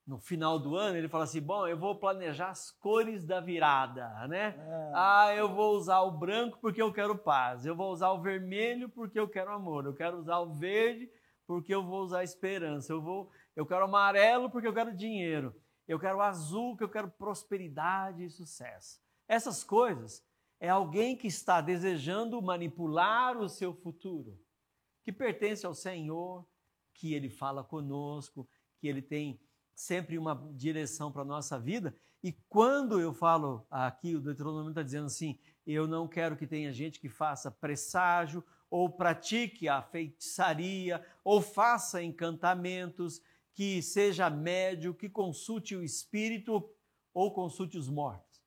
no 0.06 0.20
final 0.20 0.56
do 0.56 0.76
ano, 0.76 0.96
ele 0.96 1.08
fala 1.08 1.24
assim: 1.24 1.40
bom, 1.40 1.66
eu 1.66 1.76
vou 1.76 1.98
planejar 1.98 2.50
as 2.50 2.70
cores 2.70 3.24
da 3.24 3.40
virada, 3.40 4.28
né? 4.28 4.54
É. 4.56 4.92
Ah, 4.94 5.34
eu 5.34 5.52
vou 5.52 5.74
usar 5.74 6.00
o 6.02 6.12
branco 6.12 6.60
porque 6.60 6.80
eu 6.80 6.92
quero 6.92 7.18
paz, 7.18 7.66
eu 7.66 7.74
vou 7.74 7.90
usar 7.90 8.12
o 8.12 8.22
vermelho 8.22 8.88
porque 8.88 9.18
eu 9.18 9.28
quero 9.28 9.50
amor, 9.50 9.84
eu 9.84 9.94
quero 9.94 10.18
usar 10.18 10.38
o 10.38 10.54
verde 10.54 11.10
porque 11.46 11.74
eu 11.74 11.84
vou 11.84 12.02
usar 12.02 12.24
esperança, 12.24 12.92
eu 12.92 13.00
vou, 13.00 13.30
eu 13.56 13.66
quero 13.66 13.84
amarelo 13.84 14.50
porque 14.50 14.68
eu 14.68 14.74
quero 14.74 14.94
dinheiro, 14.94 15.54
eu 15.86 15.98
quero 15.98 16.20
azul 16.20 16.70
porque 16.70 16.84
eu 16.84 16.88
quero 16.88 17.10
prosperidade 17.10 18.24
e 18.24 18.30
sucesso. 18.30 19.00
Essas 19.28 19.62
coisas 19.62 20.24
é 20.60 20.68
alguém 20.68 21.16
que 21.16 21.26
está 21.26 21.60
desejando 21.60 22.40
manipular 22.40 23.36
o 23.36 23.48
seu 23.48 23.74
futuro, 23.74 24.38
que 25.02 25.12
pertence 25.12 25.66
ao 25.66 25.74
Senhor, 25.74 26.46
que 26.94 27.12
ele 27.12 27.28
fala 27.28 27.62
conosco, 27.62 28.48
que 28.78 28.88
ele 28.88 29.02
tem 29.02 29.40
sempre 29.74 30.16
uma 30.16 30.34
direção 30.54 31.10
para 31.10 31.22
a 31.22 31.26
nossa 31.26 31.58
vida. 31.58 31.94
E 32.22 32.32
quando 32.48 33.00
eu 33.00 33.12
falo 33.12 33.66
aqui, 33.70 34.14
o 34.14 34.20
Deuteronômio 34.20 34.70
está 34.70 34.82
dizendo 34.82 35.06
assim: 35.06 35.38
eu 35.66 35.86
não 35.86 36.08
quero 36.08 36.36
que 36.36 36.46
tenha 36.46 36.72
gente 36.72 37.00
que 37.00 37.08
faça 37.08 37.50
presságio, 37.50 38.42
ou 38.70 38.88
pratique 38.88 39.68
a 39.68 39.82
feitiçaria, 39.82 41.04
ou 41.22 41.40
faça 41.40 42.02
encantamentos, 42.02 43.20
que 43.54 43.80
seja 43.80 44.28
médio, 44.28 44.94
que 44.94 45.08
consulte 45.08 45.76
o 45.76 45.82
espírito 45.82 46.68
ou 47.12 47.32
consulte 47.32 47.78
os 47.78 47.88
mortos. 47.88 48.42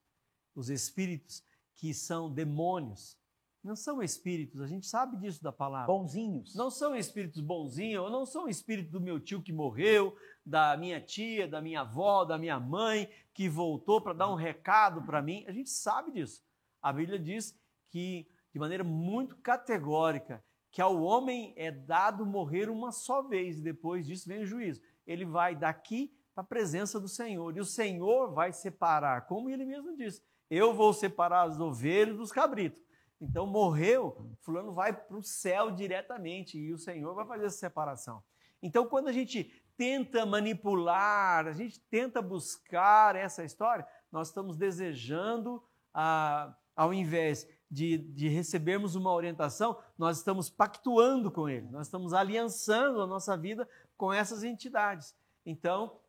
Os 0.54 0.70
espíritos 0.70 1.44
que 1.76 1.94
são 1.94 2.32
demônios, 2.32 3.18
não 3.64 3.76
são 3.76 4.02
espíritos, 4.02 4.62
a 4.62 4.68
gente 4.68 4.88
sabe 4.88 5.18
disso 5.18 5.42
da 5.42 5.52
palavra. 5.52 5.88
Bonzinhos. 5.88 6.56
Não 6.56 6.70
são 6.70 6.96
espíritos 6.96 7.42
bonzinhos, 7.42 8.04
ou 8.04 8.10
não 8.10 8.26
são 8.26 8.48
espíritos 8.48 8.92
do 8.92 9.02
meu 9.02 9.20
tio 9.20 9.42
que 9.42 9.52
morreu, 9.52 10.16
da 10.46 10.76
minha 10.78 11.02
tia, 11.02 11.48
da 11.48 11.62
minha 11.62 11.82
avó, 11.82 12.24
da 12.24 12.38
minha 12.38 12.60
mãe, 12.60 13.10
que 13.34 13.50
voltou 13.50 14.02
para 14.02 14.14
dar 14.14 14.32
um 14.32 14.36
recado 14.36 15.04
para 15.04 15.22
mim. 15.22 15.44
A 15.48 15.52
gente 15.52 15.70
sabe 15.70 16.12
disso. 16.12 16.44
A 16.82 16.92
Bíblia 16.94 17.20
diz 17.20 17.60
que, 17.90 18.28
de 18.54 18.60
maneira 18.60 18.84
muito 18.84 19.36
categórica, 19.38 20.44
que 20.72 20.82
ao 20.82 21.02
homem 21.02 21.54
é 21.58 21.72
dado 21.72 22.26
morrer 22.26 22.70
uma 22.70 22.92
só 22.92 23.22
vez, 23.22 23.58
e 23.58 23.62
depois 23.62 24.06
disso 24.06 24.28
vem 24.28 24.44
o 24.44 24.46
juízo. 24.46 24.82
Ele 25.08 25.26
vai 25.26 25.56
daqui 25.56 26.14
para 26.36 26.44
a 26.44 26.48
presença 26.48 27.00
do 27.00 27.08
Senhor, 27.08 27.58
e 27.58 27.60
o 27.60 27.66
Senhor 27.66 28.32
vai 28.32 28.54
separar, 28.54 29.26
como 29.26 29.50
ele 29.50 29.66
mesmo 29.66 29.96
disse: 29.96 30.22
Eu 30.50 30.74
vou 30.74 30.94
separar 30.94 31.44
as 31.44 31.60
ovelhas 31.60 32.18
dos 32.18 32.32
cabritos. 32.32 32.86
Então 33.20 33.48
morreu, 33.48 34.30
fulano 34.42 34.72
vai 34.74 34.94
para 34.94 35.18
o 35.18 35.24
céu 35.24 35.72
diretamente 35.72 36.58
e 36.58 36.72
o 36.72 36.78
Senhor 36.78 37.16
vai 37.16 37.26
fazer 37.26 37.48
essa 37.48 37.58
separação. 37.58 38.24
Então 38.62 38.88
quando 38.88 39.08
a 39.08 39.12
gente 39.12 39.52
tenta 39.76 40.26
manipular, 40.26 41.48
a 41.48 41.54
gente 41.54 41.80
tenta 41.90 42.22
buscar 42.22 43.16
essa 43.16 43.44
história, 43.44 43.88
nós 44.12 44.28
estamos 44.28 44.56
desejando, 44.56 45.64
ah, 45.94 46.56
ao 46.76 46.94
invés 46.94 47.48
de, 47.70 47.98
de 47.98 48.28
recebermos 48.30 48.96
uma 48.96 49.14
orientação, 49.14 49.78
nós 49.98 50.18
estamos 50.18 50.50
pactuando 50.50 51.30
com 51.30 51.50
ele, 51.50 51.68
nós 51.70 51.88
estamos 51.88 52.14
aliançando 52.14 53.02
a 53.02 53.08
nossa 53.08 53.36
vida 53.36 53.68
com 53.98 54.14
essas 54.14 54.44
entidades. 54.44 55.16
Então, 55.46 56.00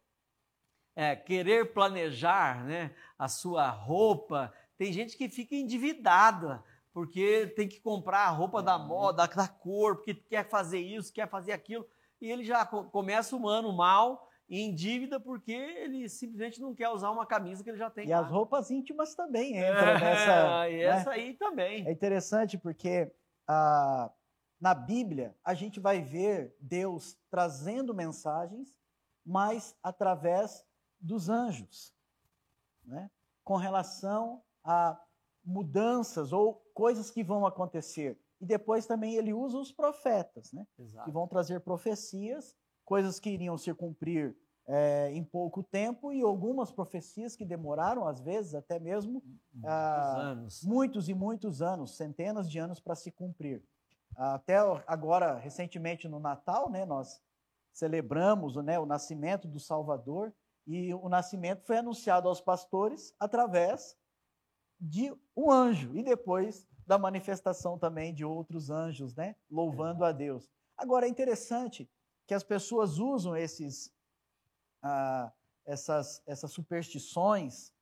é, 0.95 1.15
querer 1.17 1.73
planejar 1.73 2.65
né, 2.65 2.95
a 3.19 3.29
sua 3.29 3.71
roupa, 3.71 4.53
tem 4.77 4.93
gente 4.93 5.17
que 5.17 5.29
fica 5.29 5.55
endividada 5.55 6.63
porque 6.93 7.47
tem 7.55 7.69
que 7.69 7.81
comprar 7.81 8.27
a 8.27 8.31
roupa 8.31 8.61
da 8.61 8.77
moda, 8.77 9.25
da 9.29 9.47
cor, 9.47 9.97
porque 9.97 10.15
quer 10.15 10.49
fazer 10.49 10.81
isso, 10.81 11.13
quer 11.13 11.29
fazer 11.29 11.53
aquilo, 11.53 11.87
e 12.21 12.29
ele 12.29 12.45
já 12.45 12.67
começa 12.67 13.37
o 13.37 13.49
ano 13.49 13.73
mal, 13.73 14.28
em 14.49 14.75
dívida, 14.75 15.21
porque 15.21 15.53
ele 15.53 16.09
simplesmente 16.09 16.61
não 16.61 16.75
quer 16.75 16.89
usar 16.89 17.11
uma 17.11 17.27
camisa 17.27 17.63
que 17.63 17.69
ele 17.69 17.77
já 17.77 17.91
tem. 17.91 18.07
E 18.07 18.11
lá. 18.11 18.21
as 18.21 18.31
roupas 18.31 18.71
íntimas 18.71 19.15
também 19.15 19.59
entram 19.59 19.89
é, 19.89 20.01
nessa. 20.01 20.69
E 20.71 20.77
né? 20.77 20.83
essa 20.83 21.11
aí 21.11 21.35
também. 21.35 21.87
É 21.87 21.93
interessante 21.93 22.57
porque 22.57 23.13
ah, 23.47 24.11
na 24.61 24.75
Bíblia 24.75 25.37
a 25.45 25.53
gente 25.53 25.79
vai 25.79 26.01
ver 26.01 26.57
Deus 26.61 27.19
trazendo 27.31 27.95
mensagens, 27.95 28.75
mas 29.25 29.77
através 29.83 30.65
dos 30.99 31.29
anjos, 31.29 31.95
né? 32.85 33.11
com 33.45 33.57
relação 33.57 34.43
a 34.65 34.99
mudanças 35.45 36.33
ou 36.33 36.55
coisas 36.75 37.11
que 37.11 37.23
vão 37.23 37.47
acontecer. 37.47 38.19
E 38.41 38.47
depois 38.47 38.87
também 38.87 39.15
ele 39.15 39.33
usa 39.33 39.59
os 39.59 39.73
profetas, 39.73 40.53
né? 40.53 40.67
Exato. 40.79 41.05
que 41.05 41.11
vão 41.11 41.27
trazer 41.27 41.61
profecias, 41.61 42.57
coisas 42.89 43.21
que 43.21 43.29
iriam 43.29 43.59
se 43.59 43.73
cumprir 43.75 44.35
é, 44.67 45.11
em 45.13 45.23
pouco 45.23 45.63
tempo 45.63 46.11
e 46.11 46.23
algumas 46.23 46.73
profecias 46.73 47.37
que 47.37 47.45
demoraram, 47.45 48.09
às 48.09 48.19
vezes, 48.19 48.55
até 48.55 48.79
mesmo 48.79 49.23
muitos, 49.53 49.71
ah, 49.71 50.17
anos. 50.17 50.65
muitos 50.65 51.09
e 51.11 51.15
muitos 51.15 51.61
anos, 51.61 51.99
centenas 51.99 52.51
de 52.51 52.59
anos 52.59 52.81
para 52.81 52.95
se 52.95 53.13
cumprir. 53.13 53.63
Até 54.17 54.57
agora, 54.87 55.37
recentemente 55.37 56.09
no 56.09 56.19
Natal, 56.19 56.71
né, 56.71 56.87
nós 56.87 57.21
celebramos 57.75 58.57
né, 58.57 58.79
o 58.79 58.87
nascimento 58.87 59.47
do 59.47 59.61
Salvador 59.61 60.33
e 60.67 60.95
o 60.95 61.11
nascimento 61.11 61.67
foi 61.67 61.77
anunciado 61.77 62.27
aos 62.27 62.41
pastores 62.41 63.15
através 63.21 63.99
de 64.81 65.15
um 65.37 65.51
anjo 65.51 65.95
e 65.95 66.03
depois 66.03 66.67
da 66.87 66.97
manifestação 66.97 67.79
também 67.79 68.15
de 68.15 68.25
outros 68.25 68.71
anjos, 68.71 69.15
né? 69.15 69.37
Louvando 69.51 70.05
a 70.07 70.11
Deus. 70.13 70.51
Agora 70.75 71.05
é 71.05 71.09
interessante 71.09 71.89
que 72.29 72.35
as 72.35 72.45
pessoas 72.45 72.99
usam 72.99 73.35
esses, 73.35 73.91
ah, 74.83 75.33
essas, 75.65 76.23
essas 76.27 76.53
superstições 76.53 77.73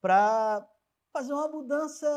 para 0.00 0.66
fazer 1.12 1.34
uma 1.34 1.48
mudança 1.48 2.08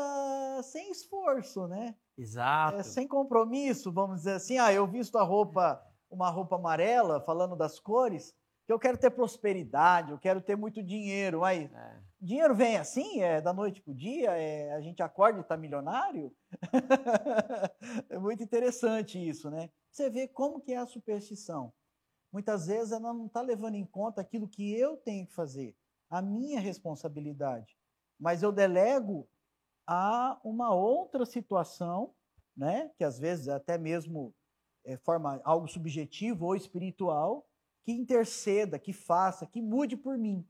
sem 0.62 0.90
esforço, 0.90 1.68
né? 1.68 1.94
Exato. 2.16 2.78
É, 2.78 2.82
sem 2.82 3.06
compromisso, 3.06 3.92
vamos 3.92 4.20
dizer 4.20 4.32
assim. 4.32 4.56
Ah, 4.58 4.72
eu 4.72 4.86
visto 4.86 5.18
a 5.18 5.22
roupa, 5.22 5.84
uma 6.10 6.30
roupa 6.30 6.56
amarela, 6.56 7.20
falando 7.20 7.54
das 7.54 7.78
cores, 7.78 8.34
que 8.66 8.72
eu 8.72 8.78
quero 8.78 8.96
ter 8.96 9.10
prosperidade, 9.10 10.10
eu 10.10 10.18
quero 10.18 10.40
ter 10.40 10.56
muito 10.56 10.82
dinheiro. 10.82 11.40
Mas 11.40 11.70
é. 11.70 12.00
Dinheiro 12.24 12.54
vem 12.54 12.76
assim, 12.76 13.20
é 13.20 13.40
da 13.40 13.52
noite 13.52 13.82
para 13.82 13.92
o 13.92 13.94
dia, 13.94 14.30
é, 14.30 14.72
a 14.72 14.80
gente 14.80 15.02
acorda 15.02 15.38
e 15.38 15.42
está 15.42 15.56
milionário. 15.56 16.34
é 18.08 18.18
muito 18.18 18.42
interessante 18.42 19.18
isso, 19.18 19.50
né? 19.50 19.70
Você 19.90 20.08
vê 20.08 20.26
como 20.26 20.60
que 20.60 20.72
é 20.72 20.78
a 20.78 20.86
superstição. 20.86 21.72
Muitas 22.32 22.66
vezes 22.66 22.92
ela 22.92 23.12
não 23.12 23.26
está 23.26 23.40
levando 23.40 23.76
em 23.76 23.86
conta 23.86 24.20
aquilo 24.20 24.48
que 24.48 24.72
eu 24.72 24.96
tenho 24.96 25.26
que 25.26 25.34
fazer, 25.34 25.76
a 26.10 26.20
minha 26.20 26.58
responsabilidade. 26.58 27.76
Mas 28.18 28.42
eu 28.42 28.50
delego 28.50 29.28
a 29.86 30.40
uma 30.42 30.74
outra 30.74 31.26
situação 31.26 32.14
né? 32.56 32.90
que 32.96 33.04
às 33.04 33.18
vezes 33.18 33.48
até 33.48 33.76
mesmo 33.76 34.34
é, 34.84 34.96
forma 34.98 35.40
algo 35.44 35.66
subjetivo 35.66 36.46
ou 36.46 36.56
espiritual, 36.56 37.46
que 37.82 37.92
interceda, 37.92 38.78
que 38.78 38.92
faça, 38.92 39.46
que 39.46 39.60
mude 39.60 39.96
por 39.96 40.16
mim. 40.16 40.46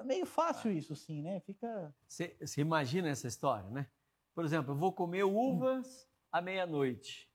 É 0.00 0.04
meio 0.04 0.24
fácil 0.24 0.72
isso, 0.72 0.96
sim, 0.96 1.20
né? 1.20 1.40
Fica. 1.40 1.94
Você 2.08 2.60
imagina 2.60 3.08
essa 3.08 3.28
história, 3.28 3.68
né? 3.68 3.86
Por 4.34 4.44
exemplo, 4.44 4.72
eu 4.72 4.76
vou 4.78 4.92
comer 4.92 5.24
uvas 5.24 6.08
à 6.32 6.40
meia-noite, 6.40 7.30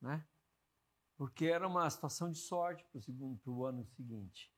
né? 0.00 0.22
Porque 1.16 1.46
era 1.46 1.66
uma 1.66 1.88
situação 1.88 2.30
de 2.30 2.38
sorte 2.38 2.84
para 2.84 3.50
o 3.50 3.64
ano 3.64 3.86
seguinte. 3.86 4.52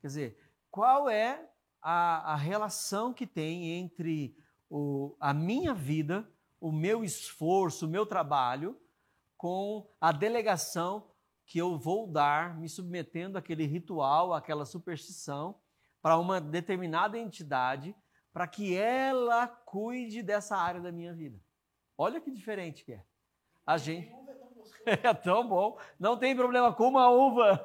Quer 0.00 0.06
dizer, 0.06 0.52
qual 0.70 1.08
é 1.08 1.50
a, 1.80 2.34
a 2.34 2.36
relação 2.36 3.14
que 3.14 3.26
tem 3.26 3.70
entre 3.70 4.36
o, 4.68 5.16
a 5.18 5.32
minha 5.32 5.72
vida, 5.72 6.30
o 6.60 6.70
meu 6.70 7.02
esforço, 7.02 7.86
o 7.86 7.88
meu 7.88 8.04
trabalho, 8.04 8.78
com 9.36 9.88
a 9.98 10.12
delegação 10.12 11.10
que 11.46 11.58
eu 11.58 11.78
vou 11.78 12.06
dar, 12.06 12.58
me 12.58 12.68
submetendo 12.68 13.38
àquele 13.38 13.64
ritual, 13.64 14.34
àquela 14.34 14.66
superstição, 14.66 15.58
para 16.06 16.18
uma 16.18 16.40
determinada 16.40 17.18
entidade, 17.18 17.92
para 18.32 18.46
que 18.46 18.76
ela 18.76 19.48
cuide 19.48 20.22
dessa 20.22 20.56
área 20.56 20.80
da 20.80 20.92
minha 20.92 21.12
vida. 21.12 21.36
Olha 21.98 22.20
que 22.20 22.30
diferente 22.30 22.84
que 22.84 22.92
é. 22.92 23.04
A 23.66 23.76
gente. 23.76 24.14
É 24.86 25.12
tão 25.12 25.48
bom. 25.48 25.76
Não 25.98 26.16
tem 26.16 26.36
problema 26.36 26.72
com 26.72 26.86
uma 26.86 27.10
uva. 27.10 27.60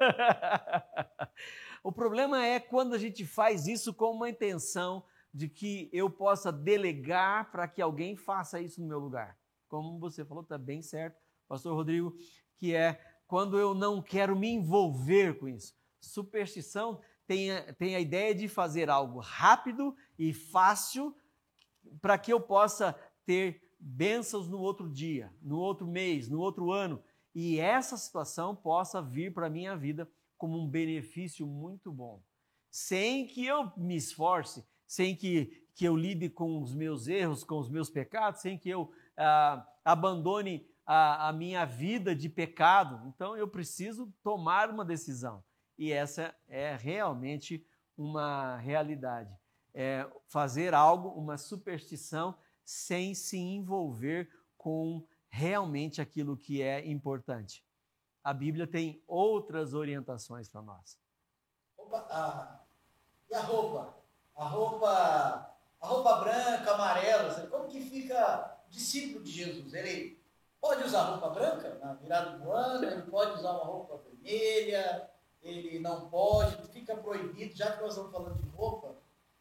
o 1.84 1.92
problema 1.92 2.44
é 2.44 2.58
quando 2.58 2.94
a 2.94 2.98
gente 2.98 3.24
faz 3.24 3.68
isso 3.68 3.94
com 3.94 4.10
uma 4.10 4.28
intenção 4.28 5.04
de 5.32 5.48
que 5.48 5.88
eu 5.92 6.10
possa 6.10 6.50
delegar 6.50 7.52
para 7.52 7.68
que 7.68 7.80
alguém 7.80 8.16
faça 8.16 8.60
isso 8.60 8.80
no 8.80 8.88
meu 8.88 8.98
lugar. 8.98 9.38
Como 9.68 10.00
você 10.00 10.24
falou, 10.24 10.42
está 10.42 10.58
bem 10.58 10.82
certo, 10.82 11.16
Pastor 11.46 11.76
Rodrigo, 11.76 12.12
que 12.56 12.74
é 12.74 13.00
quando 13.28 13.56
eu 13.56 13.72
não 13.72 14.02
quero 14.02 14.34
me 14.34 14.48
envolver 14.48 15.38
com 15.38 15.46
isso. 15.46 15.76
Superstição 16.00 17.00
tem 17.26 17.52
a, 17.52 17.72
tem 17.74 17.94
a 17.94 18.00
ideia 18.00 18.34
de 18.34 18.48
fazer 18.48 18.90
algo 18.90 19.20
rápido 19.20 19.94
e 20.18 20.32
fácil 20.32 21.14
para 22.00 22.18
que 22.18 22.32
eu 22.32 22.40
possa 22.40 22.94
ter 23.24 23.62
bênçãos 23.78 24.48
no 24.48 24.58
outro 24.58 24.88
dia, 24.88 25.32
no 25.42 25.58
outro 25.58 25.86
mês, 25.86 26.28
no 26.28 26.40
outro 26.40 26.70
ano, 26.70 27.02
e 27.34 27.58
essa 27.58 27.96
situação 27.96 28.54
possa 28.54 29.02
vir 29.02 29.32
para 29.32 29.46
a 29.46 29.50
minha 29.50 29.76
vida 29.76 30.08
como 30.36 30.58
um 30.58 30.68
benefício 30.68 31.46
muito 31.46 31.90
bom. 31.90 32.22
Sem 32.70 33.26
que 33.26 33.44
eu 33.46 33.72
me 33.76 33.96
esforce, 33.96 34.64
sem 34.86 35.16
que, 35.16 35.66
que 35.74 35.84
eu 35.84 35.96
lide 35.96 36.28
com 36.28 36.60
os 36.60 36.74
meus 36.74 37.08
erros, 37.08 37.44
com 37.44 37.58
os 37.58 37.68
meus 37.68 37.88
pecados, 37.90 38.40
sem 38.40 38.58
que 38.58 38.68
eu 38.68 38.92
ah, 39.16 39.66
abandone 39.84 40.66
a, 40.86 41.28
a 41.28 41.32
minha 41.32 41.64
vida 41.64 42.14
de 42.14 42.28
pecado. 42.28 43.06
Então 43.08 43.36
eu 43.36 43.48
preciso 43.48 44.12
tomar 44.22 44.70
uma 44.70 44.84
decisão. 44.84 45.42
E 45.78 45.92
essa 45.92 46.34
é 46.48 46.76
realmente 46.76 47.66
uma 47.96 48.56
realidade. 48.56 49.34
É 49.74 50.06
fazer 50.28 50.74
algo, 50.74 51.08
uma 51.10 51.38
superstição, 51.38 52.36
sem 52.64 53.14
se 53.14 53.38
envolver 53.38 54.30
com 54.56 55.06
realmente 55.28 56.00
aquilo 56.00 56.36
que 56.36 56.62
é 56.62 56.86
importante. 56.86 57.64
A 58.22 58.32
Bíblia 58.32 58.66
tem 58.66 59.02
outras 59.06 59.74
orientações 59.74 60.48
para 60.48 60.62
nós. 60.62 60.98
Opa, 61.76 62.06
a, 62.10 62.60
e 63.30 63.34
a 63.34 63.40
roupa? 63.40 63.96
A 64.36 64.44
roupa, 64.44 65.56
a 65.80 65.86
roupa 65.86 66.16
branca, 66.20 66.72
amarela, 66.72 67.46
como 67.48 67.68
que 67.68 67.80
fica 67.80 68.58
discípulo 68.68 69.24
de 69.24 69.30
Jesus? 69.32 69.74
Ele 69.74 70.22
pode 70.60 70.84
usar 70.84 71.02
roupa 71.02 71.30
branca 71.30 71.78
na 71.80 71.94
virada 71.94 72.38
do 72.38 72.52
ano, 72.52 72.84
ele 72.84 73.02
pode 73.02 73.32
usar 73.32 73.52
uma 73.52 73.64
roupa 73.64 73.98
vermelha, 73.98 75.10
ele 75.42 75.78
não 75.78 76.08
pode, 76.08 76.56
fica 76.68 76.96
proibido, 76.96 77.54
já 77.54 77.72
que 77.72 77.82
nós 77.82 77.92
estamos 77.92 78.12
falando 78.12 78.40
de 78.40 78.48
roupa, 78.50 78.96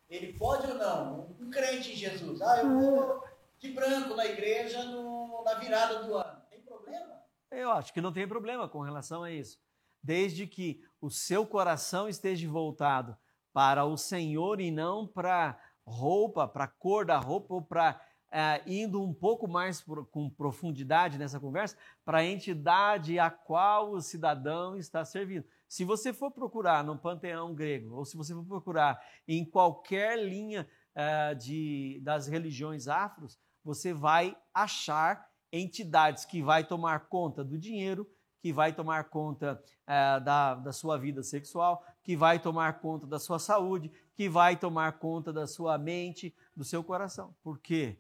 ele 0.10 0.34
pode 0.34 0.68
ou 0.68 0.76
não? 0.76 1.36
Um 1.40 1.50
crente 1.50 1.92
em 1.92 1.96
Jesus, 1.96 2.42
ah, 2.42 2.60
eu 2.60 2.80
vou 2.80 3.24
de 3.60 3.72
branco 3.72 4.16
na 4.16 4.26
igreja 4.26 4.84
no, 4.86 5.44
na 5.44 5.54
virada 5.56 6.04
do 6.04 6.16
ano, 6.16 6.42
tem 6.50 6.60
problema? 6.62 7.22
Eu 7.52 7.72
acho 7.72 7.94
que 7.94 8.02
não 8.02 8.12
tem 8.12 8.28
problema 8.28 8.68
com 8.68 8.80
relação 8.80 9.24
a 9.24 9.32
isso. 9.32 9.60
Desde 10.02 10.48
que 10.48 10.84
o 11.00 11.10
seu 11.12 11.46
coração 11.46 12.10
esteja 12.10 12.50
voltado 12.50 13.16
para 13.54 13.86
o 13.86 13.98
Senhor 13.98 14.60
e 14.60 14.72
não 14.72 15.06
para 15.06 15.60
roupa, 15.86 16.48
para 16.48 16.64
a 16.64 16.68
cor 16.68 17.06
da 17.06 17.18
roupa 17.18 17.54
ou 17.54 17.62
para 17.62 18.02
é, 18.32 18.62
indo 18.66 19.04
um 19.04 19.14
pouco 19.14 19.48
mais 19.48 19.82
por, 19.82 20.06
com 20.08 20.30
profundidade 20.30 21.18
nessa 21.18 21.40
conversa, 21.40 21.76
para 22.06 22.20
a 22.20 22.26
entidade 22.26 23.20
a 23.20 23.30
qual 23.30 23.92
o 23.92 24.02
cidadão 24.02 24.78
está 24.78 25.04
servindo. 25.04 25.46
Se 25.72 25.86
você 25.86 26.12
for 26.12 26.32
procurar 26.32 26.84
no 26.84 26.98
panteão 26.98 27.56
grego, 27.56 27.96
ou 27.96 28.04
se 28.04 28.18
você 28.18 28.34
for 28.34 28.44
procurar 28.44 29.02
em 29.26 29.46
qualquer 29.46 30.20
linha 30.20 30.70
é, 30.94 31.34
de, 31.34 32.02
das 32.04 32.28
religiões 32.28 32.90
afros, 32.90 33.40
você 33.64 33.94
vai 33.94 34.38
achar 34.54 35.30
entidades 35.52 36.26
que 36.26 36.42
vai 36.42 36.66
tomar 36.66 37.08
conta 37.08 37.44
do 37.44 37.58
dinheiro, 37.58 38.06
que 38.42 38.52
vai 38.52 38.74
tomar 38.74 39.06
conta 39.06 39.64
é, 39.88 40.20
da, 40.20 40.56
da 40.56 40.74
sua 40.74 40.98
vida 40.98 41.24
sexual, 41.24 41.86
que 42.04 42.18
vai 42.18 42.38
tomar 42.38 42.82
conta 42.82 43.08
da 43.08 43.20
sua 43.20 43.40
saúde, 43.40 43.92
que 44.14 44.28
vai 44.28 44.58
tomar 44.58 45.00
conta 45.00 45.32
da 45.32 45.48
sua 45.48 45.78
mente, 45.78 46.36
do 46.54 46.66
seu 46.66 46.84
coração. 46.84 47.34
Por 47.42 47.60
quê? 47.60 47.98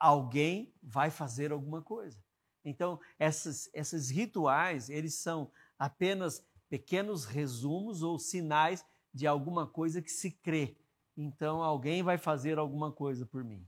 alguém 0.00 0.72
vai 0.82 1.10
fazer 1.10 1.52
alguma 1.52 1.82
coisa. 1.82 2.18
Então, 2.64 2.98
essas, 3.18 3.70
esses 3.74 4.08
rituais, 4.08 4.88
eles 4.88 5.14
são 5.14 5.52
apenas 5.78 6.44
pequenos 6.70 7.24
resumos 7.24 8.02
ou 8.02 8.18
sinais 8.18 8.86
de 9.12 9.26
alguma 9.26 9.66
coisa 9.66 10.00
que 10.00 10.10
se 10.10 10.30
crê. 10.30 10.76
Então, 11.16 11.62
alguém 11.62 12.02
vai 12.02 12.16
fazer 12.16 12.58
alguma 12.58 12.92
coisa 12.92 13.26
por 13.26 13.42
mim. 13.44 13.66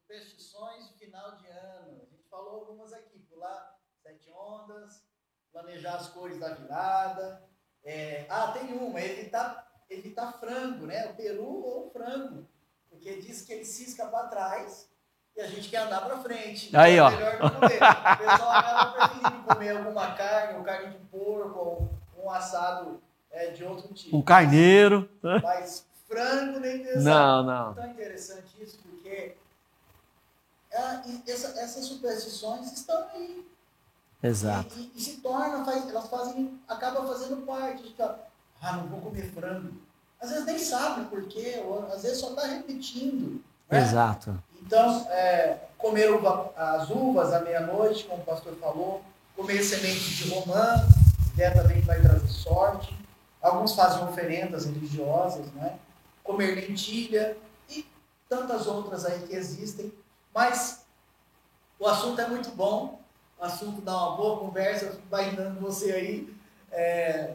Superstições 0.00 0.88
de 0.88 0.94
final 0.94 1.36
de 1.36 1.46
ano. 1.46 2.00
A 2.02 2.06
gente 2.06 2.26
falou 2.28 2.60
algumas 2.60 2.92
aqui. 2.92 3.18
Pular 3.30 3.78
sete 4.02 4.30
ondas, 4.30 5.04
planejar 5.52 5.96
as 5.96 6.08
cores 6.08 6.40
da 6.40 6.54
virada. 6.54 7.46
É... 7.84 8.26
Ah, 8.30 8.52
tem 8.52 8.72
uma, 8.72 9.00
evitar, 9.00 9.70
evitar 9.90 10.32
frango, 10.32 10.86
né? 10.86 11.10
O 11.10 11.14
peru 11.14 11.44
ou 11.44 11.86
o 11.86 11.90
frango. 11.90 12.48
Porque 12.88 13.20
diz 13.20 13.42
que 13.42 13.52
ele 13.52 13.64
cisca 13.64 14.06
para 14.06 14.28
trás 14.28 14.88
e 15.36 15.40
a 15.40 15.46
gente 15.46 15.68
quer 15.68 15.78
andar 15.78 16.00
para 16.00 16.18
frente. 16.18 16.68
Então 16.68 16.80
Aí, 16.80 16.96
é 16.96 17.02
ó. 17.02 17.10
melhor 17.10 17.38
não 17.38 17.50
comer. 17.50 17.76
O 17.76 18.16
pessoal 18.18 18.50
acaba 18.50 18.92
preferindo 18.92 19.42
comer 19.42 19.76
alguma 19.76 20.14
carne, 20.14 20.58
ou 20.58 20.64
carne 20.64 20.96
de 20.96 21.04
porco, 21.06 21.58
ou 21.58 22.03
um 22.24 22.30
assado 22.30 23.00
é, 23.30 23.50
de 23.50 23.64
outro 23.64 23.92
tipo. 23.92 24.16
Um 24.16 24.22
carneiro. 24.22 25.08
Mas 25.22 25.84
frango 26.08 26.58
nem 26.58 26.82
pensar. 26.82 27.00
Não, 27.00 27.42
não. 27.42 27.72
Então 27.72 27.84
é 27.84 27.88
interessante 27.88 28.46
isso, 28.60 28.78
porque 28.82 29.34
é, 30.70 31.00
essa, 31.26 31.48
essas 31.60 31.84
superstições 31.84 32.72
estão 32.72 33.06
aí. 33.14 33.46
Exato. 34.22 34.74
E, 34.78 34.80
e, 34.80 34.92
e 34.96 35.00
se 35.00 35.16
tornam, 35.18 35.64
faz, 35.64 35.88
elas 35.88 36.08
fazem, 36.08 36.58
acabam 36.66 37.06
fazendo 37.06 37.44
parte. 37.44 37.82
De, 37.82 37.94
ah, 38.02 38.76
não 38.76 38.86
vou 38.86 39.00
comer 39.00 39.30
frango. 39.32 39.74
Às 40.20 40.30
vezes 40.30 40.46
nem 40.46 40.58
sabe 40.58 41.04
por 41.06 41.24
quê, 41.24 41.62
ou 41.64 41.86
às 41.92 42.02
vezes 42.02 42.18
só 42.18 42.30
está 42.30 42.46
repetindo. 42.46 43.44
Né? 43.70 43.82
Exato. 43.82 44.42
Então, 44.62 45.06
é, 45.10 45.58
comer 45.76 46.10
uva, 46.10 46.50
as 46.56 46.88
uvas 46.88 47.34
à 47.34 47.40
meia-noite, 47.40 48.04
como 48.04 48.22
o 48.22 48.24
pastor 48.24 48.54
falou, 48.54 49.02
comer 49.36 49.62
sementes 49.62 50.16
de 50.16 50.30
romã, 50.30 50.76
que 51.34 51.50
também 51.50 51.80
vai 51.80 52.00
trazer 52.00 52.28
sorte. 52.28 52.96
Alguns 53.42 53.74
fazem 53.74 54.04
oferendas 54.04 54.64
religiosas, 54.64 55.52
né? 55.52 55.78
comer 56.22 56.54
lentilha 56.54 57.36
e 57.68 57.86
tantas 58.28 58.66
outras 58.66 59.04
aí 59.04 59.26
que 59.26 59.34
existem. 59.34 59.92
Mas 60.34 60.84
o 61.78 61.86
assunto 61.86 62.20
é 62.20 62.26
muito 62.26 62.50
bom, 62.50 63.00
o 63.38 63.44
assunto 63.44 63.82
dá 63.82 63.92
uma 63.92 64.16
boa 64.16 64.38
conversa, 64.38 64.98
vai 65.10 65.34
dando 65.36 65.60
você 65.60 65.92
aí. 65.92 66.34
É, 66.72 67.34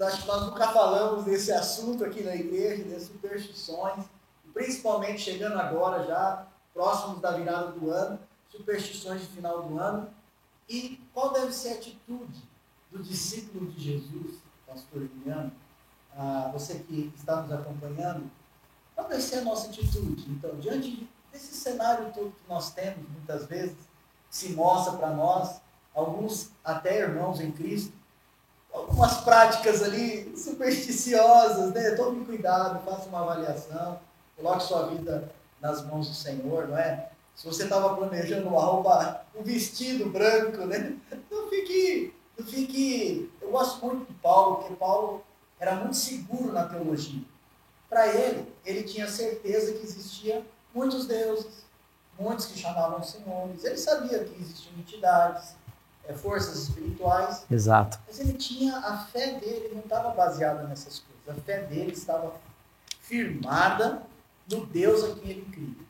acho 0.00 0.22
que 0.22 0.28
nós 0.28 0.46
nunca 0.46 0.68
falamos 0.68 1.24
desse 1.24 1.52
assunto 1.52 2.04
aqui 2.04 2.22
na 2.22 2.34
igreja, 2.34 2.84
das 2.84 3.02
superstições 3.02 4.04
principalmente 4.54 5.20
chegando 5.20 5.58
agora 5.58 6.04
já, 6.04 6.46
próximos 6.72 7.20
da 7.20 7.32
virada 7.32 7.72
do 7.72 7.90
ano, 7.90 8.20
superstições 8.48 9.20
de 9.20 9.26
final 9.26 9.64
do 9.64 9.78
ano. 9.78 10.08
E 10.68 10.98
qual 11.12 11.32
deve 11.32 11.52
ser 11.52 11.70
a 11.70 11.74
atitude 11.74 12.42
do 12.94 13.02
discípulo 13.02 13.66
de 13.72 13.92
Jesus, 13.92 14.36
pastor 14.66 15.02
Juliano, 15.02 15.52
ah, 16.16 16.48
você 16.52 16.74
que 16.76 17.12
está 17.16 17.42
nos 17.42 17.52
acompanhando, 17.52 18.30
qual 18.94 19.08
deve 19.08 19.20
ser 19.20 19.38
a 19.38 19.42
nossa 19.42 19.68
atitude? 19.68 20.30
Então, 20.30 20.54
diante 20.60 21.08
desse 21.32 21.54
cenário 21.54 22.12
todo 22.14 22.30
que 22.30 22.48
nós 22.48 22.72
temos, 22.72 23.08
muitas 23.10 23.46
vezes, 23.46 23.76
se 24.30 24.50
mostra 24.50 24.96
para 24.96 25.10
nós, 25.10 25.60
alguns 25.92 26.50
até 26.64 27.00
irmãos 27.00 27.40
em 27.40 27.50
Cristo, 27.50 27.92
algumas 28.72 29.20
práticas 29.22 29.82
ali 29.82 30.36
supersticiosas, 30.36 31.72
né? 31.72 31.92
Tome 31.96 32.24
cuidado, 32.24 32.84
faça 32.84 33.08
uma 33.08 33.22
avaliação. 33.22 34.00
Coloque 34.36 34.64
sua 34.64 34.88
vida 34.88 35.32
nas 35.60 35.84
mãos 35.84 36.08
do 36.08 36.14
Senhor, 36.14 36.68
não 36.68 36.78
é? 36.78 37.10
Se 37.34 37.46
você 37.46 37.64
estava 37.64 37.96
planejando 37.96 38.48
uma 38.48 38.60
roupa, 38.60 39.24
um 39.34 39.42
vestido 39.42 40.06
branco, 40.10 40.66
né? 40.66 40.96
Não 41.30 41.48
fique, 41.48 42.13
não 42.36 42.46
fique. 42.46 43.30
Eu 43.40 43.50
gosto 43.50 43.84
muito 43.84 44.06
de 44.06 44.14
Paulo, 44.18 44.56
porque 44.56 44.74
Paulo 44.74 45.24
era 45.58 45.74
muito 45.76 45.96
seguro 45.96 46.52
na 46.52 46.64
teologia. 46.64 47.22
Para 47.88 48.08
ele, 48.08 48.52
ele 48.64 48.82
tinha 48.82 49.08
certeza 49.08 49.72
que 49.72 49.84
existia 49.84 50.44
muitos 50.74 51.06
deuses, 51.06 51.64
muitos 52.18 52.46
que 52.46 52.58
chamavam 52.58 53.02
senhores. 53.02 53.64
Ele 53.64 53.76
sabia 53.76 54.24
que 54.24 54.40
existiam 54.40 54.76
entidades, 54.78 55.54
é, 56.06 56.12
forças 56.12 56.64
espirituais. 56.64 57.44
Exato. 57.50 57.98
Mas 58.06 58.18
ele 58.18 58.34
tinha 58.34 58.76
a 58.78 58.98
fé 58.98 59.38
dele, 59.38 59.70
não 59.72 59.82
estava 59.82 60.10
baseada 60.10 60.64
nessas 60.64 61.00
coisas. 61.00 61.38
A 61.38 61.42
fé 61.44 61.62
dele 61.62 61.92
estava 61.92 62.34
firmada 63.00 64.02
no 64.50 64.66
Deus 64.66 65.04
a 65.04 65.14
quem 65.14 65.30
ele 65.30 65.46
cria. 65.50 65.84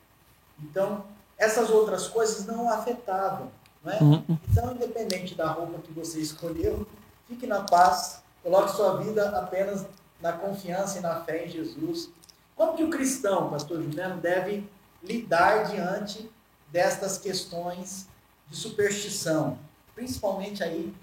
Então, 0.63 1.05
essas 1.37 1.71
outras 1.71 2.07
coisas 2.07 2.47
não 2.47 2.67
o 2.67 2.69
afetavam. 2.69 3.51
É? 3.87 4.03
Uhum. 4.03 4.39
Então, 4.51 4.73
independente 4.73 5.35
da 5.35 5.51
roupa 5.51 5.79
que 5.79 5.93
você 5.93 6.21
escolheu, 6.21 6.87
fique 7.29 7.47
na 7.47 7.63
paz, 7.63 8.23
coloque 8.43 8.75
sua 8.75 8.97
vida 8.97 9.39
apenas 9.39 9.87
na 10.21 10.33
confiança 10.33 10.99
e 10.99 11.03
na 11.03 11.21
fé 11.21 11.47
em 11.47 11.51
Jesus. 11.51 12.11
Como 12.57 12.77
que 12.77 12.85
o 12.85 12.91
cristão, 12.91 13.51
pastor 13.51 13.83
Juliano, 13.83 14.21
deve 14.21 14.69
lidar 15.03 15.65
diante 15.65 16.31
destas 16.73 17.19
questões 17.19 18.09
de 18.49 18.57
superstição? 18.57 19.59
Principalmente 19.95 20.63
aí 20.63 20.95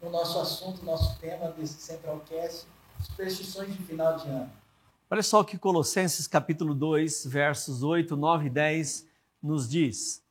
no 0.00 0.10
nosso 0.10 0.38
assunto, 0.38 0.84
nosso 0.84 1.18
tema 1.18 1.50
desse 1.50 1.80
Centralcast, 1.80 2.66
superstições 3.00 3.72
de 3.72 3.82
final 3.82 4.16
de 4.16 4.28
ano. 4.28 4.50
Olha 5.10 5.22
só 5.22 5.40
o 5.40 5.44
que 5.44 5.58
Colossenses 5.58 6.26
capítulo 6.26 6.74
2, 6.74 7.26
versos 7.26 7.82
8, 7.82 8.16
9 8.16 8.46
e 8.46 8.50
10 8.50 9.06
nos 9.42 9.68
diz: 9.68 10.23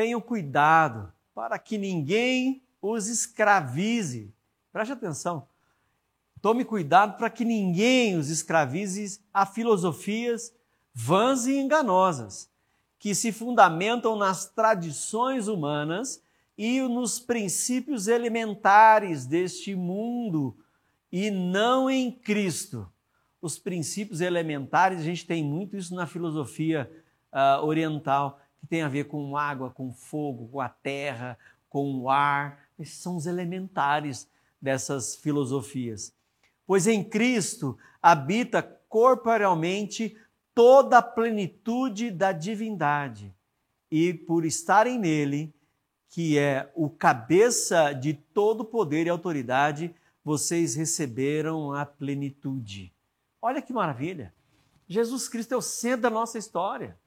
Tenham 0.00 0.18
cuidado 0.18 1.12
para 1.34 1.58
que 1.58 1.76
ninguém 1.76 2.62
os 2.80 3.06
escravize. 3.06 4.32
Preste 4.72 4.92
atenção. 4.92 5.46
Tome 6.40 6.64
cuidado 6.64 7.18
para 7.18 7.28
que 7.28 7.44
ninguém 7.44 8.16
os 8.16 8.30
escravize 8.30 9.20
a 9.30 9.44
filosofias 9.44 10.54
vãs 10.94 11.46
e 11.46 11.58
enganosas, 11.58 12.48
que 12.98 13.14
se 13.14 13.30
fundamentam 13.30 14.16
nas 14.16 14.46
tradições 14.46 15.48
humanas 15.48 16.22
e 16.56 16.80
nos 16.80 17.20
princípios 17.20 18.08
elementares 18.08 19.26
deste 19.26 19.74
mundo 19.74 20.56
e 21.12 21.30
não 21.30 21.90
em 21.90 22.10
Cristo. 22.10 22.90
Os 23.42 23.58
princípios 23.58 24.22
elementares, 24.22 25.00
a 25.00 25.04
gente 25.04 25.26
tem 25.26 25.44
muito 25.44 25.76
isso 25.76 25.94
na 25.94 26.06
filosofia 26.06 26.90
uh, 27.30 27.62
oriental, 27.66 28.39
que 28.60 28.66
tem 28.66 28.82
a 28.82 28.88
ver 28.88 29.04
com 29.04 29.36
água, 29.36 29.70
com 29.70 29.92
fogo, 29.92 30.48
com 30.48 30.60
a 30.60 30.68
terra, 30.68 31.38
com 31.68 31.94
o 31.94 32.10
ar. 32.10 32.66
Esses 32.78 32.98
são 32.98 33.16
os 33.16 33.26
elementares 33.26 34.28
dessas 34.60 35.16
filosofias. 35.16 36.12
Pois 36.66 36.86
em 36.86 37.02
Cristo 37.02 37.76
habita 38.02 38.62
corporealmente 38.88 40.16
toda 40.54 40.98
a 40.98 41.02
plenitude 41.02 42.10
da 42.10 42.32
divindade. 42.32 43.34
E 43.90 44.12
por 44.12 44.44
estarem 44.44 44.98
nele, 44.98 45.52
que 46.08 46.38
é 46.38 46.70
o 46.74 46.90
cabeça 46.90 47.92
de 47.92 48.14
todo 48.14 48.64
poder 48.64 49.06
e 49.06 49.10
autoridade, 49.10 49.94
vocês 50.24 50.74
receberam 50.74 51.72
a 51.72 51.86
plenitude. 51.86 52.92
Olha 53.40 53.62
que 53.62 53.72
maravilha! 53.72 54.34
Jesus 54.86 55.28
Cristo 55.28 55.54
é 55.54 55.56
o 55.56 55.62
centro 55.62 56.02
da 56.02 56.10
nossa 56.10 56.36
história. 56.36 56.98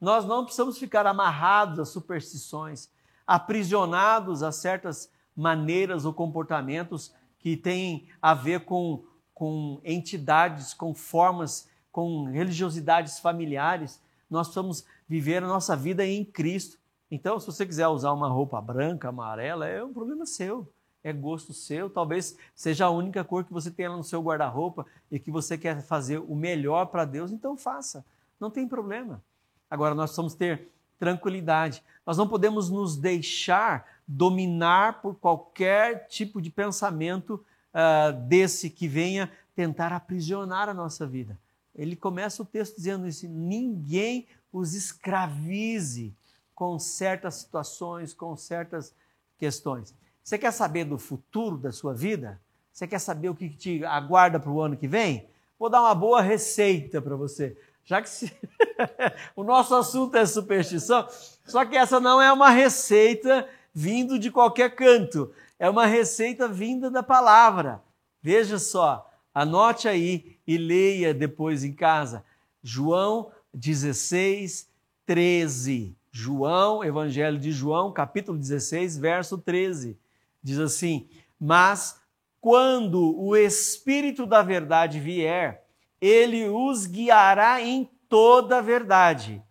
Nós 0.00 0.24
não 0.24 0.44
precisamos 0.44 0.78
ficar 0.78 1.06
amarrados 1.06 1.78
a 1.78 1.84
superstições, 1.84 2.88
aprisionados 3.26 4.42
a 4.42 4.50
certas 4.50 5.10
maneiras 5.36 6.04
ou 6.04 6.12
comportamentos 6.12 7.12
que 7.38 7.56
têm 7.56 8.08
a 8.20 8.34
ver 8.34 8.64
com, 8.64 9.04
com 9.34 9.80
entidades, 9.84 10.72
com 10.72 10.94
formas, 10.94 11.68
com 11.92 12.24
religiosidades 12.24 13.18
familiares. 13.18 14.02
Nós 14.28 14.48
precisamos 14.48 14.84
viver 15.08 15.42
a 15.42 15.48
nossa 15.48 15.76
vida 15.76 16.06
em 16.06 16.24
Cristo. 16.24 16.78
Então, 17.10 17.38
se 17.38 17.46
você 17.46 17.66
quiser 17.66 17.88
usar 17.88 18.12
uma 18.12 18.28
roupa 18.28 18.60
branca, 18.60 19.08
amarela, 19.08 19.66
é 19.66 19.82
um 19.82 19.92
problema 19.92 20.24
seu 20.24 20.72
é 21.02 21.12
gosto 21.12 21.52
seu, 21.52 21.88
talvez 21.88 22.36
seja 22.54 22.86
a 22.86 22.90
única 22.90 23.24
cor 23.24 23.44
que 23.44 23.52
você 23.52 23.70
tenha 23.70 23.90
no 23.90 24.04
seu 24.04 24.22
guarda-roupa 24.22 24.86
e 25.10 25.18
que 25.18 25.30
você 25.30 25.56
quer 25.56 25.82
fazer 25.82 26.18
o 26.18 26.34
melhor 26.34 26.86
para 26.86 27.04
Deus, 27.04 27.32
então 27.32 27.56
faça, 27.56 28.04
não 28.38 28.50
tem 28.50 28.68
problema. 28.68 29.22
Agora, 29.70 29.94
nós 29.94 30.10
precisamos 30.10 30.34
ter 30.34 30.68
tranquilidade. 30.98 31.82
Nós 32.04 32.18
não 32.18 32.28
podemos 32.28 32.68
nos 32.68 32.96
deixar 32.96 33.86
dominar 34.06 35.00
por 35.00 35.14
qualquer 35.14 36.08
tipo 36.08 36.42
de 36.42 36.50
pensamento 36.50 37.44
uh, 37.72 38.12
desse 38.26 38.68
que 38.68 38.88
venha 38.88 39.30
tentar 39.54 39.92
aprisionar 39.92 40.68
a 40.68 40.74
nossa 40.74 41.06
vida. 41.06 41.38
Ele 41.74 41.94
começa 41.94 42.42
o 42.42 42.46
texto 42.46 42.76
dizendo 42.76 43.06
isso: 43.06 43.28
ninguém 43.28 44.26
os 44.52 44.74
escravize 44.74 46.12
com 46.54 46.78
certas 46.78 47.36
situações, 47.36 48.12
com 48.12 48.36
certas 48.36 48.92
questões. 49.38 49.94
Você 50.22 50.36
quer 50.36 50.52
saber 50.52 50.84
do 50.84 50.98
futuro 50.98 51.56
da 51.56 51.72
sua 51.72 51.94
vida? 51.94 52.40
Você 52.72 52.86
quer 52.86 52.98
saber 52.98 53.28
o 53.28 53.34
que 53.34 53.48
te 53.48 53.84
aguarda 53.84 54.38
para 54.38 54.50
o 54.50 54.60
ano 54.60 54.76
que 54.76 54.86
vem? 54.86 55.28
Vou 55.58 55.70
dar 55.70 55.80
uma 55.80 55.94
boa 55.94 56.20
receita 56.20 57.00
para 57.00 57.16
você 57.16 57.56
já 57.90 58.00
que 58.00 58.08
se... 58.08 58.32
o 59.34 59.42
nosso 59.42 59.74
assunto 59.74 60.16
é 60.16 60.24
superstição, 60.24 61.08
só 61.44 61.64
que 61.64 61.76
essa 61.76 61.98
não 61.98 62.22
é 62.22 62.32
uma 62.32 62.48
receita 62.48 63.48
vindo 63.74 64.16
de 64.16 64.30
qualquer 64.30 64.76
canto, 64.76 65.32
é 65.58 65.68
uma 65.68 65.86
receita 65.86 66.46
vinda 66.46 66.88
da 66.88 67.02
palavra. 67.02 67.82
Veja 68.22 68.60
só, 68.60 69.10
anote 69.34 69.88
aí 69.88 70.38
e 70.46 70.56
leia 70.56 71.12
depois 71.12 71.64
em 71.64 71.72
casa. 71.72 72.24
João 72.62 73.32
16, 73.52 74.68
13. 75.04 75.96
João, 76.12 76.84
Evangelho 76.84 77.40
de 77.40 77.50
João, 77.50 77.92
capítulo 77.92 78.38
16, 78.38 78.98
verso 78.98 79.36
13. 79.36 79.98
Diz 80.40 80.60
assim: 80.60 81.08
Mas 81.40 82.00
quando 82.40 83.18
o 83.20 83.36
Espírito 83.36 84.26
da 84.26 84.42
Verdade 84.42 85.00
vier, 85.00 85.64
ele 86.00 86.48
os 86.48 86.86
guiará 86.86 87.60
em 87.60 87.90
toda 88.08 88.58
a 88.58 88.62
verdade 88.62 89.42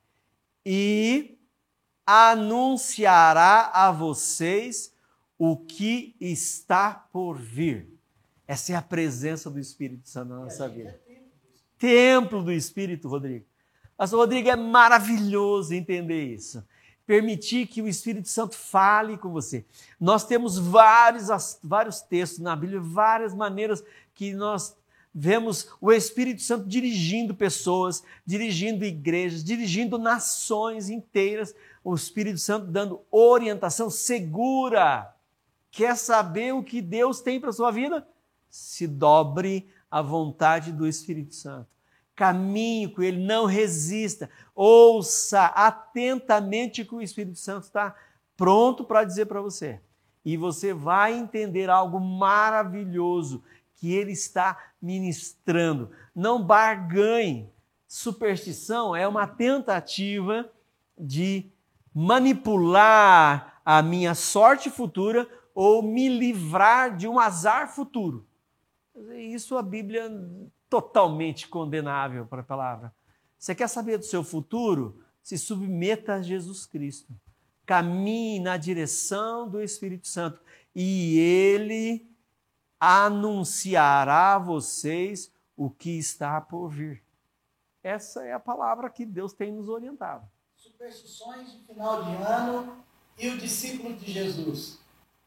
e 0.66 1.38
anunciará 2.06 3.70
a 3.74 3.91
vocês 3.91 4.93
o 5.38 5.56
que 5.56 6.16
está 6.20 6.91
por 6.91 7.38
vir. 7.38 7.88
Essa 8.47 8.74
é 8.74 8.76
a 8.76 8.82
presença 8.82 9.50
do 9.50 9.60
Espírito 9.60 10.10
Santo 10.10 10.30
na 10.30 10.39
nossa 10.39 10.68
vida. 10.68 11.00
Templo 11.78 12.43
do 12.43 12.52
Espírito, 12.52 13.08
Rodrigo. 13.08 13.45
Pastor 13.95 14.20
Rodrigo, 14.20 14.50
é 14.50 14.56
maravilhoso 14.56 15.74
entender 15.74 16.34
isso. 16.34 16.66
Permitir 17.06 17.68
que 17.68 17.82
o 17.82 17.88
Espírito 17.88 18.28
Santo 18.28 18.56
fale 18.56 19.18
com 19.18 19.30
você. 19.30 19.66
Nós 20.00 20.26
temos 20.26 20.58
vários, 20.58 21.28
vários 21.64 22.02
textos 22.02 22.39
na 22.39 22.56
Bíblia, 22.56 22.80
várias 22.80 23.34
maneiras 23.34 23.84
que 24.14 24.34
nós 24.34 24.76
vemos 25.14 25.70
o 25.82 25.91
Espírito 25.91 26.41
Santo 26.41 26.68
dirigindo 26.68 27.34
pessoas, 27.34 28.03
dirigindo 28.26 28.86
igrejas, 28.86 29.43
dirigindo 29.43 29.97
nações 29.97 30.89
inteiras, 30.89 31.53
o 31.84 31.95
Espírito 31.95 32.39
Santo 32.39 32.68
dando 32.68 33.01
orientação 33.12 33.89
segura. 33.89 35.14
Quer 35.72 35.95
saber 35.95 36.53
o 36.53 36.64
que 36.64 36.82
Deus 36.82 37.22
tem 37.22 37.39
para 37.39 37.51
sua 37.51 37.72
vida? 37.72 38.07
Se 38.49 38.88
dobre 38.88 39.70
à 39.89 40.01
vontade 40.01 40.72
do 40.72 40.88
Espírito 40.88 41.36
Santo. 41.36 41.68
Caminhe 42.16 42.89
com 42.89 43.01
Ele, 43.01 43.26
não 43.26 43.45
resista. 43.45 44.30
Ouça 44.53 45.45
atentamente 45.45 46.82
o 46.82 46.86
que 46.86 46.95
o 46.95 47.01
Espírito 47.01 47.39
Santo 47.39 47.64
está 47.64 47.95
pronto 48.36 48.84
para 48.84 49.03
dizer 49.03 49.26
para 49.26 49.41
você. 49.41 49.80
E 50.26 50.36
você 50.36 50.74
vai 50.74 51.18
entender 51.18 51.70
algo 51.70 51.99
maravilhoso 51.99 53.41
que 53.80 53.94
ele 53.94 54.12
está 54.12 54.74
ministrando. 54.82 55.90
Não 56.14 56.44
barganhe. 56.44 57.50
Superstição 57.88 58.96
é 58.96 59.08
uma 59.08 59.26
tentativa 59.26 60.52
de 60.98 61.50
manipular 61.96 63.62
a 63.64 63.82
minha 63.82 64.14
sorte 64.14 64.70
futura 64.70 65.28
ou 65.56 65.82
me 65.82 66.10
livrar 66.10 66.96
de 66.96 67.08
um 67.08 67.20
azar 67.20 67.74
futuro. 67.74 68.28
Isso 69.16 69.58
a 69.58 69.64
Bíblia 69.64 70.06
é 70.06 70.12
totalmente 70.70 71.48
condenável 71.48 72.26
para 72.26 72.42
a 72.42 72.46
palavra. 72.46 72.94
Você 73.38 73.56
quer 73.56 73.70
saber 73.70 73.98
do 73.98 74.06
seu 74.06 74.24
futuro? 74.24 75.02
Se 75.24 75.38
submeta 75.38 76.16
a 76.16 76.22
Jesus 76.22 76.66
Cristo. 76.66 77.14
Caminhe 77.66 78.40
na 78.40 78.58
direção 78.58 79.50
do 79.50 79.62
Espírito 79.62 80.08
Santo 80.08 80.42
e 80.76 81.18
ele 81.18 82.10
anunciará 82.80 84.36
a 84.36 84.40
vocês 84.40 85.32
o 85.56 85.70
que 85.70 85.98
está 85.98 86.40
por 86.40 86.70
vir. 86.70 87.04
Essa 87.84 88.24
é 88.24 88.34
a 88.34 88.40
palavra 88.40 88.90
que 88.90 89.06
Deus 89.06 89.34
tem 89.34 89.52
nos 89.52 89.68
orientado. 89.70 90.26
superstições 90.56 91.52
de 91.52 91.60
final 91.66 92.04
de 92.04 92.16
ano 92.16 92.84
e 93.18 93.30
o 93.30 93.38
discípulo 93.38 93.94
de 93.96 94.12
Jesus. 94.12 94.80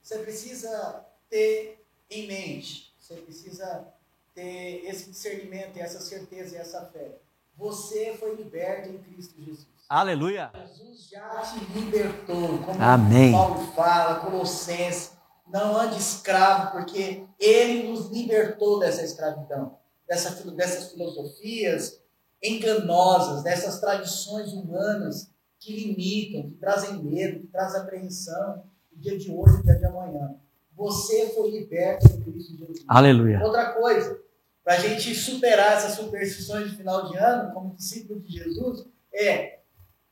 Você 0.02 0.18
precisa 0.18 1.06
ter 1.28 1.84
em 2.10 2.26
mente, 2.26 2.94
você 2.98 3.16
precisa 3.16 3.86
ter 4.34 4.84
esse 4.84 5.10
discernimento, 5.10 5.76
essa 5.76 6.00
certeza 6.00 6.56
e 6.56 6.58
essa 6.58 6.86
fé. 6.86 7.18
Você 7.56 8.16
foi 8.18 8.34
liberto 8.34 8.88
em 8.88 8.98
Cristo 8.98 9.34
Jesus. 9.38 9.66
Aleluia. 9.88 10.50
Jesus 10.54 11.08
já 11.10 11.42
te 11.42 11.58
libertou, 11.78 12.58
como 12.64 12.82
Amém. 12.82 13.32
Paulo 13.32 13.72
fala, 13.72 14.20
Colossenses. 14.20 15.12
Não 15.52 15.76
ande 15.78 15.98
escravo, 15.98 16.72
porque 16.72 17.24
ele 17.38 17.88
nos 17.88 18.10
libertou 18.10 18.78
dessa 18.78 19.02
escravidão, 19.02 19.76
dessa, 20.08 20.30
dessas 20.52 20.90
filosofias 20.92 22.00
enganosas, 22.42 23.42
dessas 23.42 23.78
tradições 23.78 24.52
humanas 24.52 25.30
que 25.60 25.72
limitam, 25.76 26.50
que 26.50 26.56
trazem 26.56 27.02
medo, 27.02 27.40
que 27.40 27.46
trazem 27.46 27.82
apreensão, 27.82 28.64
o 28.90 28.98
dia 28.98 29.16
de 29.16 29.30
hoje, 29.30 29.58
o 29.58 29.62
dia 29.62 29.76
de 29.76 29.84
amanhã. 29.84 30.34
Você 30.74 31.28
foi 31.34 31.50
liberto 31.50 32.06
em 32.06 32.20
Cristo 32.22 32.56
Jesus. 32.56 32.84
Aleluia. 32.88 33.40
Outra 33.44 33.74
coisa, 33.74 34.18
para 34.64 34.74
a 34.74 34.78
gente 34.78 35.14
superar 35.14 35.74
essas 35.74 35.92
superstições 35.92 36.70
de 36.70 36.76
final 36.76 37.10
de 37.10 37.16
ano, 37.16 37.52
como 37.52 37.74
discípulo 37.76 38.20
de 38.20 38.38
Jesus, 38.38 38.86
é 39.12 39.60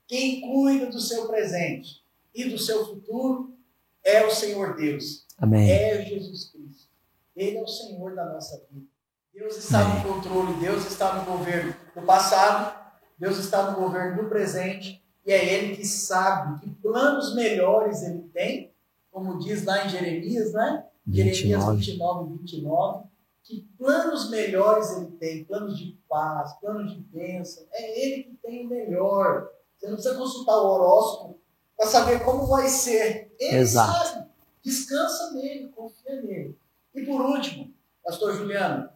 quem 0.07 0.41
cuida 0.43 0.87
do 0.87 1.01
seu 1.01 1.27
presente 1.27 2.05
e 2.35 2.45
do 2.45 2.59
seu 2.59 2.87
futuro 2.87 3.57
é 4.05 4.25
o 4.25 4.31
Senhor 4.31 4.77
Deus. 4.77 5.27
Amém. 5.41 5.71
É 5.71 6.05
Jesus 6.05 6.51
Cristo. 6.51 6.91
Ele 7.35 7.57
é 7.57 7.63
o 7.63 7.67
Senhor 7.67 8.15
da 8.15 8.27
nossa 8.27 8.63
vida. 8.71 8.87
Deus 9.33 9.57
está 9.57 9.81
Amém. 9.81 10.03
no 10.03 10.15
controle, 10.15 10.61
Deus 10.61 10.85
está 10.87 11.15
no 11.15 11.25
governo 11.25 11.75
do 11.95 12.03
passado, 12.03 12.79
Deus 13.19 13.39
está 13.39 13.71
no 13.71 13.81
governo 13.81 14.23
do 14.23 14.29
presente, 14.29 15.03
e 15.25 15.33
é 15.33 15.55
Ele 15.55 15.77
que 15.77 15.87
sabe 15.87 16.61
que 16.61 16.71
planos 16.71 17.35
melhores 17.35 18.03
Ele 18.03 18.23
tem, 18.35 18.75
como 19.11 19.39
diz 19.39 19.65
lá 19.65 19.87
em 19.87 19.89
Jeremias, 19.89 20.53
né? 20.53 20.85
Jeremias 21.09 21.65
29. 21.65 21.77
29, 21.79 22.39
29, 22.39 23.05
que 23.43 23.69
planos 23.79 24.31
melhores 24.31 24.91
Ele 24.97 25.11
tem, 25.13 25.45
planos 25.45 25.79
de 25.79 25.99
paz, 26.09 26.53
planos 26.61 26.93
de 26.93 27.01
bênção, 27.01 27.65
é 27.73 28.05
Ele 28.05 28.25
que 28.25 28.37
tem 28.43 28.67
o 28.67 28.69
melhor. 28.69 29.49
Você 29.79 29.87
não 29.87 29.95
precisa 29.95 30.17
consultar 30.17 30.57
o 30.57 30.67
horóscopo 30.67 31.41
para 31.77 31.87
saber 31.87 32.23
como 32.25 32.47
vai 32.47 32.69
ser. 32.69 33.35
Ele 33.39 33.57
Exato. 33.57 34.09
sabe. 34.09 34.30
Descansa 34.63 35.33
nele, 35.33 35.69
confia 35.69 36.21
nele. 36.23 36.59
E 36.95 37.05
por 37.05 37.21
último, 37.21 37.73
Pastor 38.05 38.35
Juliano, 38.35 38.89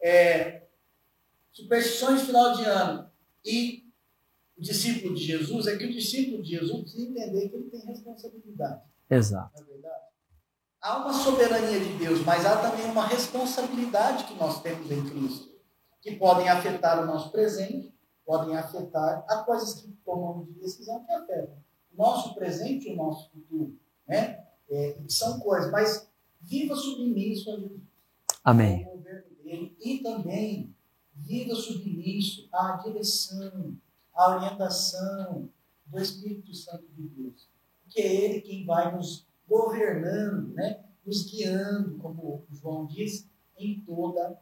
é, 0.00 0.66
superstições 1.52 2.22
final 2.22 2.54
de 2.54 2.64
ano 2.64 3.10
e 3.44 3.90
o 4.56 4.62
discípulo 4.62 5.14
de 5.14 5.24
Jesus 5.24 5.66
é 5.66 5.76
que 5.76 5.86
o 5.86 5.92
discípulo 5.92 6.42
de 6.42 6.50
Jesus 6.50 6.82
precisa 6.82 7.08
entender 7.08 7.48
que 7.48 7.56
ele 7.56 7.70
tem 7.70 7.80
responsabilidade, 7.80 8.82
Exato. 9.10 9.50
é 9.60 9.64
verdade? 9.64 10.02
Há 10.80 10.98
uma 10.98 11.12
soberania 11.12 11.78
de 11.78 11.96
Deus, 11.98 12.24
mas 12.24 12.44
há 12.44 12.56
também 12.60 12.84
uma 12.86 13.06
responsabilidade 13.06 14.24
que 14.24 14.34
nós 14.34 14.60
temos 14.62 14.90
em 14.90 15.08
Cristo, 15.08 15.52
que 16.00 16.16
podem 16.16 16.48
afetar 16.48 17.02
o 17.02 17.06
nosso 17.06 17.30
presente, 17.30 17.94
podem 18.24 18.56
afetar 18.56 19.24
a 19.28 19.38
coisas 19.38 19.74
que 19.74 19.88
tomamos 20.04 20.46
de 20.46 20.54
decisão 20.54 21.04
que 21.04 21.12
afetam 21.12 21.56
o 21.92 21.96
nosso 21.96 22.34
presente 22.34 22.88
e 22.88 22.92
o 22.92 22.96
nosso 22.96 23.30
futuro, 23.30 23.78
né? 24.06 24.44
É, 24.72 24.96
são 25.06 25.38
coisas, 25.38 25.70
mas 25.70 26.08
viva 26.40 26.74
submisso 26.74 27.50
a 27.50 27.56
Jesus 27.56 27.80
Amém. 28.42 28.84
ao 28.84 28.96
governo 28.96 29.30
dele 29.44 29.76
e 29.78 29.98
também 29.98 30.74
viva 31.14 31.54
submisso 31.54 32.48
à 32.50 32.72
direção, 32.82 33.76
à 34.14 34.36
orientação 34.36 35.48
do 35.86 36.00
Espírito 36.00 36.54
Santo 36.54 36.86
de 36.96 37.02
Deus. 37.02 37.48
Porque 37.84 38.00
é 38.00 38.14
ele 38.14 38.40
quem 38.40 38.64
vai 38.64 38.96
nos 38.96 39.26
governando, 39.46 40.54
né? 40.54 40.82
nos 41.04 41.30
guiando, 41.30 41.98
como 41.98 42.44
João 42.50 42.86
diz, 42.86 43.28
em 43.58 43.80
toda 43.80 44.38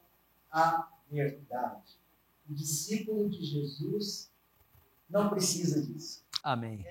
a 0.50 0.88
verdade. 1.10 1.98
O 2.48 2.54
discípulo 2.54 3.28
de 3.28 3.44
Jesus 3.44 4.30
não 5.08 5.28
precisa 5.28 5.82
disso. 5.82 6.22
Amém. 6.42 6.84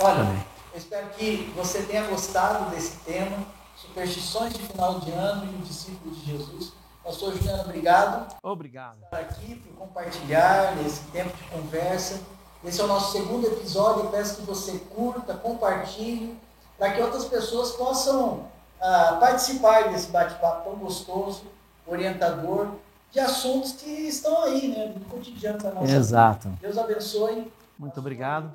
Olha, 0.00 0.20
Amém. 0.20 0.53
Eu 0.74 0.78
espero 0.78 1.06
que 1.10 1.52
você 1.54 1.82
tenha 1.82 2.02
gostado 2.08 2.68
desse 2.70 2.96
tema, 3.04 3.36
superstições 3.76 4.52
de 4.52 4.60
final 4.60 4.98
de 4.98 5.12
ano 5.12 5.44
e 5.44 5.54
o 5.54 5.58
discípulo 5.58 6.12
de 6.12 6.32
Jesus. 6.32 6.72
Pastor 7.04 7.32
Juliano, 7.36 7.62
obrigado 7.62 8.34
Obrigado. 8.42 8.96
por 8.96 9.04
estar 9.04 9.18
aqui, 9.18 9.54
por 9.54 9.86
compartilhar 9.86 10.76
esse 10.84 11.02
tempo 11.12 11.36
de 11.36 11.44
conversa. 11.44 12.20
Esse 12.64 12.80
é 12.80 12.84
o 12.84 12.88
nosso 12.88 13.12
segundo 13.12 13.46
episódio. 13.46 14.04
Eu 14.04 14.10
peço 14.10 14.36
que 14.36 14.42
você 14.42 14.78
curta, 14.92 15.34
compartilhe, 15.34 16.36
para 16.76 16.92
que 16.92 17.00
outras 17.00 17.26
pessoas 17.26 17.70
possam 17.72 18.48
ah, 18.80 19.18
participar 19.20 19.90
desse 19.90 20.08
bate-papo 20.08 20.68
tão 20.68 20.78
gostoso, 20.78 21.44
orientador, 21.86 22.68
de 23.12 23.20
assuntos 23.20 23.72
que 23.72 23.90
estão 23.90 24.42
aí, 24.42 24.68
né, 24.68 24.92
no 24.92 25.04
cotidiano 25.04 25.58
da 25.58 25.70
nossa 25.70 25.86
vida. 25.86 25.98
Exato. 25.98 26.48
Deus 26.60 26.76
abençoe. 26.76 27.52
Muito 27.78 28.00
obrigado. 28.00 28.50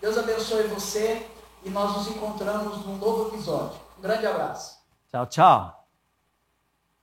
Deus 0.00 0.18
abençoe 0.18 0.66
você 0.68 1.24
e 1.66 1.70
nós 1.70 1.96
nos 1.96 2.08
encontramos 2.08 2.86
num 2.86 2.96
novo 2.96 3.28
episódio. 3.28 3.78
Um 3.98 4.00
grande 4.00 4.24
abraço. 4.24 4.78
Tchau, 5.10 5.26
tchau. 5.26 5.75